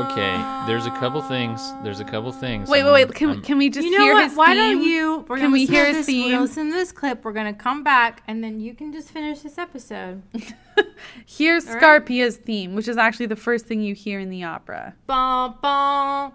dun. 0.00 0.12
Okay. 0.12 0.66
There's 0.66 0.86
a 0.86 0.90
couple 0.92 1.20
things. 1.20 1.60
There's 1.82 2.00
a 2.00 2.04
couple 2.04 2.32
things. 2.32 2.70
Wait, 2.70 2.80
I'm- 2.84 2.92
wait, 2.94 3.06
wait. 3.08 3.14
Can, 3.14 3.28
I'm- 3.28 3.42
can 3.42 3.58
we 3.58 3.68
just 3.68 3.84
You 3.84 3.90
know 3.98 4.04
hear 4.04 4.14
what? 4.14 4.28
his 4.30 4.34
Why 4.36 4.46
theme? 4.54 4.78
don't 4.78 4.82
you? 4.88 5.26
We're 5.28 5.36
Can 5.36 5.52
we 5.52 5.66
hear 5.66 5.84
to 5.84 5.88
his 5.92 6.06
this, 6.06 6.06
We're 6.06 6.22
theme? 6.22 6.30
gonna 6.32 6.42
listen 6.42 6.68
to 6.70 6.74
this 6.74 6.90
clip. 6.90 7.22
We're 7.22 7.32
gonna 7.34 7.52
come 7.52 7.82
back, 7.84 8.22
and 8.26 8.42
then 8.42 8.60
you 8.60 8.72
can 8.74 8.92
just 8.94 9.10
finish 9.10 9.40
this 9.40 9.58
episode. 9.58 10.22
Here's 11.26 11.66
All 11.66 11.74
right. 11.74 11.82
Scarpia's 11.82 12.38
theme, 12.38 12.74
which 12.76 12.88
is 12.88 12.96
actually 12.96 13.26
the 13.26 13.36
first 13.36 13.66
thing 13.66 13.82
you 13.82 13.94
hear 13.94 14.18
in 14.20 14.30
the 14.30 14.42
opera. 14.44 14.94
Bum, 15.06 15.54
bum. 15.60 16.32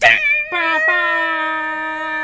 Ba, 0.00 0.08
ba. 0.86 2.21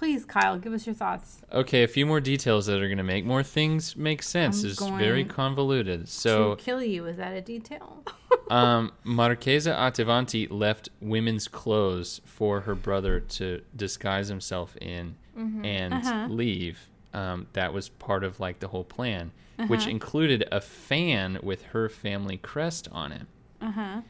Please, 0.00 0.24
Kyle, 0.24 0.58
give 0.58 0.72
us 0.72 0.86
your 0.86 0.94
thoughts. 0.94 1.42
Okay, 1.52 1.82
a 1.82 1.86
few 1.88 2.06
more 2.06 2.20
details 2.22 2.64
that 2.64 2.80
are 2.80 2.86
going 2.88 2.96
to 2.96 3.04
make 3.04 3.26
more 3.26 3.42
things 3.42 3.94
make 3.98 4.22
sense. 4.22 4.64
I'm 4.64 4.70
It's 4.70 4.88
very 4.88 5.24
convoluted. 5.26 6.08
So, 6.08 6.54
to 6.54 6.62
kill 6.64 6.82
you, 6.82 7.04
is 7.04 7.18
that 7.18 7.34
a 7.34 7.42
detail? 7.42 8.02
um, 8.50 8.92
Marchesa 9.04 9.72
Attavanti 9.72 10.50
left 10.50 10.88
women's 11.02 11.48
clothes 11.48 12.22
for 12.24 12.62
her 12.62 12.74
brother 12.74 13.20
to 13.20 13.60
disguise 13.76 14.28
himself 14.28 14.74
in 14.80 15.16
and 15.62 15.92
Uh-huh. 15.92 16.26
leave. 16.30 16.88
Um, 17.12 17.46
that 17.52 17.74
was 17.74 17.90
part 17.90 18.24
of 18.24 18.40
like 18.40 18.60
the 18.60 18.68
whole 18.68 18.84
plan, 18.84 19.32
which 19.66 19.86
included 19.86 20.48
a 20.50 20.62
fan 20.62 21.38
with 21.42 21.62
her 21.74 21.90
family 21.90 22.38
crest 22.38 22.88
on 22.90 23.12
it. 23.12 23.26
Uh 23.60 23.70
huh. 23.72 24.00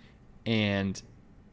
And 0.47 1.03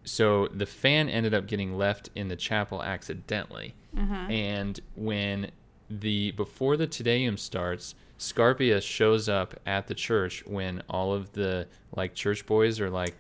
so 0.07 0.47
the 0.47 0.65
fan 0.65 1.09
ended 1.09 1.33
up 1.33 1.45
getting 1.47 1.77
left 1.77 2.09
in 2.15 2.27
the 2.29 2.35
chapel 2.35 2.81
accidentally. 2.83 3.75
And 3.95 4.79
when 4.95 5.51
the 5.89 6.31
before 6.31 6.77
the 6.77 6.85
Te 6.87 7.03
Deum 7.03 7.37
starts, 7.37 7.95
Scarpia 8.19 8.81
shows 8.81 9.27
up 9.29 9.53
at 9.65 9.87
the 9.87 9.93
church 9.95 10.43
when 10.45 10.81
all 10.89 11.13
of 11.13 11.31
the 11.33 11.67
like 11.95 12.13
church 12.15 12.45
boys 12.45 12.79
are 12.79 12.89
like, 12.89 13.15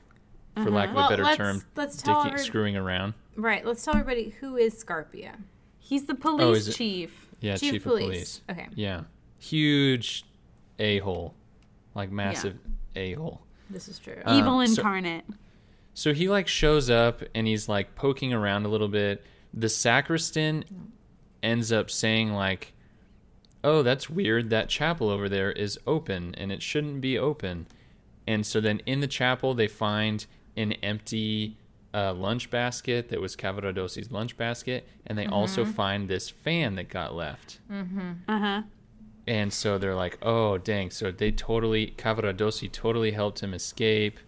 for 0.55 0.69
lack 0.71 0.89
of 0.89 0.95
Well, 0.95 1.07
a 1.07 1.09
better 1.09 1.23
let's- 1.23 1.37
term, 1.37 1.63
let's 1.75 2.01
dicking, 2.01 2.27
every- 2.27 2.39
screwing 2.39 2.75
around. 2.77 3.13
right. 3.35 3.65
Let's 3.65 3.83
tell 3.85 3.95
everybody 3.95 4.29
who 4.39 4.55
is 4.57 4.73
Scarpia. 4.83 5.35
He's 5.79 6.05
the 6.05 6.15
police 6.15 6.67
it- 6.67 6.73
chief. 6.73 7.27
Yeah, 7.39 7.55
Chief 7.57 7.73
chief, 7.73 7.85
of 7.85 7.91
of 7.93 7.99
police. 7.99 8.41
Okay. 8.49 8.67
Yeah, 8.75 9.01
huge 9.37 10.25
a 10.79 10.97
hole, 10.99 11.33
like 11.95 12.11
massive 12.11 12.57
a 12.95 13.13
hole. 13.13 13.41
This 13.69 13.87
is 13.87 13.99
true. 13.99 14.17
Uh, 14.25 14.37
Evil 14.39 14.59
incarnate. 14.61 15.25
So 15.27 15.35
he 16.13 16.29
like 16.29 16.47
shows 16.47 16.91
up 16.91 17.23
and 17.33 17.47
he's 17.47 17.67
like 17.67 17.95
poking 17.95 18.31
around 18.31 18.65
a 18.65 18.69
little 18.69 18.87
bit. 18.87 19.25
The 19.51 19.67
sacristan 19.67 20.63
ends 21.41 21.71
up 21.71 21.89
saying 21.89 22.33
like, 22.33 22.73
"Oh, 23.63 23.81
that's 23.81 24.07
weird. 24.07 24.51
That 24.51 24.69
chapel 24.69 25.09
over 25.09 25.27
there 25.27 25.51
is 25.51 25.79
open 25.87 26.35
and 26.35 26.51
it 26.51 26.61
shouldn't 26.61 27.01
be 27.01 27.17
open." 27.17 27.65
And 28.27 28.45
so 28.45 28.61
then 28.61 28.79
in 28.85 28.99
the 28.99 29.07
chapel 29.07 29.55
they 29.55 29.67
find 29.67 30.23
an 30.55 30.73
empty 30.83 31.57
uh, 31.95 32.13
lunch 32.13 32.51
basket 32.51 33.09
that 33.09 33.19
was 33.19 33.35
Cavaradossi's 33.35 34.11
lunch 34.11 34.37
basket, 34.37 34.87
and 35.07 35.17
they 35.17 35.25
also 35.25 35.65
find 35.65 36.07
this 36.07 36.29
fan 36.29 36.75
that 36.75 36.89
got 36.89 37.15
left. 37.15 37.57
Uh 38.27 38.39
huh. 38.39 38.61
And 39.25 39.51
so 39.51 39.79
they're 39.79 39.95
like, 39.95 40.19
"Oh, 40.21 40.59
dang!" 40.59 40.91
So 40.91 41.11
they 41.11 41.31
totally 41.31 41.95
Cavaradossi 41.97 42.71
totally 42.71 43.13
helped 43.13 43.39
him 43.39 43.55
escape, 43.55 44.19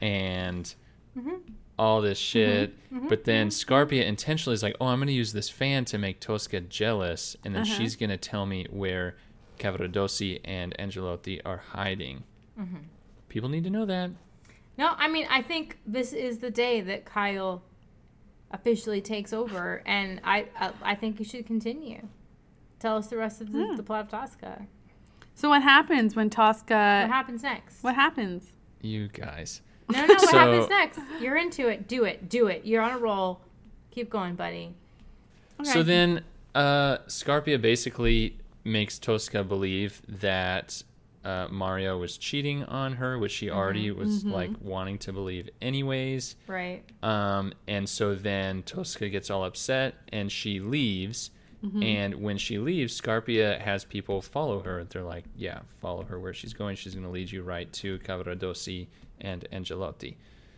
and 0.00 0.74
Mm-hmm. 1.16 1.52
all 1.78 2.00
this 2.00 2.18
mm-hmm. 2.18 2.24
shit. 2.24 2.92
Mm-hmm. 2.92 3.08
But 3.08 3.24
then 3.24 3.48
Scarpia 3.48 4.04
intentionally 4.04 4.54
is 4.54 4.62
like, 4.62 4.76
"Oh, 4.80 4.86
I'm 4.86 4.98
going 4.98 5.08
to 5.08 5.12
use 5.12 5.32
this 5.32 5.48
fan 5.48 5.84
to 5.86 5.98
make 5.98 6.20
Tosca 6.20 6.60
jealous, 6.60 7.36
and 7.44 7.54
then 7.54 7.62
uh-huh. 7.62 7.74
she's 7.74 7.96
going 7.96 8.10
to 8.10 8.16
tell 8.16 8.46
me 8.46 8.66
where 8.70 9.16
Cavaradossi 9.58 10.40
and 10.44 10.74
Angelotti 10.78 11.40
are 11.44 11.58
hiding." 11.58 12.24
People 13.28 13.48
need 13.48 13.64
to 13.64 13.70
know 13.70 13.84
that. 13.84 14.10
No, 14.76 14.94
I 14.96 15.08
mean, 15.08 15.26
I 15.28 15.42
think 15.42 15.78
this 15.86 16.12
is 16.12 16.38
the 16.38 16.50
day 16.50 16.80
that 16.80 17.04
Kyle 17.04 17.62
officially 18.50 19.00
takes 19.00 19.32
over, 19.32 19.82
and 19.86 20.20
I 20.24 20.46
uh, 20.58 20.72
I 20.82 20.94
think 20.94 21.18
you 21.18 21.24
should 21.24 21.46
continue. 21.46 22.08
Tell 22.78 22.96
us 22.96 23.06
the 23.06 23.16
rest 23.16 23.40
of 23.40 23.52
the, 23.52 23.64
hmm. 23.64 23.76
the 23.76 23.82
plot 23.82 24.02
of 24.02 24.10
Tosca. 24.10 24.66
So 25.34 25.48
what 25.48 25.62
happens 25.62 26.14
when 26.14 26.30
Tosca? 26.30 27.02
What 27.02 27.10
happens 27.10 27.42
next? 27.42 27.82
What 27.82 27.94
happens? 27.94 28.52
You 28.80 29.08
guys. 29.08 29.62
No, 29.88 30.00
no, 30.00 30.14
what 30.14 30.20
So- 30.30 30.38
happens 30.38 30.68
next? 30.68 31.00
You're 31.20 31.36
into 31.36 31.68
it. 31.68 31.86
Do 31.88 32.04
it. 32.04 32.28
Do 32.28 32.46
it. 32.46 32.64
You're 32.64 32.82
on 32.82 32.92
a 32.92 32.98
roll. 32.98 33.40
Keep 33.90 34.10
going, 34.10 34.34
buddy. 34.34 34.74
So 35.62 35.82
then, 35.82 36.24
uh, 36.54 36.98
Scarpia 37.06 37.60
basically 37.60 38.36
makes 38.64 38.98
Tosca 38.98 39.44
believe 39.44 40.02
that 40.08 40.82
uh, 41.24 41.46
Mario 41.50 41.96
was 41.98 42.18
cheating 42.18 42.64
on 42.64 42.94
her, 42.94 43.18
which 43.18 43.32
she 43.32 43.50
already 43.50 43.90
was 43.90 44.24
like 44.24 44.50
wanting 44.60 44.98
to 44.98 45.12
believe 45.12 45.48
anyways. 45.62 46.36
Right. 46.46 46.82
Um, 47.02 47.52
and 47.68 47.88
so 47.88 48.14
then 48.14 48.62
Tosca 48.62 49.08
gets 49.08 49.30
all 49.30 49.44
upset 49.44 49.94
and 50.12 50.30
she 50.30 50.60
leaves. 50.60 51.30
And 51.82 52.14
when 52.16 52.36
she 52.36 52.58
leaves, 52.58 53.00
Scarpia 53.00 53.58
has 53.60 53.84
people 53.84 54.20
follow 54.20 54.60
her. 54.60 54.84
They're 54.84 55.02
like, 55.02 55.24
yeah, 55.36 55.60
follow 55.80 56.02
her 56.04 56.18
where 56.20 56.34
she's 56.34 56.52
going. 56.52 56.76
She's 56.76 56.94
going 56.94 57.04
to 57.06 57.10
lead 57.10 57.30
you 57.32 57.42
right 57.42 57.72
to 57.74 57.98
Cavaradossi 58.00 58.88
and 59.20 59.46
Angelotti. 59.52 60.16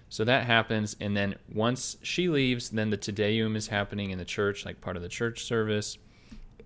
So 0.09 0.25
that 0.25 0.47
happens. 0.47 0.97
And 1.01 1.17
then 1.17 1.37
once 1.53 1.97
she 2.03 2.29
leaves, 2.29 2.71
then 2.71 2.91
the 2.91 2.97
Te 2.97 3.13
Deum 3.13 3.57
is 3.57 3.69
happening 3.69 4.11
in 4.11 4.19
the 4.19 4.25
church, 4.25 4.65
like 4.65 4.81
part 4.81 4.97
of 4.97 5.03
the 5.03 5.09
church 5.09 5.45
service. 5.45 5.99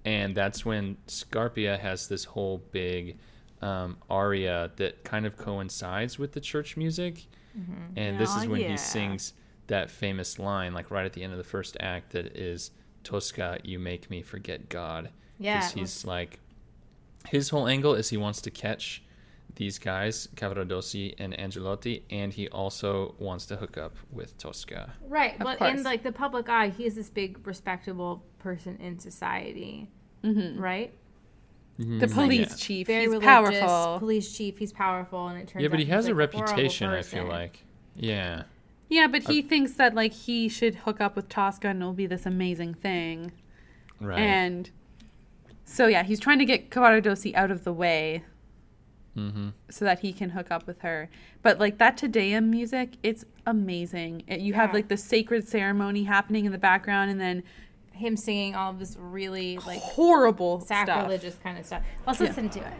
And 0.04 0.34
that's 0.34 0.64
when 0.64 0.96
Scarpia 1.06 1.78
has 1.78 2.08
this 2.08 2.24
whole 2.24 2.62
big 2.72 3.18
um, 3.60 3.98
aria 4.08 4.70
that 4.76 5.04
kind 5.04 5.26
of 5.26 5.36
coincides 5.36 6.18
with 6.18 6.32
the 6.32 6.40
church 6.40 6.76
music. 6.76 7.26
And 7.96 8.18
this 8.18 8.34
is 8.36 8.44
Oh, 8.46 8.50
when 8.50 8.60
yeah. 8.62 8.68
he 8.70 8.76
sings 8.78 9.34
that 9.66 9.90
famous 9.90 10.38
line, 10.38 10.72
like 10.72 10.90
right 10.90 11.04
at 11.04 11.12
the 11.12 11.22
end 11.22 11.32
of 11.32 11.38
the 11.38 11.44
first 11.44 11.76
act, 11.80 12.12
that 12.12 12.36
is 12.36 12.70
Tosca, 13.04 13.58
you 13.64 13.78
make 13.78 14.10
me 14.10 14.22
forget 14.22 14.68
God. 14.68 15.10
Yeah, 15.38 15.58
Because 15.58 15.72
he's 15.72 16.04
like, 16.04 16.38
his 17.28 17.48
whole 17.50 17.66
angle 17.66 17.94
is 17.94 18.08
he 18.10 18.16
wants 18.16 18.40
to 18.42 18.50
catch 18.50 19.02
these 19.56 19.78
guys, 19.78 20.28
Cavaradossi 20.36 21.14
and 21.18 21.34
Angelotti, 21.36 22.02
and 22.10 22.32
he 22.32 22.48
also 22.48 23.14
wants 23.18 23.46
to 23.46 23.56
hook 23.56 23.76
up 23.76 23.96
with 24.10 24.36
Tosca. 24.38 24.92
Right, 25.06 25.34
Of 25.34 25.40
but 25.40 25.58
course. 25.58 25.78
in 25.78 25.82
like 25.82 26.02
the 26.02 26.12
public 26.12 26.48
eye, 26.48 26.68
he's 26.68 26.94
this 26.94 27.10
big, 27.10 27.46
respectable 27.46 28.22
person 28.38 28.76
in 28.76 28.98
society. 28.98 29.90
Mm-hmm. 30.24 30.60
Right. 30.60 30.92
The 31.78 32.08
police 32.08 32.50
Yeah. 32.50 32.56
chief. 32.56 32.86
Very 32.86 33.10
He's 33.10 33.18
powerful. 33.20 33.98
Police 33.98 34.36
chief. 34.36 34.58
He's 34.58 34.72
powerful, 34.72 35.28
and 35.28 35.38
it 35.38 35.48
turns 35.48 35.62
Yeah, 35.62 35.68
out 35.68 35.70
but 35.70 35.80
he 35.80 35.86
has 35.86 36.06
a 36.06 36.08
like, 36.14 36.32
horrible 36.32 36.40
reputation, 36.52 36.90
I 36.90 37.00
feel 37.02 37.24
like. 37.26 37.64
Yeah. 37.96 38.42
Yeah, 38.90 39.06
but 39.06 39.22
he 39.22 39.40
thinks 39.40 39.72
that 39.74 39.94
like 39.94 40.12
he 40.12 40.48
should 40.48 40.74
hook 40.74 41.00
up 41.00 41.14
with 41.14 41.28
Tosca 41.28 41.68
and 41.68 41.80
it'll 41.80 41.92
be 41.92 42.06
this 42.06 42.26
amazing 42.26 42.74
thing. 42.74 43.32
Right. 44.00 44.18
And 44.18 44.68
so 45.64 45.86
yeah, 45.86 46.02
he's 46.02 46.18
trying 46.18 46.40
to 46.40 46.44
get 46.44 46.70
Cavaradossi 46.70 47.34
out 47.34 47.52
of 47.52 47.62
the 47.62 47.72
way 47.72 48.24
mm-hmm. 49.16 49.50
so 49.70 49.84
that 49.84 50.00
he 50.00 50.12
can 50.12 50.30
hook 50.30 50.50
up 50.50 50.66
with 50.66 50.80
her. 50.80 51.08
But 51.42 51.60
like 51.60 51.78
that 51.78 51.98
Te 51.98 52.08
Deum 52.08 52.50
music, 52.50 52.94
it's 53.04 53.24
amazing. 53.46 54.24
It, 54.26 54.40
you 54.40 54.54
have 54.54 54.74
like 54.74 54.88
the 54.88 54.96
sacred 54.96 55.48
ceremony 55.48 56.02
happening 56.04 56.44
in 56.44 56.50
the 56.52 56.58
background, 56.58 57.12
and 57.12 57.20
then 57.20 57.44
Him 57.92 58.16
singing 58.16 58.56
all 58.56 58.70
of 58.70 58.78
this 58.80 58.96
really 58.98 59.58
like 59.58 59.80
horrible 59.80 60.60
sacrilegious 60.60 61.36
kind 61.42 61.58
of 61.58 61.66
stuff. 61.66 61.82
Let's 62.06 62.20
Yeah. 62.20 62.26
listen 62.26 62.48
to 62.50 62.58
it. 62.60 62.74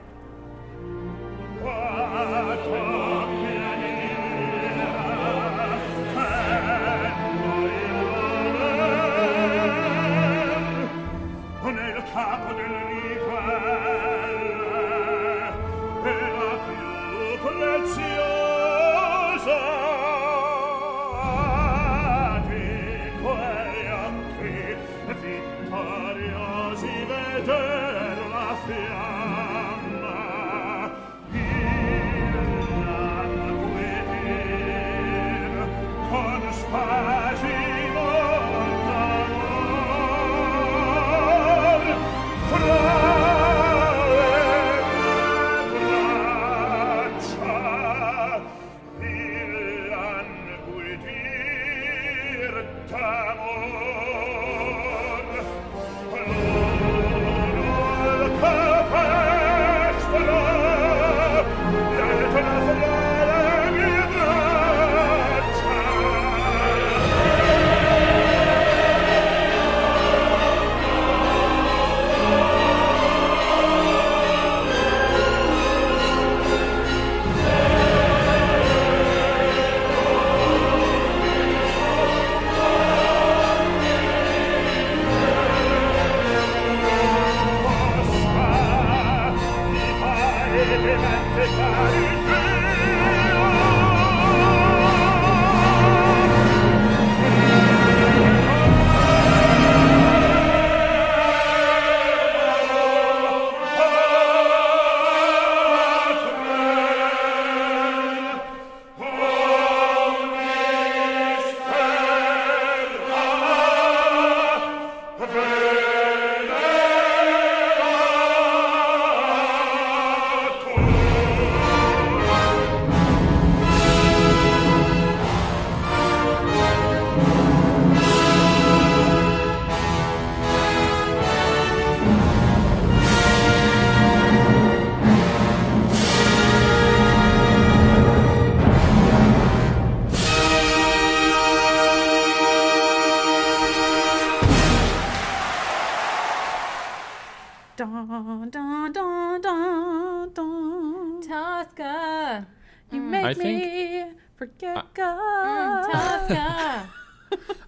D'amor 53.59 53.89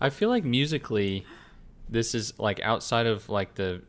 I 0.03 0.11
feel 0.11 0.29
like 0.29 0.45
musically, 0.45 1.25
this 1.89 2.15
is 2.15 2.39
like 2.39 2.61
outside 2.63 3.07
of 3.07 3.29
like 3.29 3.55
the 3.55 3.83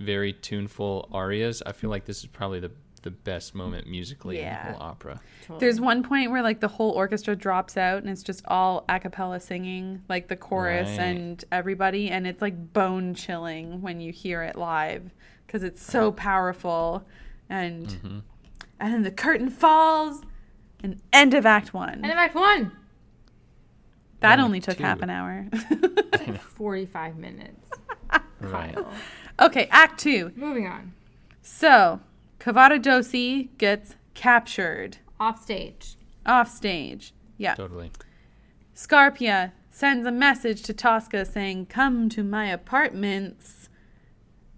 very 0.00 0.32
tuneful 0.32 1.08
arias. 1.12 1.62
I 1.64 1.72
feel 1.72 1.88
like 1.90 2.04
this 2.04 2.18
is 2.20 2.26
probably 2.26 2.60
the 2.60 2.70
the 3.02 3.10
best 3.10 3.54
moment 3.54 3.86
musically 3.86 4.38
in 4.38 4.46
the 4.48 4.72
whole 4.72 4.82
opera. 4.82 5.20
There's 5.58 5.78
one 5.78 6.02
point 6.02 6.30
where 6.30 6.40
like 6.42 6.60
the 6.60 6.68
whole 6.68 6.90
orchestra 6.92 7.36
drops 7.36 7.76
out 7.76 7.98
and 7.98 8.08
it's 8.08 8.22
just 8.22 8.42
all 8.48 8.82
a 8.88 8.98
cappella 8.98 9.40
singing, 9.40 10.00
like 10.08 10.28
the 10.28 10.36
chorus 10.36 10.88
Right. 10.88 11.00
and 11.00 11.44
everybody, 11.52 12.08
and 12.08 12.26
it's 12.26 12.40
like 12.40 12.72
bone 12.72 13.14
chilling 13.14 13.82
when 13.82 14.00
you 14.00 14.10
hear 14.10 14.42
it 14.42 14.56
live 14.56 15.10
because 15.46 15.62
it's 15.62 15.82
so 15.82 16.12
powerful, 16.12 17.04
and 17.50 17.88
Mm-hmm. 17.88 18.18
and 18.80 18.94
then 18.94 19.02
the 19.02 19.10
curtain 19.10 19.50
falls, 19.50 20.22
and 20.82 20.98
end 21.12 21.34
of 21.34 21.44
Act 21.44 21.74
One. 21.74 22.02
End 22.02 22.10
of 22.10 22.16
Act 22.16 22.34
one. 22.34 22.72
That 24.24 24.40
only 24.40 24.60
took 24.60 24.76
two. 24.78 24.82
half 24.82 25.02
an 25.02 25.10
hour. 25.10 25.46
45 26.56 27.16
minutes. 27.16 27.70
Right. 28.40 28.74
Kyle. 28.74 28.92
okay, 29.40 29.68
Act 29.70 30.00
Two. 30.00 30.32
Moving 30.36 30.66
on. 30.66 30.92
So 31.42 32.00
Cavaradossi 32.40 33.48
gets 33.58 33.96
captured 34.14 34.98
Off 35.18 35.42
stage. 35.42 35.96
off 36.26 36.50
stage. 36.50 37.12
Yeah. 37.38 37.54
Totally. 37.54 37.90
Scarpia 38.74 39.52
sends 39.70 40.06
a 40.06 40.12
message 40.12 40.62
to 40.62 40.72
Tosca 40.74 41.24
saying, 41.24 41.66
Come 41.66 42.08
to 42.10 42.22
my 42.22 42.46
apartments. 42.46 43.68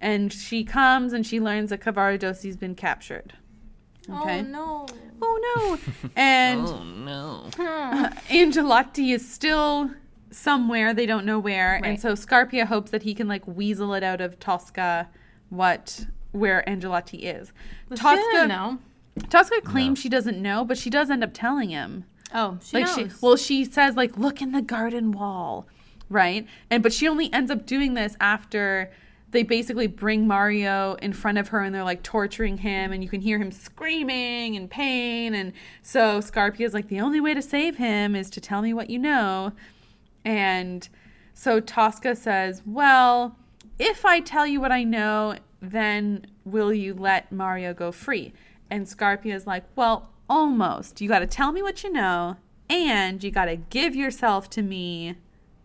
And 0.00 0.32
she 0.32 0.62
comes 0.64 1.12
and 1.12 1.26
she 1.26 1.40
learns 1.40 1.70
that 1.70 1.80
Cavaradossi's 1.80 2.56
been 2.56 2.74
captured. 2.74 3.32
Okay. 4.10 4.40
Oh, 4.40 4.42
no. 4.42 4.86
Oh 5.20 5.56
no. 5.56 6.10
And 6.16 6.66
oh 6.66 6.82
no. 6.84 7.50
Hmm. 7.56 8.04
Angelotti 8.30 9.12
is 9.12 9.28
still 9.28 9.90
somewhere, 10.30 10.92
they 10.92 11.06
don't 11.06 11.24
know 11.24 11.38
where. 11.38 11.80
And 11.82 12.00
so 12.00 12.12
Scarpia 12.12 12.66
hopes 12.66 12.90
that 12.90 13.02
he 13.02 13.14
can 13.14 13.28
like 13.28 13.46
weasel 13.46 13.94
it 13.94 14.02
out 14.02 14.20
of 14.20 14.38
Tosca 14.38 15.08
what 15.48 16.06
where 16.32 16.62
Angelotti 16.68 17.24
is. 17.24 17.52
Well, 17.88 17.96
Tosca 17.96 18.48
doesn't. 18.48 18.80
Tosca 19.30 19.60
claims 19.62 19.98
she 19.98 20.08
doesn't 20.08 20.40
know, 20.40 20.64
but 20.64 20.76
she 20.76 20.90
does 20.90 21.10
end 21.10 21.24
up 21.24 21.30
telling 21.32 21.70
him. 21.70 22.04
Oh, 22.34 22.58
she 22.62 22.76
like 22.78 22.86
knows. 22.86 22.94
she 22.96 23.18
well 23.20 23.36
she 23.36 23.64
says 23.64 23.96
like 23.96 24.18
look 24.18 24.42
in 24.42 24.52
the 24.52 24.60
garden 24.60 25.12
wall 25.12 25.66
right 26.08 26.46
and 26.70 26.82
but 26.82 26.92
she 26.92 27.06
only 27.08 27.32
ends 27.32 27.50
up 27.50 27.66
doing 27.66 27.94
this 27.94 28.16
after 28.20 28.90
they 29.36 29.42
basically 29.42 29.86
bring 29.86 30.26
mario 30.26 30.94
in 31.02 31.12
front 31.12 31.36
of 31.36 31.48
her 31.48 31.60
and 31.60 31.74
they're 31.74 31.84
like 31.84 32.02
torturing 32.02 32.56
him 32.56 32.90
and 32.90 33.02
you 33.02 33.08
can 33.10 33.20
hear 33.20 33.38
him 33.38 33.52
screaming 33.52 34.54
in 34.54 34.66
pain. 34.66 35.34
And 35.34 35.52
so 35.82 36.22
scarpia's 36.22 36.72
like 36.72 36.88
the 36.88 37.00
only 37.00 37.20
way 37.20 37.34
to 37.34 37.42
save 37.42 37.76
him 37.76 38.16
is 38.16 38.30
to 38.30 38.40
tell 38.40 38.62
me 38.62 38.72
what 38.72 38.88
you 38.88 38.98
know. 38.98 39.52
And 40.24 40.88
so 41.34 41.60
tosca 41.60 42.16
says 42.16 42.62
well 42.64 43.36
if 43.78 44.06
i 44.06 44.20
tell 44.20 44.46
you 44.46 44.58
what 44.58 44.72
i 44.72 44.82
know 44.82 45.36
then 45.60 46.24
will 46.46 46.72
you 46.72 46.94
let 46.94 47.30
mario 47.30 47.74
go 47.74 47.92
free? 47.92 48.32
And 48.70 48.88
scarpia's 48.88 49.46
like 49.46 49.64
well 49.76 50.12
almost. 50.30 51.02
You 51.02 51.08
got 51.08 51.18
to 51.18 51.26
tell 51.26 51.52
me 51.52 51.60
what 51.60 51.84
you 51.84 51.92
know 51.92 52.38
and 52.70 53.22
you 53.22 53.30
got 53.30 53.44
to 53.44 53.56
give 53.56 53.94
yourself 53.94 54.48
to 54.50 54.62
me 54.62 55.16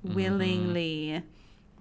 mm-hmm. 0.05 0.13
willingly 0.13 1.23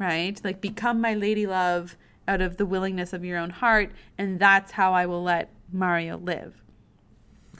right 0.00 0.40
like 0.42 0.60
become 0.60 1.00
my 1.00 1.14
lady 1.14 1.46
love 1.46 1.96
out 2.26 2.40
of 2.40 2.56
the 2.56 2.66
willingness 2.66 3.12
of 3.12 3.24
your 3.24 3.38
own 3.38 3.50
heart 3.50 3.90
and 4.18 4.40
that's 4.40 4.72
how 4.72 4.92
i 4.92 5.06
will 5.06 5.22
let 5.22 5.50
mario 5.72 6.16
live 6.18 6.54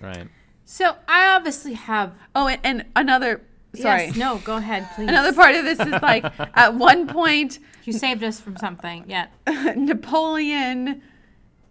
Right. 0.00 0.28
so 0.64 0.96
I 1.06 1.28
obviously 1.36 1.74
have. 1.74 2.14
oh 2.34 2.48
and, 2.48 2.60
and 2.64 2.84
another 2.96 3.42
sorry 3.74 4.06
Yes, 4.06 4.16
no, 4.16 4.38
go 4.38 4.56
ahead, 4.56 4.88
please. 4.96 5.08
another 5.10 5.32
part 5.34 5.54
of 5.54 5.64
this 5.66 5.78
is 5.78 5.92
like 6.00 6.24
at 6.56 6.74
one 6.74 7.06
point 7.06 7.58
You 7.84 7.92
saved 7.92 8.24
us 8.24 8.40
from 8.40 8.56
something. 8.56 9.04
Yeah. 9.06 9.26
Napoleon 9.76 11.02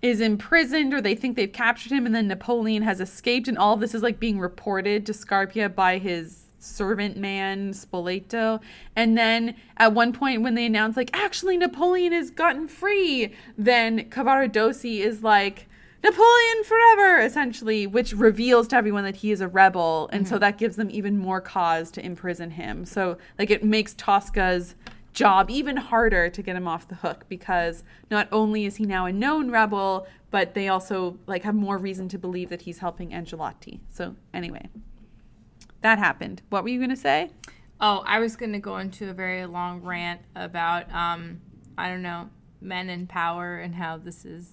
is 0.01 0.21
imprisoned 0.21 0.93
or 0.93 1.01
they 1.01 1.15
think 1.15 1.35
they've 1.35 1.51
captured 1.51 1.91
him 1.91 2.05
and 2.05 2.13
then 2.13 2.27
Napoleon 2.27 2.83
has 2.83 3.01
escaped 3.01 3.47
and 3.47 3.57
all 3.57 3.73
of 3.73 3.79
this 3.79 3.93
is 3.95 4.01
like 4.03 4.19
being 4.19 4.39
reported 4.39 5.05
to 5.07 5.11
Scarpia 5.11 5.73
by 5.73 5.97
his 5.97 6.43
servant 6.59 7.17
man 7.17 7.71
Spoleto. 7.71 8.59
And 8.95 9.17
then 9.17 9.55
at 9.77 9.93
one 9.93 10.13
point 10.13 10.41
when 10.41 10.55
they 10.55 10.65
announce 10.65 10.97
like 10.97 11.09
actually 11.13 11.57
Napoleon 11.57 12.13
has 12.13 12.29
gotten 12.29 12.67
free 12.67 13.33
then 13.57 14.09
Cavaradossi 14.09 14.99
is 14.99 15.23
like 15.23 15.67
Napoleon 16.03 16.63
forever 16.63 17.21
essentially 17.21 17.87
which 17.87 18.13
reveals 18.13 18.67
to 18.69 18.75
everyone 18.75 19.03
that 19.03 19.17
he 19.17 19.31
is 19.31 19.41
a 19.41 19.47
rebel. 19.47 20.09
And 20.11 20.27
so 20.27 20.35
mm-hmm. 20.35 20.41
that 20.41 20.57
gives 20.57 20.75
them 20.75 20.89
even 20.91 21.17
more 21.17 21.41
cause 21.41 21.91
to 21.91 22.05
imprison 22.05 22.51
him. 22.51 22.85
So 22.85 23.17
like 23.37 23.49
it 23.49 23.63
makes 23.63 23.93
Tosca's 23.95 24.75
job 25.13 25.49
even 25.49 25.75
harder 25.77 26.29
to 26.29 26.41
get 26.41 26.55
him 26.55 26.67
off 26.67 26.87
the 26.87 26.95
hook 26.95 27.25
because 27.27 27.83
not 28.09 28.27
only 28.31 28.65
is 28.65 28.77
he 28.77 28.85
now 28.85 29.05
a 29.05 29.11
known 29.11 29.51
rebel, 29.51 30.07
but 30.31 30.53
they 30.53 30.67
also 30.67 31.17
like 31.27 31.43
have 31.43 31.55
more 31.55 31.77
reason 31.77 32.07
to 32.09 32.17
believe 32.17 32.49
that 32.49 32.61
he's 32.61 32.79
helping 32.79 33.11
Angelotti. 33.11 33.79
So 33.89 34.15
anyway, 34.33 34.69
that 35.81 35.99
happened. 35.99 36.41
What 36.49 36.63
were 36.63 36.69
you 36.69 36.79
gonna 36.79 36.95
say? 36.95 37.31
Oh, 37.81 38.03
I 38.05 38.19
was 38.19 38.35
going 38.35 38.51
to 38.51 38.59
go 38.59 38.77
into 38.79 39.09
a 39.09 39.13
very 39.13 39.45
long 39.45 39.81
rant 39.81 40.19
about, 40.35 40.93
um, 40.93 41.39
I 41.77 41.87
don't 41.87 42.01
know, 42.01 42.29
men 42.59 42.89
in 42.89 43.07
power 43.07 43.57
and 43.59 43.73
how 43.73 43.95
this 43.95 44.25
is 44.25 44.51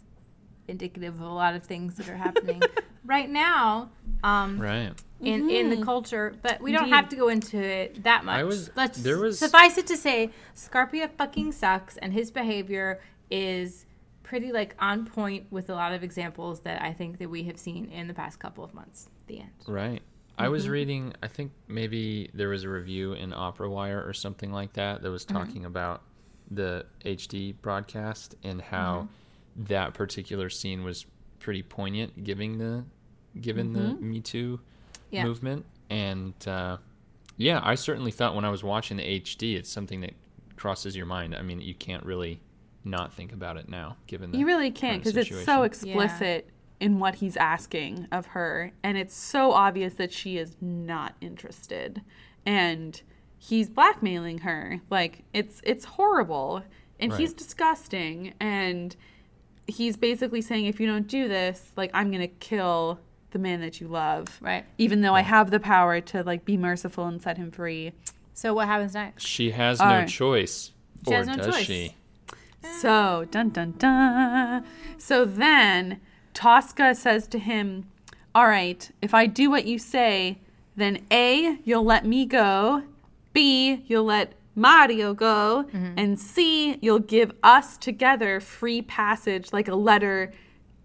indicative 0.68 1.14
of 1.16 1.20
a 1.22 1.32
lot 1.32 1.56
of 1.56 1.64
things 1.64 1.96
that 1.96 2.08
are 2.08 2.16
happening 2.16 2.62
right 3.04 3.28
now 3.28 3.90
um, 4.22 4.60
Right. 4.60 4.92
in 5.20 5.50
in 5.50 5.70
the 5.70 5.84
culture. 5.84 6.36
But 6.40 6.60
we 6.60 6.70
don't 6.70 6.84
Indeed. 6.84 6.94
have 6.94 7.08
to 7.08 7.16
go 7.16 7.26
into 7.26 7.58
it 7.60 8.04
that 8.04 8.24
much. 8.24 8.36
I 8.38 8.44
was- 8.44 8.70
Let's 8.76 9.02
there 9.02 9.18
was- 9.18 9.40
suffice 9.40 9.76
it 9.76 9.88
to 9.88 9.96
say, 9.96 10.30
Scarpia 10.54 11.10
fucking 11.10 11.50
sucks, 11.50 11.96
and 11.96 12.12
his 12.12 12.30
behavior 12.30 13.00
is 13.28 13.86
pretty 14.22 14.52
like 14.52 14.76
on 14.78 15.04
point 15.04 15.50
with 15.50 15.68
a 15.68 15.74
lot 15.74 15.92
of 15.92 16.04
examples 16.04 16.60
that 16.60 16.80
I 16.80 16.92
think 16.92 17.18
that 17.18 17.28
we 17.28 17.42
have 17.44 17.58
seen 17.58 17.86
in 17.90 18.06
the 18.06 18.14
past 18.14 18.38
couple 18.38 18.62
of 18.62 18.72
months. 18.72 19.08
The 19.26 19.40
end. 19.40 19.50
Right. 19.66 20.02
I 20.38 20.44
Mm-hmm. 20.44 20.52
was 20.52 20.68
reading, 20.68 21.12
I 21.22 21.28
think 21.28 21.52
maybe 21.68 22.30
there 22.34 22.48
was 22.50 22.64
a 22.64 22.68
review 22.68 23.14
in 23.14 23.32
Opera 23.32 23.70
Wire 23.70 24.02
or 24.06 24.12
something 24.12 24.52
like 24.52 24.74
that 24.74 25.02
that 25.02 25.10
was 25.10 25.24
Mm-hmm. 25.24 25.36
talking 25.36 25.64
about 25.64 26.02
the 26.50 26.86
HD 27.04 27.54
broadcast 27.62 28.34
and 28.44 28.60
how 28.60 29.08
Mm-hmm. 29.58 29.64
that 29.64 29.94
particular 29.94 30.48
scene 30.50 30.84
was 30.84 31.06
pretty 31.40 31.62
poignant 31.62 32.22
giving 32.24 32.58
the 32.58 32.84
given 33.40 33.72
the 33.72 33.94
Me 34.00 34.20
Too 34.20 34.56
Mm-hmm. 34.58 35.14
Yeah. 35.14 35.24
movement 35.24 35.64
and 35.90 36.34
uh, 36.48 36.76
yeah, 37.36 37.60
I 37.62 37.74
certainly 37.76 38.10
thought 38.10 38.34
when 38.34 38.44
I 38.44 38.50
was 38.50 38.62
watching 38.64 38.96
the 38.96 39.20
HD 39.20 39.56
it's 39.56 39.70
something 39.70 40.00
that 40.00 40.12
crosses 40.56 40.96
your 40.96 41.06
mind. 41.06 41.34
I 41.34 41.42
mean, 41.42 41.60
you 41.60 41.74
can't 41.74 42.04
really 42.04 42.40
not 42.84 43.12
think 43.12 43.32
about 43.32 43.56
it 43.56 43.68
now 43.68 43.96
given 44.06 44.30
the 44.32 44.38
You 44.38 44.46
really 44.46 44.70
can't 44.70 45.02
because 45.02 45.16
it's 45.16 45.44
so 45.44 45.62
explicit 45.64 46.48
in 46.80 46.98
what 46.98 47.16
he's 47.16 47.36
asking 47.36 48.06
of 48.12 48.26
her, 48.26 48.72
and 48.82 48.98
it's 48.98 49.14
so 49.16 49.52
obvious 49.52 49.94
that 49.94 50.12
she 50.12 50.36
is 50.38 50.56
not 50.60 51.14
interested, 51.20 52.02
and 52.44 53.00
he's 53.38 53.68
blackmailing 53.70 54.38
her. 54.38 54.80
Like 54.90 55.22
it's 55.32 55.60
it's 55.64 55.84
horrible, 55.84 56.62
and 57.00 57.12
he's 57.14 57.32
disgusting, 57.32 58.34
and 58.40 58.94
he's 59.66 59.96
basically 59.96 60.40
saying 60.42 60.66
if 60.66 60.78
you 60.80 60.86
don't 60.86 61.08
do 61.08 61.28
this, 61.28 61.72
like 61.76 61.90
I'm 61.94 62.10
gonna 62.10 62.28
kill 62.28 63.00
the 63.30 63.38
man 63.38 63.60
that 63.60 63.80
you 63.80 63.88
love, 63.88 64.38
Right. 64.40 64.64
even 64.78 65.00
though 65.02 65.14
I 65.14 65.20
have 65.22 65.50
the 65.50 65.60
power 65.60 66.00
to 66.00 66.22
like 66.22 66.44
be 66.44 66.56
merciful 66.56 67.06
and 67.06 67.20
set 67.20 67.36
him 67.36 67.50
free. 67.50 67.92
So 68.34 68.54
what 68.54 68.66
happens 68.68 68.94
next? 68.94 69.26
She 69.26 69.50
has 69.50 69.80
All 69.80 69.88
no 69.88 69.98
right. 70.00 70.08
choice. 70.08 70.72
She 71.06 71.12
or 71.14 71.16
has 71.18 71.26
no 71.26 71.36
does 71.36 71.54
choice. 71.56 71.64
she? 71.66 71.94
So, 72.80 73.26
dun 73.30 73.50
dun 73.50 73.74
dun. 73.78 74.64
So 74.98 75.24
then 75.24 76.00
Tosca 76.36 76.94
says 76.94 77.26
to 77.28 77.38
him, 77.38 77.86
All 78.34 78.46
right, 78.46 78.90
if 79.00 79.14
I 79.14 79.26
do 79.26 79.48
what 79.48 79.64
you 79.64 79.78
say, 79.78 80.38
then 80.76 81.06
A, 81.10 81.58
you'll 81.64 81.84
let 81.84 82.04
me 82.04 82.26
go, 82.26 82.82
B, 83.32 83.82
you'll 83.86 84.04
let 84.04 84.34
Mario 84.54 85.14
go, 85.14 85.64
mm-hmm. 85.72 85.94
and 85.96 86.20
C, 86.20 86.76
you'll 86.82 86.98
give 86.98 87.32
us 87.42 87.78
together 87.78 88.38
free 88.40 88.82
passage, 88.82 89.54
like 89.54 89.66
a 89.66 89.74
letter 89.74 90.30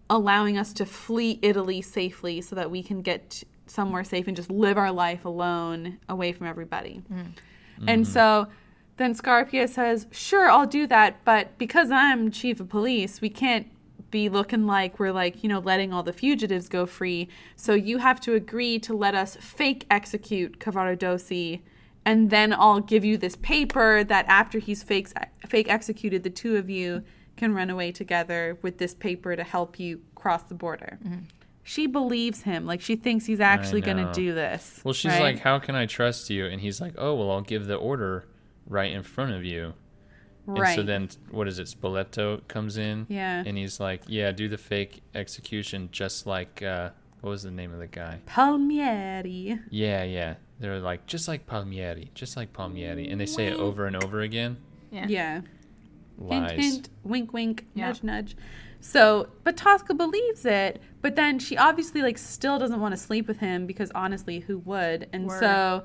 allowing 0.09 0.57
us 0.57 0.71
to 0.73 0.85
flee 0.85 1.37
Italy 1.41 1.81
safely 1.81 2.39
so 2.39 2.55
that 2.55 2.71
we 2.71 2.81
can 2.81 3.01
get 3.01 3.43
somewhere 3.67 4.05
safe 4.05 4.27
and 4.27 4.37
just 4.37 4.49
live 4.49 4.77
our 4.77 4.91
life 4.91 5.25
alone 5.25 5.97
away 6.07 6.31
from 6.31 6.47
everybody. 6.47 7.01
Mm-hmm. 7.11 7.89
And 7.89 8.05
mm-hmm. 8.05 8.13
so 8.13 8.47
then 8.95 9.15
Scarpia 9.15 9.67
says, 9.67 10.07
Sure, 10.11 10.49
I'll 10.49 10.65
do 10.65 10.87
that, 10.87 11.25
but 11.25 11.57
because 11.57 11.91
I'm 11.91 12.31
chief 12.31 12.61
of 12.61 12.69
police, 12.69 13.19
we 13.19 13.29
can't 13.29 13.67
be 14.11 14.29
looking 14.29 14.67
like 14.67 14.99
we're 14.99 15.11
like, 15.11 15.41
you 15.43 15.49
know, 15.49 15.59
letting 15.59 15.91
all 15.93 16.03
the 16.03 16.13
fugitives 16.13 16.67
go 16.67 16.85
free. 16.85 17.29
So 17.55 17.73
you 17.73 17.97
have 17.97 18.19
to 18.21 18.35
agree 18.35 18.77
to 18.79 18.93
let 18.93 19.15
us 19.15 19.37
fake 19.37 19.85
execute 19.89 20.59
Cavaradossi. 20.59 21.61
And 22.05 22.29
then 22.29 22.53
I'll 22.53 22.81
give 22.81 23.05
you 23.05 23.17
this 23.17 23.35
paper 23.37 24.03
that 24.03 24.25
after 24.27 24.59
he's 24.59 24.83
fake, 24.83 25.09
fake 25.47 25.69
executed, 25.69 26.23
the 26.23 26.29
two 26.29 26.57
of 26.57 26.69
you 26.69 27.03
can 27.37 27.53
run 27.53 27.69
away 27.69 27.91
together 27.91 28.57
with 28.61 28.77
this 28.77 28.93
paper 28.93 29.35
to 29.35 29.43
help 29.43 29.79
you 29.79 30.01
cross 30.15 30.43
the 30.43 30.55
border. 30.55 30.99
Mm-hmm. 31.03 31.19
She 31.63 31.87
believes 31.87 32.41
him. 32.41 32.65
Like 32.65 32.81
she 32.81 32.95
thinks 32.95 33.25
he's 33.25 33.39
actually 33.39 33.81
going 33.81 33.97
to 33.97 34.11
do 34.13 34.33
this. 34.33 34.81
Well, 34.83 34.93
she's 34.93 35.11
right? 35.11 35.21
like, 35.21 35.39
"How 35.39 35.59
can 35.59 35.75
I 35.75 35.85
trust 35.85 36.29
you?" 36.29 36.45
And 36.47 36.59
he's 36.59 36.81
like, 36.81 36.95
"Oh, 36.97 37.13
well, 37.13 37.31
I'll 37.31 37.41
give 37.41 37.67
the 37.67 37.75
order 37.75 38.25
right 38.67 38.91
in 38.91 39.03
front 39.03 39.33
of 39.33 39.45
you." 39.45 39.73
Right. 40.59 40.69
And 40.69 40.75
so 40.75 40.83
then, 40.83 41.09
what 41.31 41.47
is 41.47 41.59
it? 41.59 41.67
Spoleto 41.67 42.47
comes 42.47 42.77
in. 42.77 43.05
Yeah. 43.09 43.43
And 43.45 43.57
he's 43.57 43.79
like, 43.79 44.03
"Yeah, 44.07 44.31
do 44.31 44.47
the 44.47 44.57
fake 44.57 45.01
execution 45.15 45.89
just 45.91 46.25
like 46.25 46.61
uh, 46.61 46.89
what 47.21 47.29
was 47.31 47.43
the 47.43 47.51
name 47.51 47.71
of 47.73 47.79
the 47.79 47.87
guy?" 47.87 48.19
Palmieri. 48.25 49.59
Yeah, 49.69 50.03
yeah. 50.03 50.35
They're 50.59 50.79
like 50.79 51.05
just 51.07 51.27
like 51.27 51.47
Palmieri, 51.47 52.11
just 52.13 52.37
like 52.37 52.53
Palmieri, 52.53 53.09
and 53.09 53.19
they 53.19 53.25
say 53.25 53.47
it 53.47 53.57
over 53.59 53.85
and 53.87 53.95
over 53.95 54.21
again. 54.21 54.57
Yeah. 54.91 55.07
Yeah. 55.07 55.41
Lies. 56.17 56.51
Hint, 56.51 56.61
hint, 56.61 56.89
wink, 57.03 57.33
wink, 57.33 57.65
Yeah. 57.73 57.87
nudge, 57.87 58.03
nudge. 58.03 58.35
So, 58.79 59.27
but 59.43 59.57
Tosca 59.57 59.93
believes 59.93 60.45
it, 60.45 60.81
but 61.01 61.15
then 61.15 61.39
she 61.39 61.57
obviously 61.57 62.01
like 62.01 62.17
still 62.17 62.59
doesn't 62.59 62.79
want 62.79 62.93
to 62.93 62.97
sleep 62.97 63.27
with 63.27 63.37
him 63.37 63.65
because 63.65 63.91
honestly, 63.95 64.39
who 64.39 64.57
would? 64.59 65.07
And 65.13 65.27
Word. 65.27 65.39
so 65.39 65.83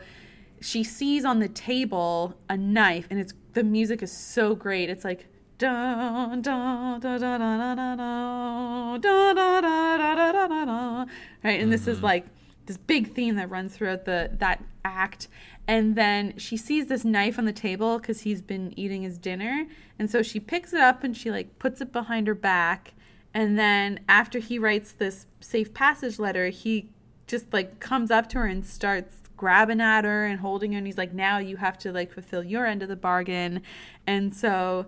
she 0.60 0.82
sees 0.82 1.24
on 1.24 1.38
the 1.38 1.48
table 1.48 2.34
a 2.48 2.56
knife, 2.56 3.06
and 3.10 3.18
it's 3.20 3.34
the 3.56 3.64
music 3.64 4.02
is 4.02 4.12
so 4.12 4.54
great. 4.54 4.90
It's 4.90 5.02
like 5.02 5.26
da 5.56 6.36
da 6.36 6.98
da 6.98 7.16
da 7.16 7.38
da 7.38 7.38
da 7.38 7.74
da 7.74 7.96
da 7.96 8.98
da 8.98 9.32
da 9.32 9.60
da 9.60 9.60
da 9.62 10.32
da 10.32 10.46
da 10.46 10.64
da. 10.66 11.06
Right, 11.42 11.58
and 11.62 11.72
this 11.72 11.86
is 11.86 12.02
like 12.02 12.26
this 12.66 12.76
big 12.76 13.14
theme 13.14 13.36
that 13.36 13.48
runs 13.48 13.74
throughout 13.74 14.04
the 14.04 14.30
that 14.40 14.62
act. 14.84 15.28
And 15.66 15.96
then 15.96 16.36
she 16.36 16.58
sees 16.58 16.88
this 16.88 17.02
knife 17.02 17.38
on 17.38 17.46
the 17.46 17.52
table 17.52 17.98
because 17.98 18.20
he's 18.20 18.42
been 18.42 18.78
eating 18.78 19.00
his 19.02 19.16
dinner, 19.16 19.66
and 19.98 20.10
so 20.10 20.22
she 20.22 20.38
picks 20.38 20.74
it 20.74 20.80
up 20.80 21.02
and 21.02 21.16
she 21.16 21.30
like 21.30 21.58
puts 21.58 21.80
it 21.80 21.92
behind 21.92 22.26
her 22.26 22.34
back. 22.34 22.92
And 23.32 23.58
then 23.58 24.00
after 24.06 24.38
he 24.38 24.58
writes 24.58 24.92
this 24.92 25.24
safe 25.40 25.72
passage 25.72 26.18
letter, 26.18 26.48
he 26.48 26.90
just 27.26 27.50
like 27.54 27.80
comes 27.80 28.10
up 28.10 28.28
to 28.30 28.38
her 28.38 28.46
and 28.46 28.66
starts 28.66 29.16
grabbing 29.36 29.80
at 29.80 30.04
her 30.04 30.24
and 30.26 30.40
holding 30.40 30.72
her 30.72 30.78
and 30.78 30.86
he's 30.86 30.98
like 30.98 31.12
now 31.12 31.38
you 31.38 31.56
have 31.56 31.78
to 31.78 31.92
like 31.92 32.10
fulfill 32.12 32.42
your 32.42 32.66
end 32.66 32.82
of 32.82 32.88
the 32.88 32.96
bargain 32.96 33.60
and 34.06 34.34
so 34.34 34.86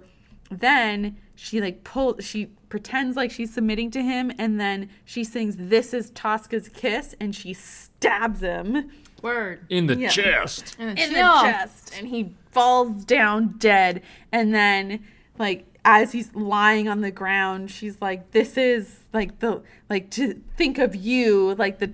then 0.51 1.17
she 1.35 1.61
like 1.61 1.85
pulls 1.85 2.25
she 2.25 2.47
pretends 2.69 3.17
like 3.17 3.31
she's 3.31 3.53
submitting 3.53 3.91
to 3.91 4.03
him 4.03 4.33
and 4.39 4.59
then 4.61 4.89
she 5.05 5.23
sings 5.25 5.57
this 5.59 5.93
is 5.93 6.11
tosca's 6.13 6.69
kiss 6.69 7.15
and 7.21 7.35
she 7.35 7.53
stabs 7.53 8.41
him 8.41 8.91
Word. 9.23 9.67
in 9.69 9.87
the 9.89 9.97
Yeah. 9.97 10.09
chest. 10.11 10.77
And 10.79 10.99
in 10.99 11.13
the 11.13 11.21
chest 11.43 11.95
and 11.99 12.09
he 12.09 12.35
falls 12.51 13.05
down 13.05 13.55
dead 13.59 14.03
and 14.33 14.55
then 14.55 15.01
like 15.39 15.67
as 15.85 16.13
he's 16.13 16.35
lying 16.35 16.89
on 16.89 17.01
the 17.03 17.11
ground 17.11 17.71
she's 17.71 18.01
like 18.01 18.31
this 18.33 18.57
is 18.57 19.01
like 19.13 19.39
the 19.41 19.63
like 19.91 20.11
to 20.11 20.41
think 20.57 20.79
of 20.79 20.95
you 20.97 21.55
like 21.57 21.79
the 21.79 21.93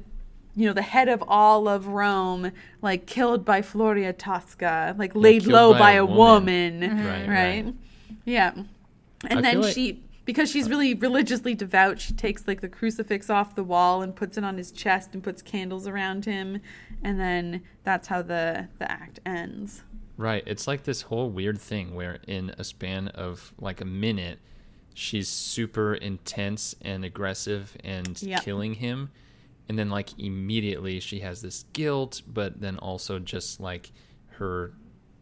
you 0.57 0.67
know 0.67 0.73
the 0.73 0.83
head 0.83 1.09
of 1.09 1.23
all 1.27 1.67
of 1.69 1.87
rome 1.89 2.53
like 2.83 3.07
killed 3.07 3.45
by 3.45 3.61
floria 3.61 4.17
tosca 4.17 4.95
like 4.99 5.15
laid 5.15 5.43
killed 5.43 5.53
low 5.53 5.73
by 5.73 5.79
by, 5.79 5.93
a 5.93 6.05
woman. 6.07 6.81
woman, 6.81 7.05
Right, 7.07 7.29
right, 7.29 7.65
right. 7.65 7.75
yeah 8.25 8.53
and 9.29 9.39
I 9.39 9.43
then 9.43 9.61
like- 9.63 9.75
she 9.75 10.01
because 10.25 10.51
she's 10.51 10.71
really 10.71 10.95
religiously 10.95 11.55
devout 11.55 12.01
she 12.01 12.13
takes 12.15 12.47
like 12.49 12.61
the 12.61 12.69
crucifix 12.69 13.29
off 13.29 13.55
the 13.55 13.65
wall 13.65 14.01
and 14.03 14.15
puts 14.17 14.39
it 14.39 14.45
on 14.45 14.57
his 14.57 14.71
chest 14.73 15.11
and 15.13 15.23
puts 15.23 15.43
candles 15.43 15.87
around 15.87 16.25
him 16.25 16.61
and 17.03 17.19
then 17.21 17.63
that's 17.83 18.09
how 18.09 18.23
the 18.23 18.69
the 18.79 18.91
act 18.91 19.21
ends 19.27 19.83
Right. 20.17 20.45
It's 20.47 20.69
like 20.69 20.85
this 20.85 21.03
whole 21.03 21.29
weird 21.29 21.61
thing 21.61 21.93
where 21.97 22.21
in 22.29 22.55
a 22.57 22.63
span 22.63 23.09
of 23.09 23.53
like 23.59 23.81
a 23.81 23.85
minute, 23.85 24.39
she's 24.95 25.29
super 25.29 25.93
intense 25.97 26.77
and 26.81 27.05
aggressive 27.05 27.77
and 27.83 28.23
Yep. 28.23 28.45
killing 28.45 28.75
him. 28.75 29.11
And 29.69 29.79
then 29.79 29.89
like 29.91 30.11
immediately 30.19 31.01
she 31.01 31.21
has 31.21 31.41
this 31.43 31.65
guilt, 31.73 32.23
but 32.27 32.61
then 32.61 32.77
also 32.79 33.19
just 33.19 33.61
like 33.61 33.93
her 34.39 34.75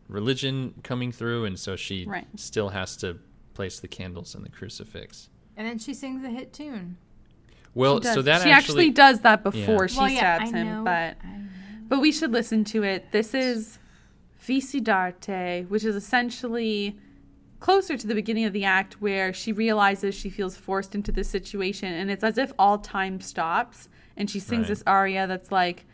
religion 0.09 0.75
coming 0.83 1.13
through 1.13 1.45
and 1.45 1.59
so 1.59 1.77
she 1.77 2.05
Right. 2.07 2.27
still 2.37 2.71
has 2.71 2.97
to 2.99 3.19
place 3.55 3.81
the 3.81 3.89
candles 3.89 4.35
and 4.35 4.45
the 4.45 4.49
crucifix. 4.51 5.29
And 5.57 5.67
then 5.67 5.79
she 5.79 5.95
sings 5.95 6.25
a 6.25 6.29
hit 6.31 6.53
tune. 6.53 6.97
Well, 7.75 8.03
so 8.03 8.21
that 8.23 8.43
she 8.43 8.51
actually, 8.51 8.87
actually 8.87 8.91
does 8.91 9.21
that 9.21 9.43
before 9.43 9.85
Yeah. 9.85 9.87
she 9.87 9.99
Well, 9.99 10.09
yeah, 10.09 10.19
stabs 10.19 10.53
I 10.53 10.57
him 10.59 10.67
know, 10.67 10.85
but 10.85 11.17
but 11.89 12.01
we 12.01 12.13
should 12.13 12.33
listen 12.33 12.65
to 12.65 12.83
it 12.83 13.13
this 13.13 13.35
is 13.35 13.79
Vissi 14.47 14.83
d'arte, 14.83 15.67
which 15.69 15.85
is 15.85 15.95
essentially 15.95 16.99
closer 17.61 17.97
to 17.97 18.07
the 18.07 18.15
beginning 18.15 18.45
of 18.45 18.53
the 18.53 18.65
act 18.65 19.01
where 19.01 19.33
she 19.33 19.53
realizes 19.53 20.15
she 20.15 20.29
feels 20.29 20.57
forced 20.57 20.95
into 20.97 21.13
this 21.13 21.29
situation 21.29 21.93
and 21.93 22.11
it's 22.11 22.25
as 22.25 22.37
if 22.37 22.53
all 22.59 22.77
time 22.79 23.21
stops 23.21 23.89
and 24.23 24.31
she 24.31 24.39
sings 24.39 24.61
Right. 24.61 24.69
this 24.69 24.85
aria 24.87 25.27
that's 25.27 25.51
like 25.51 25.85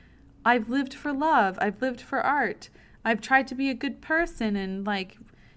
I've 0.44 0.68
lived 0.68 0.92
for 0.92 1.14
love, 1.14 1.58
I've 1.62 1.80
lived 1.80 2.02
for 2.02 2.20
art. 2.20 2.68
I've 3.02 3.22
tried 3.22 3.46
to 3.48 3.54
be 3.54 3.70
a 3.70 3.74
good 3.74 4.02
person 4.02 4.54
and 4.54 4.86
like 4.86 5.16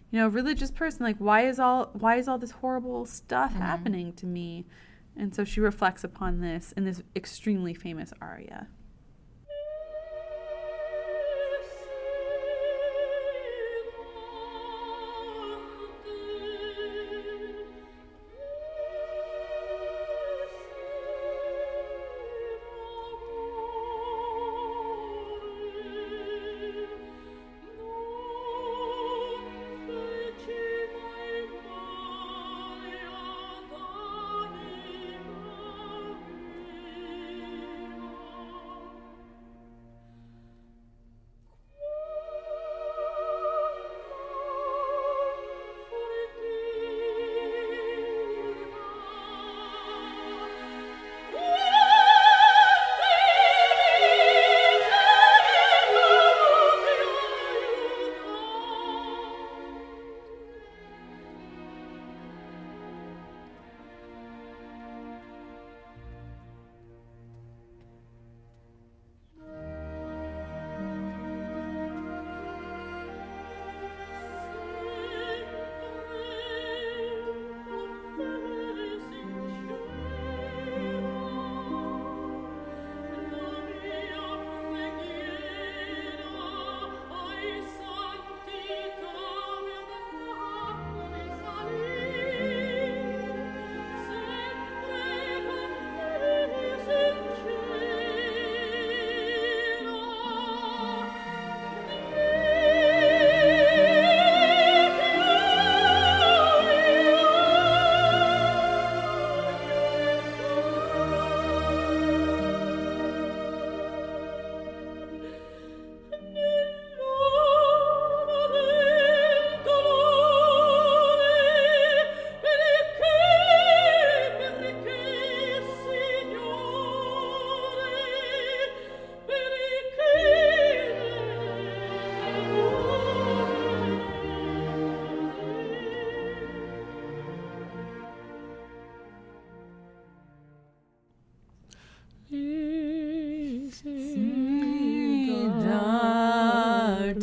you 0.09 0.19
know, 0.19 0.29
religious 0.29 0.71
person 0.71 1.03
like 1.03 1.17
why 1.17 1.41
is 1.47 1.59
all 1.59 1.89
why 1.91 2.15
is 2.15 2.29
all 2.29 2.37
this 2.37 2.51
horrible 2.51 3.05
stuff 3.05 3.51
mm-hmm. 3.51 3.61
happening 3.61 4.13
to 4.13 4.25
me? 4.25 4.65
And 5.17 5.35
so 5.35 5.43
she 5.43 5.59
reflects 5.59 6.05
upon 6.05 6.39
this 6.39 6.71
in 6.77 6.85
this 6.85 7.03
extremely 7.13 7.73
famous 7.73 8.13
aria. 8.21 8.67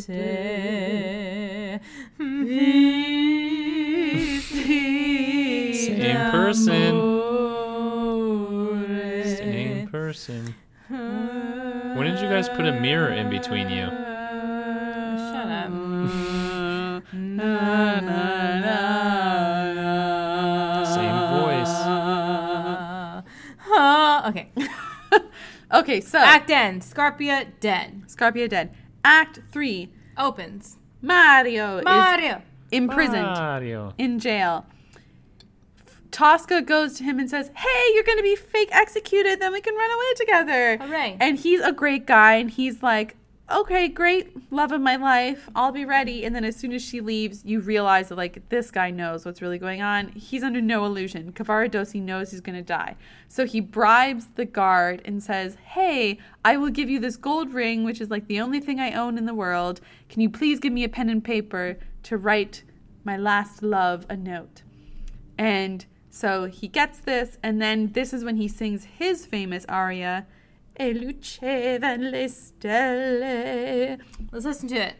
Same 0.01 1.79
person. 6.31 6.93
Same 9.37 9.87
person. 9.89 10.55
When 10.89 12.05
did 12.05 12.19
you 12.21 12.29
guys 12.29 12.47
put 12.49 12.65
a 12.65 12.79
mirror 12.79 13.11
in 13.11 13.29
between 13.29 13.69
you? 13.69 13.85
Shut 13.85 15.47
up. 15.47 15.71
Same 20.87 21.19
voice. 21.41 21.75
Uh, 23.71 24.21
okay. 24.27 24.51
Okay, 25.71 26.01
so 26.01 26.17
Act 26.17 26.49
end. 26.49 26.81
Scarpia 26.81 27.45
dead. 27.59 28.01
Scarpia 28.07 28.49
dead. 28.49 28.75
Act 29.03 29.39
three. 29.51 29.89
Opens. 30.17 30.77
Mario 31.01 31.77
is 31.77 31.85
Mario. 31.85 32.41
imprisoned 32.71 33.21
Mario. 33.23 33.93
in 33.97 34.19
jail. 34.19 34.65
Tosca 36.11 36.61
goes 36.61 36.93
to 36.95 37.03
him 37.03 37.19
and 37.19 37.29
says, 37.29 37.51
Hey, 37.55 37.93
you're 37.93 38.03
going 38.03 38.17
to 38.17 38.23
be 38.23 38.35
fake 38.35 38.69
executed, 38.71 39.39
then 39.39 39.53
we 39.53 39.61
can 39.61 39.75
run 39.75 39.91
away 39.91 40.13
together. 40.15 40.77
Hooray. 40.77 41.17
And 41.19 41.37
he's 41.37 41.61
a 41.61 41.71
great 41.71 42.05
guy, 42.05 42.35
and 42.35 42.49
he's 42.49 42.81
like, 42.81 43.15
Okay, 43.51 43.87
great, 43.87 44.51
love 44.51 44.71
of 44.71 44.79
my 44.79 44.95
life, 44.95 45.49
I'll 45.55 45.71
be 45.71 45.83
ready. 45.83 46.23
And 46.23 46.35
then 46.35 46.45
as 46.45 46.55
soon 46.55 46.71
as 46.71 46.83
she 46.83 47.01
leaves, 47.01 47.43
you 47.43 47.61
realize 47.61 48.09
that, 48.09 48.15
like, 48.15 48.47
this 48.49 48.69
guy 48.69 48.91
knows 48.91 49.25
what's 49.25 49.41
really 49.41 49.57
going 49.57 49.81
on. 49.81 50.09
He's 50.09 50.43
under 50.43 50.61
no 50.61 50.85
illusion. 50.85 51.31
Cavaradossi 51.31 51.99
knows 51.99 52.29
he's 52.29 52.41
going 52.41 52.57
to 52.57 52.61
die. 52.61 52.95
So 53.27 53.47
he 53.47 53.59
bribes 53.59 54.27
the 54.35 54.45
guard 54.45 55.01
and 55.03 55.23
says, 55.23 55.55
Hey, 55.55 56.19
I 56.45 56.57
will 56.57 56.69
give 56.69 56.91
you 56.91 56.99
this 56.99 57.17
gold 57.17 57.51
ring, 57.51 57.83
which 57.83 57.99
is 57.99 58.11
like 58.11 58.27
the 58.27 58.39
only 58.39 58.59
thing 58.59 58.79
I 58.79 58.93
own 58.93 59.17
in 59.17 59.25
the 59.25 59.33
world. 59.33 59.81
Can 60.09 60.21
you 60.21 60.29
please 60.29 60.59
give 60.59 60.71
me 60.71 60.83
a 60.83 60.89
pen 60.89 61.09
and 61.09 61.23
paper 61.23 61.79
to 62.03 62.17
write 62.17 62.61
my 63.03 63.17
last 63.17 63.63
love 63.63 64.05
a 64.09 64.15
note? 64.15 64.61
And 65.39 65.87
so 66.11 66.45
he 66.45 66.67
gets 66.67 66.99
this, 66.99 67.39
and 67.41 67.59
then 67.59 67.93
this 67.93 68.13
is 68.13 68.23
when 68.23 68.35
he 68.35 68.47
sings 68.47 68.83
his 68.83 69.25
famous 69.25 69.65
aria, 69.67 70.27
e 70.79 70.93
lucevan 70.93 72.03
le 72.13 72.23
stelle. 72.29 73.97
Og 74.31 74.41
så 74.41 74.53
syns 74.53 74.73
jeg 74.73 74.95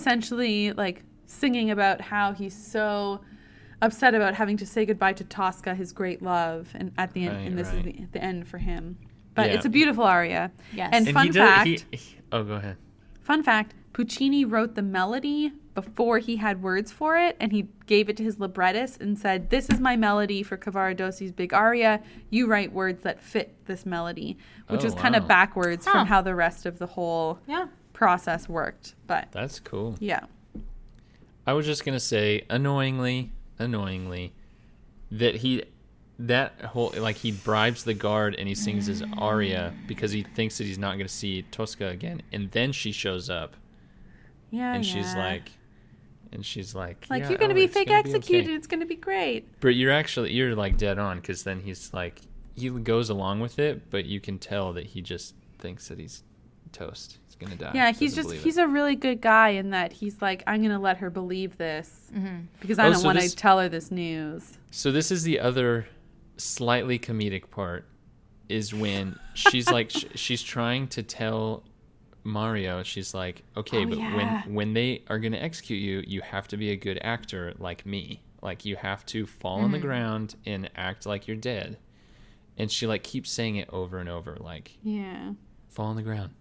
essentially 0.00 0.72
like 0.72 1.02
singing 1.26 1.70
about 1.70 2.00
how 2.00 2.32
he's 2.32 2.54
so 2.54 3.20
upset 3.82 4.14
about 4.14 4.34
having 4.34 4.56
to 4.58 4.66
say 4.66 4.84
goodbye 4.84 5.12
to 5.14 5.24
Tosca, 5.24 5.74
his 5.74 5.92
great 5.92 6.22
love, 6.22 6.68
and 6.74 6.92
at 6.98 7.12
the 7.12 7.24
end, 7.26 7.36
Right, 7.36 7.46
and 7.46 7.58
this 7.58 7.68
right. 7.68 7.78
is 7.78 7.84
the, 7.84 8.06
the 8.12 8.22
end 8.22 8.46
for 8.48 8.58
him. 8.58 8.98
But 9.34 9.48
Yeah. 9.48 9.54
it's 9.56 9.64
a 9.64 9.70
beautiful 9.70 10.04
aria. 10.04 10.50
Yes. 10.74 10.90
And, 10.92 11.06
And 11.06 11.14
fun 11.14 11.26
he 11.26 11.32
did- 11.32 11.38
fact, 11.38 11.66
he- 11.66 11.84
he- 11.96 12.16
oh, 12.32 12.44
go 12.44 12.54
ahead. 12.54 12.76
fun 13.20 13.42
fact, 13.42 13.74
Puccini 13.92 14.44
wrote 14.44 14.74
the 14.74 14.82
melody 14.82 15.52
before 15.74 16.18
he 16.18 16.36
had 16.36 16.62
words 16.62 16.90
for 16.92 17.16
it, 17.16 17.36
and 17.40 17.52
he 17.52 17.68
gave 17.86 18.08
it 18.08 18.16
to 18.18 18.22
his 18.24 18.38
librettist 18.38 19.00
and 19.00 19.18
said, 19.18 19.50
"This 19.50 19.68
is 19.70 19.80
my 19.80 19.96
melody 19.96 20.42
for 20.42 20.56
Cavaradossi's 20.56 21.32
big 21.32 21.52
aria. 21.54 22.02
You 22.28 22.46
write 22.48 22.72
words 22.72 23.02
that 23.02 23.20
fit 23.22 23.54
this 23.66 23.86
melody," 23.86 24.36
which 24.68 24.82
Oh, 24.82 24.84
was 24.84 24.94
kind 24.94 25.14
of 25.16 25.26
backwards 25.28 25.86
Huh. 25.86 25.92
from 25.92 26.06
how 26.08 26.20
the 26.22 26.34
rest 26.34 26.66
of 26.66 26.78
the 26.78 26.86
whole 26.86 27.38
Yeah. 27.46 27.66
Process 28.00 28.48
worked. 28.48 28.94
But 29.06 29.28
That's 29.30 29.60
cool. 29.60 29.94
yeah, 30.00 30.24
I 31.46 31.52
was 31.52 31.66
just 31.66 31.84
gonna 31.84 32.00
say, 32.00 32.46
annoyingly, 32.48 33.30
annoyingly, 33.58 34.32
that 35.10 35.36
he, 35.36 35.64
that 36.18 36.58
whole 36.62 36.94
like 36.96 37.16
he 37.16 37.30
bribes 37.30 37.84
the 37.84 37.92
guard 37.92 38.34
and 38.38 38.48
he 38.48 38.54
sings 38.54 38.86
his 38.86 39.02
aria 39.18 39.74
because 39.86 40.12
he 40.12 40.22
thinks 40.22 40.56
that 40.56 40.64
he's 40.64 40.78
not 40.78 40.92
gonna 40.92 41.08
see 41.08 41.42
Tosca 41.42 41.88
again, 41.88 42.22
and 42.32 42.50
then 42.52 42.72
she 42.72 42.90
shows 42.90 43.28
up 43.28 43.54
yeah, 44.50 44.74
and 44.74 44.84
she's 44.84 45.14
like, 45.14 45.50
and 46.32 46.44
she's 46.44 46.74
like, 46.74 47.06
Like 47.10 47.24
"Yeah, 47.24 47.28
you're 47.28 47.38
gonna 47.38 47.52
oh, 47.52 47.56
be 47.56 47.66
fake 47.66 47.88
gonna 47.88 48.02
be 48.02 48.08
okay." 48.08 48.16
executed. 48.16 48.54
It's 48.54 48.66
gonna 48.66 48.86
be 48.86 48.96
great. 48.96 49.60
But 49.60 49.74
you're 49.74 49.92
actually 49.92 50.32
you're 50.32 50.56
like 50.56 50.78
dead 50.78 50.98
on 50.98 51.18
because 51.20 51.42
then 51.42 51.60
he's 51.60 51.92
like 51.92 52.22
he 52.54 52.70
goes 52.70 53.10
along 53.10 53.40
with 53.40 53.58
it, 53.58 53.90
but 53.90 54.06
you 54.06 54.20
can 54.20 54.38
tell 54.38 54.72
that 54.72 54.86
he 54.86 55.02
just 55.02 55.34
thinks 55.58 55.88
that 55.88 55.98
he's 55.98 56.22
toast. 56.72 57.18
He's 57.26 57.34
gonna 57.36 57.56
die. 57.56 57.72
Yeah, 57.74 57.92
he's 57.92 58.14
Doesn't 58.14 58.32
just 58.32 58.44
he's 58.44 58.58
it. 58.58 58.62
a 58.64 58.68
really 58.68 58.96
good 58.96 59.20
guy 59.20 59.50
in 59.50 59.70
that 59.70 59.92
he's 59.92 60.20
like 60.22 60.42
I'm 60.46 60.62
gonna 60.62 60.78
let 60.80 60.98
her 60.98 61.10
believe 61.10 61.56
this 61.58 62.10
because 62.60 62.78
I 62.78 62.86
Oh, 62.86 62.92
don't 62.92 63.00
so 63.00 63.06
want 63.06 63.20
to 63.20 63.34
tell 63.36 63.58
her 63.58 63.68
this 63.68 63.90
news. 63.90 64.58
So 64.70 64.92
this 64.92 65.10
is 65.10 65.22
the 65.24 65.40
other 65.40 65.86
slightly 66.36 66.98
comedic 66.98 67.50
part 67.50 67.84
is 68.48 68.72
when 68.74 69.18
she's 69.34 69.70
like 69.70 69.90
sh- 69.90 70.04
she's 70.14 70.42
trying 70.42 70.88
to 70.88 71.02
tell 71.02 71.62
Mario 72.24 72.82
she's 72.82 73.14
like 73.14 73.42
okay 73.56 73.84
Oh, 73.84 73.88
but 73.88 73.98
yeah. 73.98 74.16
when 74.44 74.54
when 74.54 74.72
they 74.74 75.02
are 75.08 75.18
going 75.18 75.32
to 75.32 75.42
execute 75.42 75.80
you 75.80 76.02
you 76.06 76.20
have 76.20 76.48
to 76.48 76.56
be 76.56 76.70
a 76.70 76.76
good 76.76 76.98
actor 77.02 77.54
like 77.58 77.86
me 77.86 78.20
like 78.42 78.64
you 78.66 78.76
have 78.76 79.04
to 79.06 79.24
fall 79.26 79.60
on 79.60 79.70
the 79.70 79.78
Mm-hmm. 79.78 79.86
ground 79.86 80.34
and 80.46 80.70
act 80.76 81.06
like 81.06 81.26
you're 81.26 81.36
dead 81.36 81.78
and 82.58 82.70
she 82.70 82.86
like 82.86 83.02
keeps 83.02 83.30
saying 83.30 83.56
it 83.56 83.68
over 83.72 83.98
and 83.98 84.08
over 84.08 84.36
like 84.40 84.72
Yeah. 84.82 85.32
fall 85.68 85.86
on 85.86 85.96
the 85.96 86.02
ground 86.02 86.32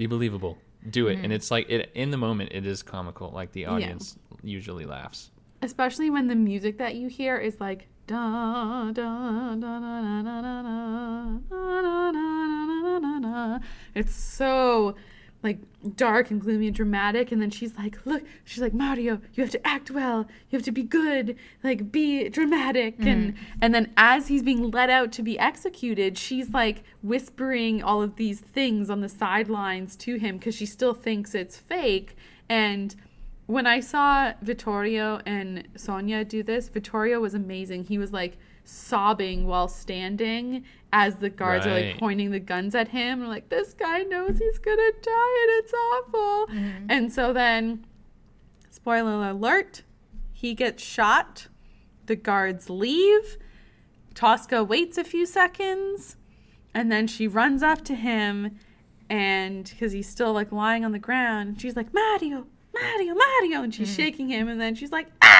be 0.00 0.06
believable 0.06 0.56
do 0.88 1.08
it 1.08 1.18
and 1.22 1.30
it's 1.30 1.50
like 1.50 1.68
it 1.68 1.90
in 1.94 2.10
the 2.10 2.16
moment 2.16 2.50
it 2.54 2.64
is 2.64 2.82
comical 2.82 3.30
like 3.32 3.52
the 3.52 3.66
audience 3.66 4.16
usually 4.42 4.86
laughs 4.86 5.30
especially 5.60 6.08
when 6.08 6.26
the 6.26 6.34
music 6.34 6.78
that 6.78 6.94
you 6.94 7.06
hear 7.06 7.36
is 7.36 7.60
like 7.60 7.86
da 8.06 8.90
da 8.92 9.54
da 9.56 9.56
da 9.56 10.22
da 10.22 10.22
da 10.22 10.62
da 10.62 10.62
da 10.62 11.82
da 11.82 12.12
da 12.12 12.98
da 12.98 12.98
da 12.98 13.18
da. 13.20 13.58
It's 13.94 14.14
so 14.14 14.94
like 15.42 15.58
dark 15.96 16.30
and 16.30 16.40
gloomy 16.40 16.66
and 16.66 16.76
dramatic 16.76 17.32
and 17.32 17.40
then 17.40 17.50
she's 17.50 17.74
like 17.78 18.04
look 18.04 18.22
she's 18.44 18.60
like 18.60 18.74
Mario 18.74 19.20
you 19.34 19.42
have 19.42 19.50
to 19.50 19.66
act 19.66 19.90
well. 19.90 20.26
You 20.50 20.56
have 20.56 20.64
to 20.64 20.72
be 20.72 20.82
good. 20.82 21.36
Like 21.62 21.90
be 21.90 22.28
dramatic. 22.28 22.98
Mm. 22.98 23.06
And 23.06 23.34
and 23.60 23.74
then 23.74 23.92
as 23.96 24.28
he's 24.28 24.42
being 24.42 24.70
let 24.70 24.90
out 24.90 25.12
to 25.12 25.22
be 25.22 25.38
executed 25.38 26.18
she's 26.18 26.50
like 26.50 26.82
whispering 27.02 27.82
all 27.82 28.02
of 28.02 28.16
these 28.16 28.40
things 28.40 28.90
on 28.90 29.00
the 29.00 29.08
sidelines 29.08 29.96
to 29.96 30.16
him 30.16 30.36
because 30.36 30.54
she 30.54 30.66
still 30.66 30.94
thinks 30.94 31.34
it's 31.34 31.56
fake. 31.56 32.16
And 32.48 32.94
when 33.46 33.66
I 33.66 33.80
saw 33.80 34.32
Vittorio 34.42 35.20
and 35.26 35.66
Sonya 35.76 36.24
do 36.24 36.42
this, 36.42 36.68
Vittorio 36.68 37.20
was 37.20 37.34
amazing. 37.34 37.84
He 37.84 37.98
was 37.98 38.12
like 38.12 38.38
sobbing 38.70 39.46
while 39.46 39.68
standing 39.68 40.64
as 40.92 41.16
the 41.16 41.30
guards 41.30 41.66
are 41.66 41.72
like 41.72 41.98
pointing 41.98 42.30
the 42.30 42.40
guns 42.40 42.74
at 42.74 42.88
him. 42.88 43.20
And 43.20 43.28
like, 43.28 43.48
this 43.48 43.74
guy 43.74 44.02
knows 44.02 44.38
he's 44.38 44.58
gonna 44.58 44.92
die 45.02 45.36
and 45.42 45.64
it's 45.64 45.72
awful. 45.72 46.46
And 46.88 47.12
so 47.12 47.32
then 47.32 47.84
spoiler 48.70 49.28
alert, 49.30 49.82
he 50.32 50.54
gets 50.54 50.82
shot. 50.82 51.48
The 52.06 52.16
guards 52.16 52.68
leave. 52.70 53.38
Tosca 54.14 54.64
waits 54.64 54.98
a 54.98 55.04
few 55.04 55.26
seconds 55.26 56.16
and 56.74 56.90
then 56.90 57.06
she 57.06 57.26
runs 57.28 57.62
up 57.62 57.84
to 57.84 57.94
him 57.94 58.58
and 59.08 59.64
because 59.64 59.92
he's 59.92 60.08
still 60.08 60.32
like 60.32 60.52
lying 60.52 60.84
on 60.84 60.92
the 60.92 60.98
ground, 60.98 61.60
she's 61.60 61.74
like, 61.76 61.92
Mario, 61.92 62.46
Mario, 62.72 63.14
Mario. 63.14 63.62
And 63.62 63.74
she's 63.74 63.92
shaking 63.92 64.28
him 64.28 64.48
and 64.48 64.60
then 64.60 64.74
she's 64.74 64.92
like, 64.92 65.08
ah! 65.22 65.39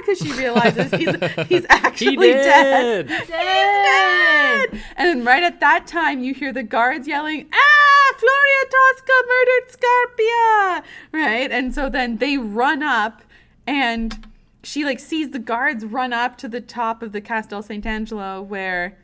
Because 0.00 0.18
she 0.18 0.32
realizes 0.32 0.90
he's, 0.92 1.46
he's 1.48 1.66
actually 1.68 2.32
dead. 2.32 3.08
did. 3.08 3.28
dead. 3.28 4.82
And 4.96 5.08
then 5.08 5.24
right 5.24 5.42
at 5.42 5.60
that 5.60 5.86
time, 5.86 6.22
you 6.22 6.34
hear 6.34 6.52
the 6.52 6.62
guards 6.62 7.06
yelling, 7.08 7.48
"Ah, 7.52 8.14
Floria 8.16 8.70
Tosca 8.70 9.12
murdered 9.28 9.70
Scarpia!" 9.70 10.82
Right, 11.12 11.50
and 11.50 11.74
so 11.74 11.88
then 11.88 12.18
they 12.18 12.38
run 12.38 12.82
up, 12.82 13.22
and 13.66 14.26
she 14.62 14.84
like 14.84 15.00
sees 15.00 15.30
the 15.30 15.38
guards 15.38 15.84
run 15.84 16.12
up 16.12 16.38
to 16.38 16.48
the 16.48 16.60
top 16.60 17.02
of 17.02 17.12
the 17.12 17.20
Castel 17.20 17.62
Sant'Angelo 17.62 18.44
where, 18.44 18.96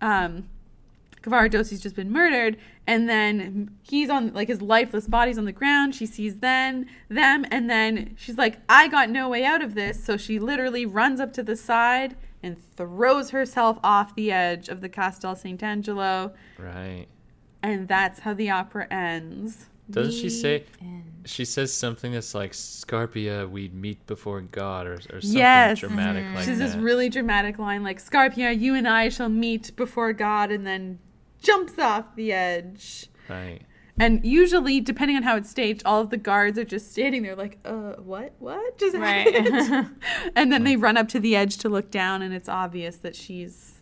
um, 0.00 0.48
Cavaradossi's 1.28 1.80
just 1.80 1.94
been 1.96 2.10
murdered, 2.10 2.56
and 2.86 3.08
then 3.08 3.70
he's 3.82 4.10
on 4.10 4.32
like 4.32 4.48
his 4.48 4.62
lifeless 4.62 5.06
body's 5.06 5.38
on 5.38 5.44
the 5.44 5.52
ground. 5.52 5.94
She 5.94 6.06
sees 6.06 6.36
then 6.38 6.86
them, 7.08 7.44
and 7.50 7.68
then 7.68 8.14
she's 8.16 8.36
like, 8.38 8.58
"I 8.68 8.88
got 8.88 9.10
no 9.10 9.28
way 9.28 9.44
out 9.44 9.62
of 9.62 9.74
this." 9.74 10.02
So 10.02 10.16
she 10.16 10.38
literally 10.38 10.86
runs 10.86 11.20
up 11.20 11.32
to 11.34 11.42
the 11.42 11.56
side 11.56 12.16
and 12.42 12.56
throws 12.76 13.30
herself 13.30 13.78
off 13.82 14.14
the 14.14 14.30
edge 14.30 14.68
of 14.68 14.80
the 14.80 14.88
Castel 14.88 15.34
Sant'Angelo, 15.34 16.32
Right. 16.58 17.06
and 17.62 17.88
that's 17.88 18.20
how 18.20 18.32
the 18.34 18.50
opera 18.50 18.86
ends. 18.90 19.66
Doesn't 19.90 20.12
she 20.12 20.28
say? 20.28 20.64
end. 20.82 21.04
She 21.24 21.44
says 21.44 21.72
something 21.72 22.12
that's 22.12 22.34
like 22.34 22.52
Scarpia, 22.52 23.48
we'd 23.50 23.74
meet 23.74 24.06
before 24.06 24.40
God, 24.42 24.86
or, 24.86 24.94
or 25.12 25.20
something 25.20 25.38
Yes. 25.38 25.80
dramatic 25.80 26.24
mhm. 26.24 26.34
like 26.34 26.44
that. 26.44 26.50
She's 26.50 26.58
that. 26.58 26.66
this 26.72 26.76
really 26.76 27.08
dramatic 27.08 27.58
line 27.58 27.82
like, 27.82 27.98
"Scarpia, 27.98 28.58
you 28.58 28.74
and 28.74 28.86
I 28.86 29.08
shall 29.08 29.28
meet 29.30 29.74
before 29.76 30.12
God," 30.12 30.50
and 30.50 30.66
then 30.66 30.98
jumps 31.42 31.78
off 31.78 32.14
the 32.16 32.32
edge. 32.32 33.06
right. 33.28 33.60
And 34.00 34.24
usually, 34.24 34.80
depending 34.80 35.16
on 35.16 35.24
how 35.24 35.34
it's 35.34 35.50
staged, 35.50 35.82
all 35.84 36.00
of 36.00 36.10
the 36.10 36.16
guards 36.16 36.56
are 36.56 36.64
just 36.64 36.92
standing 36.92 37.24
there 37.24 37.34
like, 37.34 37.58
uh, 37.64 37.94
what? 37.94 38.32
What 38.38 38.78
just 38.78 38.94
Right. 38.96 39.34
happened? 39.34 39.96
and 40.36 40.52
then 40.52 40.62
they 40.62 40.76
run 40.76 40.96
up 40.96 41.08
to 41.08 41.18
the 41.18 41.34
edge 41.34 41.56
to 41.58 41.68
look 41.68 41.90
down, 41.90 42.22
and 42.22 42.32
it's 42.32 42.48
obvious 42.48 42.98
that 42.98 43.16
she's 43.16 43.74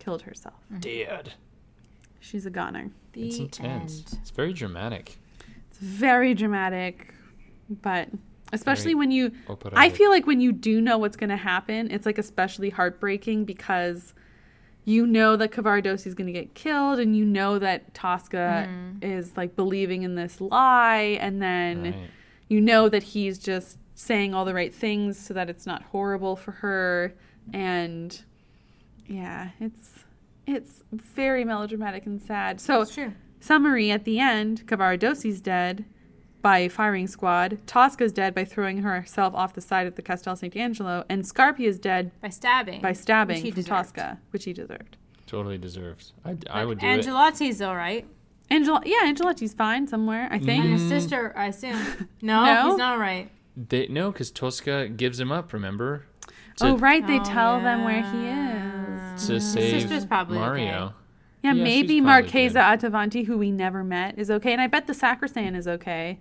killed 0.00 0.22
herself. 0.22 0.54
Dead. 0.80 1.34
She's 2.18 2.46
a 2.46 2.50
goner. 2.50 2.90
The 3.12 3.28
It's 3.28 3.38
intense. 3.38 3.98
end. 4.12 4.18
It's 4.22 4.30
very 4.30 4.52
dramatic. 4.52 5.18
It's 5.70 5.78
very 5.78 6.34
dramatic, 6.34 7.14
but 7.70 8.08
especially 8.52 8.86
Very 8.86 8.94
when 8.96 9.10
you, 9.12 9.32
I 9.74 9.88
feel 9.90 10.10
like 10.10 10.26
when 10.26 10.40
you 10.40 10.50
do 10.50 10.80
know 10.80 10.98
what's 10.98 11.16
going 11.16 11.30
to 11.30 11.36
happen, 11.36 11.92
it's 11.92 12.06
like 12.06 12.18
especially 12.18 12.70
heartbreaking 12.70 13.44
because 13.44 14.14
you 14.86 15.06
know 15.06 15.36
that 15.36 15.50
Cavaradossi 15.50 16.06
is 16.06 16.14
going 16.14 16.28
to 16.28 16.32
get 16.32 16.54
killed, 16.54 16.98
and 16.98 17.14
you 17.14 17.26
know 17.26 17.58
that 17.58 17.92
Tosca 17.92 18.66
mm-hmm. 18.66 19.02
is 19.02 19.36
like 19.36 19.54
believing 19.54 20.02
in 20.02 20.14
this 20.14 20.40
lie, 20.40 21.18
and 21.20 21.42
then. 21.42 21.82
Right. 21.82 22.10
you 22.48 22.60
know 22.60 22.88
that 22.88 23.02
he's 23.02 23.38
just 23.38 23.76
saying 23.96 24.34
all 24.34 24.44
the 24.44 24.54
right 24.54 24.74
things 24.74 25.18
so 25.18 25.32
that 25.34 25.48
it's 25.48 25.66
not 25.66 25.82
horrible 25.84 26.36
for 26.36 26.52
her 26.52 27.14
and 27.52 28.22
yeah 29.06 29.50
it's 29.58 30.04
it's 30.46 30.82
very 30.92 31.44
melodramatic 31.44 32.04
and 32.04 32.20
sad 32.20 32.60
so 32.60 32.84
true. 32.84 33.12
summary 33.40 33.90
at 33.90 34.04
the 34.04 34.20
end 34.20 34.66
cavaradossi's 34.66 35.40
dead 35.40 35.86
by 36.46 36.68
firing 36.68 37.08
squad 37.08 37.58
Tosca 37.66 38.04
is 38.04 38.12
dead 38.12 38.32
by 38.34 38.44
throwing 38.44 38.78
herself 38.82 39.34
off 39.34 39.54
the 39.54 39.60
side 39.60 39.86
of 39.88 39.96
the 39.96 40.02
castel 40.02 40.36
sant'angelo 40.36 41.04
and 41.08 41.24
Scarpi 41.24 41.60
is 41.66 41.78
dead 41.78 42.12
By 42.20 42.28
stabbing. 42.28 42.80
by 42.80 42.92
stabbing 42.92 43.36
Which 43.36 43.42
he 43.44 43.50
from 43.50 43.62
deserved. 43.62 43.68
tosca 43.96 44.18
which 44.30 44.44
he 44.44 44.52
deserved 44.52 44.96
Totally 45.26 45.58
deserves. 45.58 46.12
I, 46.24 46.30
I 46.30 46.34
But 46.60 46.66
would 46.68 46.78
do 46.78 46.86
it. 46.86 47.00
Angelotti's 47.00 47.60
all 47.60 47.74
right. 47.74 48.06
Angela, 48.48 48.80
yeah, 48.86 49.10
Angelotti's 49.12 49.54
fine 49.54 49.88
somewhere, 49.88 50.28
I 50.30 50.38
think. 50.38 50.62
And 50.64 50.74
Mm. 50.74 50.78
his 50.78 50.88
sister, 50.88 51.32
I 51.36 51.46
assume. 51.46 51.80
No, 52.22 52.44
No? 52.44 52.68
he's 52.68 52.78
not 52.78 52.92
all 52.92 52.98
right. 53.00 53.28
They, 53.56 53.88
no, 53.88 54.12
because 54.12 54.30
Tosca 54.30 54.88
gives 54.88 55.18
him 55.18 55.32
up. 55.32 55.52
Remember? 55.52 56.06
oh, 56.60 56.76
right, 56.78 57.04
they 57.04 57.18
Oh, 57.18 57.24
tell 57.24 57.60
them 57.60 57.82
where 57.82 58.02
he 58.12 58.20
is. 59.16 59.26
To 59.26 59.40
save 59.40 59.80
sister's 59.80 60.04
probably 60.06 60.38
Mario. 60.38 60.62
okay. 60.64 60.94
Yeah, 61.42 61.54
Yeah, 61.54 61.64
maybe 61.64 61.94
she's 61.94 62.02
probably 62.04 62.22
Marchesa 62.22 62.58
Attavanti, 62.60 63.26
who 63.26 63.36
we 63.36 63.50
never 63.50 63.82
met, 63.82 64.16
is 64.18 64.30
okay, 64.30 64.52
and 64.52 64.60
I 64.62 64.68
bet 64.68 64.86
the 64.86 64.94
sacristan 64.94 65.56
is 65.56 65.66
okay. 65.66 66.20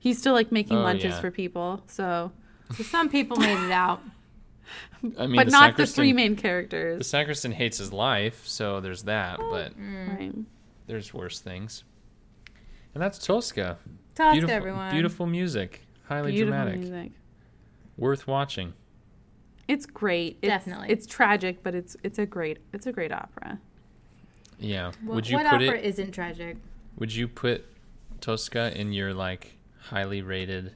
He's 0.00 0.18
still 0.18 0.32
like 0.34 0.50
making 0.50 0.78
Oh, 0.78 0.82
lunches 0.82 1.12
yeah. 1.12 1.20
for 1.20 1.30
people, 1.30 1.82
so 1.86 2.32
So 2.74 2.82
some 2.82 3.08
people 3.08 3.36
made 3.36 3.64
it 3.66 3.70
out. 3.70 4.02
I 5.18 5.26
mean, 5.26 5.36
but 5.36 5.46
the 5.46 5.50
not 5.52 5.76
the 5.76 5.86
three 5.86 6.12
main 6.12 6.34
characters. 6.36 6.80
The 6.80 6.86
characters. 6.88 7.08
sacristan 7.08 7.52
hates 7.52 7.78
his 7.78 7.92
life, 7.92 8.46
so 8.46 8.80
there's 8.80 9.02
that. 9.04 9.38
Mm. 9.38 9.50
But 9.50 9.72
Right. 10.18 10.34
there's 10.86 11.12
worse 11.14 11.38
things. 11.40 11.84
And 12.94 13.02
that's 13.02 13.18
Tosca. 13.24 13.78
Tosca, 14.14 14.32
beautiful, 14.32 14.56
everyone. 14.56 14.90
beautiful 14.92 15.26
music. 15.26 15.82
Highly 16.08 16.32
Beautiful 16.32 16.56
dramatic. 16.58 16.80
music. 16.80 17.12
Worth 17.96 18.26
watching. 18.26 18.72
It's 19.68 19.86
great. 19.86 20.38
It's, 20.42 20.48
Definitely. 20.50 20.88
it's 20.90 21.06
tragic, 21.06 21.62
but 21.62 21.74
it's 21.76 21.96
it's 22.02 22.18
a 22.18 22.26
great 22.26 22.58
it's 22.72 22.86
a 22.86 22.92
great 22.92 23.12
opera. 23.12 23.60
Yeah. 24.58 24.92
What, 25.04 25.14
would 25.16 25.28
you 25.28 25.36
what 25.36 25.46
put 25.46 25.62
opera 25.62 25.78
it? 25.78 25.84
isn't 25.84 26.10
tragic? 26.12 26.56
Would 26.98 27.14
you 27.14 27.28
put 27.28 27.64
Tosca 28.20 28.72
in 28.78 28.92
your 28.92 29.14
like 29.14 29.56
highly 29.80 30.22
rated, 30.22 30.74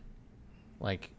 like, 0.80 1.10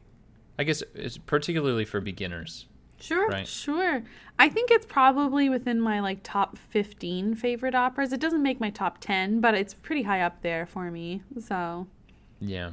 I 0.59 0.63
guess 0.63 0.83
it's 0.93 1.17
particularly 1.17 1.85
for 1.85 1.99
beginners, 2.01 2.65
Sure. 2.99 3.27
right? 3.27 3.47
Sure. 3.47 4.03
I 4.39 4.49
think 4.49 4.71
it's 4.71 4.85
probably 4.85 5.49
within 5.49 5.79
my 5.81 5.99
like 5.99 6.19
top 6.23 6.57
15 6.57 7.35
favorite 7.35 7.75
operas. 7.75 8.13
It 8.13 8.19
doesn't 8.21 8.41
make 8.43 8.59
my 8.59 8.69
top 8.69 8.99
10, 8.99 9.41
but 9.41 9.53
it's 9.53 9.73
pretty 9.73 10.03
high 10.03 10.21
up 10.21 10.41
there 10.41 10.65
for 10.65 10.89
me. 10.91 11.21
So, 11.39 11.87
Yeah. 12.39 12.71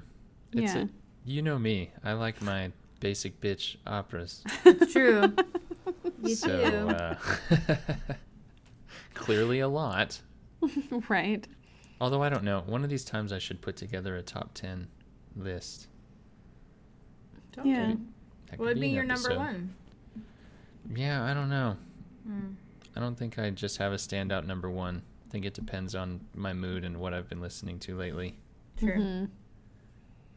It's 0.53 0.75
Yeah. 0.75 0.83
A, 0.83 0.89
you 1.25 1.43
know 1.43 1.59
me. 1.59 1.91
I 2.05 2.13
like 2.15 2.41
my 2.43 2.71
basic 3.01 3.41
bitch 3.41 3.77
operas. 3.87 4.45
It's 4.65 4.93
true. 4.93 5.35
you 6.23 6.35
so 6.37 6.71
do. 6.71 6.89
uh, 6.89 7.17
clearly 9.15 9.61
a 9.61 9.69
lot. 9.69 10.21
right. 11.09 11.47
Although 12.01 12.23
I 12.23 12.29
don't 12.29 12.45
know. 12.45 12.63
One 12.67 12.85
of 12.85 12.91
these 12.91 13.05
times 13.05 13.33
I 13.33 13.39
should 13.39 13.61
put 13.61 13.77
together 13.77 14.17
a 14.17 14.23
top 14.23 14.51
ten 14.55 14.89
list. 15.37 15.89
Don't 17.53 17.67
Yeah. 17.67 17.89
you? 17.91 18.01
That 18.51 18.59
What 18.59 18.67
would 18.69 18.81
be 18.81 18.89
an 18.91 18.95
your 18.95 19.05
number 19.05 19.37
one? 19.37 19.75
Yeah, 20.95 21.25
I 21.25 21.35
don't 21.35 21.49
know. 21.49 21.77
Hmm. 22.27 22.53
I 22.97 23.01
don't 23.01 23.17
think 23.17 23.39
I 23.39 23.51
just 23.51 23.79
have 23.79 23.93
a 23.93 23.97
standout 23.97 24.47
number 24.47 24.71
one. 24.71 25.03
I 25.27 25.31
think 25.31 25.45
it 25.45 25.55
depends 25.55 25.95
on 25.95 26.21
my 26.35 26.53
mood 26.53 26.85
and 26.85 26.99
what 26.99 27.15
I've 27.15 27.29
been 27.29 27.41
listening 27.41 27.79
to 27.81 27.97
lately. 27.97 28.37
True. 28.77 28.99
Mhm. 28.99 29.29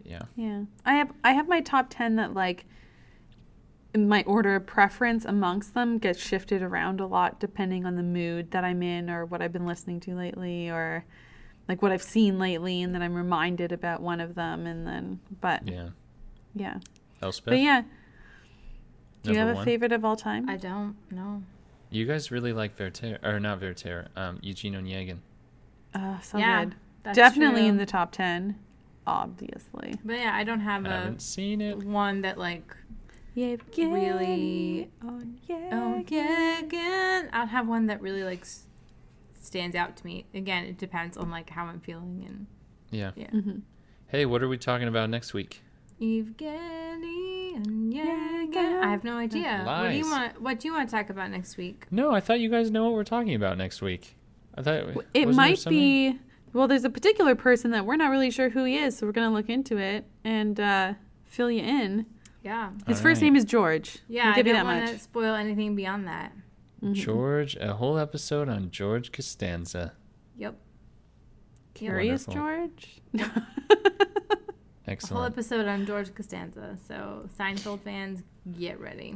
Yeah. 0.04 0.22
Yeah. 0.36 0.64
I 0.86 0.96
have 0.96 1.12
I 1.24 1.34
have 1.34 1.48
my 1.48 1.62
top 1.62 1.88
10 1.89 2.16
that 2.16 2.34
like 2.34 2.66
my 3.98 4.24
order 4.24 4.56
of 4.56 4.66
preference 4.66 5.24
amongst 5.26 5.74
them 5.74 5.98
gets 5.98 6.20
shifted 6.20 6.62
around 6.62 7.00
a 7.00 7.08
lot 7.08 7.39
depending 7.39 7.86
on 7.86 7.96
the 7.96 8.04
mood 8.04 8.52
that 8.52 8.64
I'm 8.64 8.84
in 8.84 9.10
or 9.10 9.26
what 9.26 9.41
I've 9.41 9.54
been 9.54 9.66
listening 9.66 10.00
to 10.02 10.16
lately 10.16 10.70
or 10.70 11.06
like 11.68 11.82
what 11.82 11.91
I've 11.91 12.01
seen 12.03 12.38
lately 12.39 12.82
and 12.82 12.93
then 12.93 13.01
I'm 13.01 13.13
reminded 13.16 13.72
about 13.72 14.01
one 14.01 14.20
of 14.22 14.36
them 14.36 14.66
and 14.68 14.86
then 14.88 15.20
but 15.41 15.68
Yeah. 15.68 15.89
yeah. 16.55 16.80
Elspeth. 17.22 17.51
But 17.51 17.59
yeah, 17.59 17.82
do 19.24 19.32
you 19.32 19.38
number 19.38 19.53
have 19.53 19.61
a 19.61 19.66
favorite 19.66 19.91
of 19.91 20.03
all 20.05 20.16
time? 20.16 20.49
I 20.49 20.57
don't 20.57 20.95
know. 21.11 21.41
You 21.89 22.05
guys 22.05 22.30
really 22.32 22.51
like 22.53 22.78
Werther, 22.80 23.20
or 23.24 23.39
not 23.39 23.61
Werther, 23.61 24.07
um, 24.16 24.39
Eugene 24.41 24.74
Onegin. 24.74 25.18
Oh, 25.95 26.20
so 26.22 26.38
yeah, 26.38 26.66
good. 26.66 26.76
that's 27.03 27.16
Definitely 27.16 27.61
true. 27.61 27.70
in 27.70 27.78
the 27.78 27.86
top 27.86 28.11
10, 28.11 28.59
obviously. 29.07 29.95
But 30.03 30.18
yeah, 30.20 30.36
I 30.36 30.43
don't 30.43 30.59
have 30.59 30.86
I 30.86 30.89
a 30.89 30.91
haven't 30.91 31.22
seen 31.22 31.61
it. 31.61 31.78
one 31.78 32.22
that 32.22 32.38
like. 32.38 32.76
Yeah, 33.34 33.55
Really- 33.78 34.89
Oh, 35.03 35.22
yeah. 35.47 35.70
Oh 35.72 36.03
yeah, 36.07 36.59
again. 36.59 37.30
I 37.34 37.39
don't 37.39 37.47
have 37.49 37.68
one 37.68 37.88
that 37.88 38.01
really 38.01 38.24
like 38.24 38.41
s- 38.41 38.64
stands 39.46 39.76
out 39.76 39.96
to 39.98 40.06
me. 40.06 40.26
Again, 40.34 40.66
it 40.66 40.78
depends 40.78 41.18
on 41.18 41.30
like 41.30 41.50
how 41.50 41.66
I'm 41.66 41.80
feeling 41.80 42.24
and 42.28 42.48
Yeah. 42.91 43.12
yeah. 43.16 43.30
Mhm. 43.32 43.62
Hey, 44.08 44.26
what 44.26 44.41
are 44.43 44.48
we 44.48 44.58
talking 44.58 44.88
about 44.88 45.10
next 45.10 45.34
week? 45.34 45.62
Evgeny 46.02 47.56
and 47.56 47.66
Onegin. 47.93 48.82
I 48.84 48.89
have 48.89 49.04
no 49.04 49.18
idea. 49.18 49.64
What 49.66 49.89
do 49.89 49.96
you 49.98 50.10
want? 50.10 50.41
What 50.41 50.60
do 50.60 50.68
you 50.68 50.74
want 50.74 50.89
to 50.89 50.96
talk 50.96 51.10
about 51.10 51.32
next 51.32 51.58
week? 51.58 51.86
No, 51.91 52.12
I 52.12 52.20
thought 52.20 52.39
you 52.39 52.50
guys 52.50 52.72
know 52.72 52.84
what 52.86 52.93
we're 52.93 53.04
talking 53.04 53.34
about 53.36 53.58
next 53.58 53.82
week. 53.82 54.16
I 54.58 54.62
thought 54.62 54.84
It 55.14 55.28
might 55.30 55.64
be. 55.68 56.20
Well, 56.54 56.68
there's 56.68 56.86
a 56.86 56.89
particular 56.89 57.36
person 57.36 57.72
that 57.72 57.86
we're 57.86 57.98
not 57.98 58.12
really 58.12 58.32
sure 58.32 58.50
who 58.50 58.64
he 58.64 58.78
is, 58.78 58.98
so 58.98 59.06
we're 59.06 59.12
gonna 59.12 59.34
look 59.34 59.50
into 59.50 59.78
it 59.78 60.06
and 60.24 60.58
uh, 60.60 60.93
fill 61.26 61.52
you 61.52 61.62
in. 61.62 62.06
Yeah. 62.43 62.72
His 62.88 62.98
All 62.98 63.04
first 63.04 63.22
right. 63.22 63.26
name 63.28 63.36
is 63.36 63.43
George. 63.43 63.98
Yeah, 64.08 64.26
I'll 64.28 64.32
I 64.32 64.36
give 64.36 64.48
you 64.48 64.54
don't 64.54 64.66
want 64.66 64.88
to 64.88 65.00
spoil 65.00 65.34
anything 65.36 65.76
beyond 65.76 66.08
that. 66.08 66.32
Mhm. 66.84 66.93
George. 66.93 67.55
A 67.57 67.73
whole 67.73 67.97
episode 67.97 68.49
on 68.49 68.71
George 68.71 69.11
Costanza. 69.11 69.93
Yep. 70.38 70.55
Curious 71.73 72.28
Wonderful. 72.28 72.34
George. 72.34 73.01
Excellent. 74.88 75.11
A 75.11 75.15
whole 75.15 75.23
episode 75.23 75.67
on 75.67 75.86
George 75.86 76.13
Costanza. 76.15 76.78
So 76.88 77.28
Seinfeld 77.38 77.82
fans, 77.82 78.23
get 78.57 78.80
ready. 78.80 79.15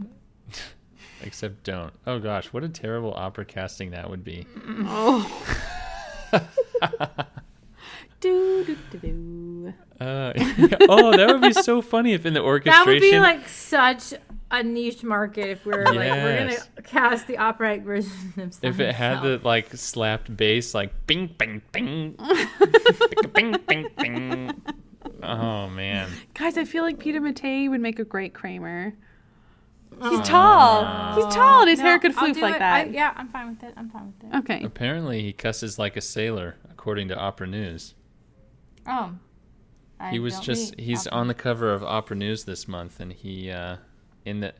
Except 1.22 1.64
don't. 1.64 1.93
Oh 2.07 2.20
gosh, 2.20 2.47
what 2.47 2.64
a 2.64 2.70
terrible 2.70 3.14
opera 3.14 3.45
casting 3.45 3.91
that 3.91 4.10
would 4.10 4.24
be. 4.24 4.45
Oh. 4.86 5.26
do, 8.22 8.64
do, 8.66 8.78
do, 8.91 8.97
do. 8.99 9.74
Uh, 9.99 10.32
oh, 10.89 11.16
that 11.18 11.28
would 11.30 11.41
be 11.41 11.53
so 11.53 11.82
funny 11.82 12.14
if 12.14 12.26
in 12.26 12.34
the 12.34 12.41
orchestration. 12.41 12.86
That 12.86 12.91
would 12.91 13.01
be 13.01 13.20
like 13.20 13.47
such 13.49 14.14
a 14.52 14.64
niche 14.64 15.04
market 15.04 15.47
if 15.50 15.66
we 15.66 15.72
were 15.74 15.86
like 15.86 15.95
we're 15.97 16.38
gonna 16.39 16.84
cast 16.84 17.28
the 17.28 17.38
operatic 17.38 17.84
version 17.84 18.12
of 18.38 18.50
Seinfeld. 18.50 18.64
if 18.64 18.80
it 18.80 18.95
had 18.95 19.22
the 19.22 19.39
like 19.43 19.76
slapped 19.76 20.36
bass, 20.36 20.74
like 20.74 20.91
bing, 21.06 21.28
bing, 21.38 21.62
bing, 21.72 22.16
bing, 22.18 23.32
bing, 23.34 23.56
bing, 23.68 23.88
bing. 23.97 24.62
Oh 25.24 25.70
man, 25.70 26.10
Guys, 26.34 26.58
I 26.58 26.64
feel 26.66 26.84
like 26.84 27.00
Peter 27.00 27.22
Mattei 27.22 27.68
would 27.70 27.82
make 27.82 28.00
a 28.00 28.04
great 28.04 28.34
Kramer. 28.34 28.95
He's 30.02 30.22
tall. 30.28 30.86
He's 31.16 31.34
tall, 31.34 31.62
and 31.62 31.70
his 31.70 31.80
No, 31.80 31.86
hair 31.86 32.00
could 32.00 32.16
I'll 32.16 32.28
floof 32.30 32.41
like 32.41 32.56
it. 32.56 32.60
that. 32.60 32.88
I, 32.88 32.89
yeah, 32.89 33.14
I'm 33.18 33.28
fine 33.30 33.50
with 33.50 33.64
it. 33.64 33.74
I'm 33.76 33.89
fine 33.89 34.14
with 34.20 34.34
it. 34.34 34.38
Okay. 34.39 34.64
apparently 34.64 35.22
he 35.24 35.34
cusses 35.34 35.78
like 35.78 35.97
a 35.97 36.02
sailor, 36.02 36.56
according 36.72 37.08
to 37.10 37.18
Opera 37.18 37.47
News. 37.47 37.95
Oh, 38.88 39.12
I 40.00 40.12
he 40.12 40.20
was 40.20 40.39
just—he's 40.39 41.06
on 41.08 41.28
the 41.28 41.34
cover 41.34 41.74
of 41.74 41.84
Opera 41.84 42.16
News 42.16 42.45
this 42.45 42.68
month, 42.68 43.00
and 43.02 43.12
he 43.12 43.52
uh, 43.52 43.78
in 44.30 44.40
the 44.42 44.54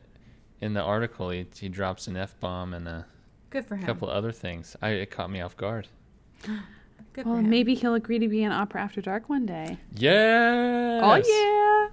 in 0.60 0.74
the 0.74 0.82
article 0.82 1.30
he 1.30 1.46
he 1.58 1.68
drops 1.68 2.06
an 2.06 2.16
f 2.16 2.38
bomb 2.40 2.74
and 2.74 2.86
a 2.88 3.06
Good 3.50 3.64
for 3.66 3.76
him. 3.76 3.86
couple 3.86 4.08
other 4.10 4.32
things. 4.32 4.76
I 4.82 4.90
it 4.90 5.10
caught 5.10 5.30
me 5.30 5.40
off 5.40 5.56
guard. 5.56 5.88
Good 7.12 7.26
Well, 7.26 7.34
for 7.36 7.40
him. 7.40 7.50
maybe 7.50 7.74
he'll 7.74 7.94
agree 7.94 8.18
to 8.20 8.28
be 8.28 8.42
in 8.44 8.52
Opera 8.52 8.82
After 8.82 9.00
Dark 9.00 9.28
one 9.28 9.46
day. 9.46 9.78
Yes. 9.94 11.00
Oh 11.04 11.14
yeah. 11.16 11.88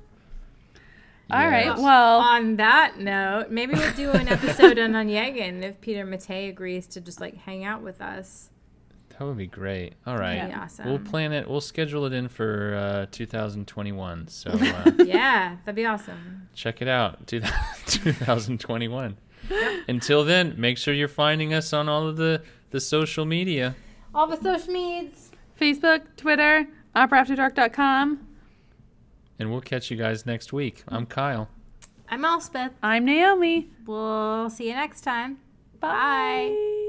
All 1.29 1.49
right. 1.49 1.65
Yes. 1.65 1.79
Well, 1.79 2.19
On 2.19 2.55
that 2.57 2.99
note, 2.99 3.49
maybe 3.49 3.73
we'll 3.73 3.93
do 3.93 4.11
an 4.11 4.27
episode 4.29 4.79
on 4.79 4.91
Onegin 4.93 5.61
if 5.63 5.81
Peter 5.81 6.05
Mattei 6.05 6.47
agrees 6.47 6.87
to 6.87 7.01
just 7.01 7.19
like 7.19 7.35
hang 7.35 7.65
out 7.65 7.81
with 7.81 7.99
us. 8.01 8.49
That 9.17 9.25
would 9.25 9.37
be 9.37 9.47
great. 9.47 9.93
All 10.05 10.17
right. 10.17 10.47
Be 10.47 10.53
awesome. 10.53 10.87
We'll 10.87 10.99
plan 10.99 11.33
it. 11.33 11.49
We'll 11.49 11.61
schedule 11.61 12.05
it 12.05 12.13
in 12.13 12.27
for 12.27 12.75
uh, 12.75 13.05
2021. 13.11 14.27
So 14.27 14.51
uh, 14.53 14.91
yeah, 15.03 15.57
that'd 15.65 15.75
be 15.75 15.85
awesome. 15.85 16.47
check 16.53 16.81
it 16.81 16.87
out. 16.87 17.25
2021. 17.25 19.17
Until 19.87 20.23
then, 20.23 20.53
make 20.57 20.77
sure 20.77 20.93
you're 20.93 21.07
finding 21.07 21.53
us 21.53 21.73
on 21.73 21.89
all 21.89 22.07
of 22.07 22.17
the, 22.17 22.43
the 22.69 22.79
social 22.79 23.25
media. 23.25 23.75
All 24.13 24.27
the 24.27 24.37
social 24.37 24.71
medias. 24.71 25.31
Facebook, 25.59 26.01
Twitter, 26.15 26.67
operaafterdark.com. 26.95 28.27
And 29.39 29.51
we'll 29.51 29.61
catch 29.61 29.89
you 29.89 29.97
guys 29.97 30.25
next 30.25 30.53
week. 30.53 30.83
I'm 30.87 31.05
Kyle. 31.05 31.49
I'm 32.09 32.23
Elspeth. 32.23 32.73
I'm 32.81 33.05
Naomi. 33.05 33.69
We'll 33.85 34.49
see 34.49 34.69
you 34.69 34.73
next 34.73 35.01
time. 35.01 35.39
Bye. 35.79 36.85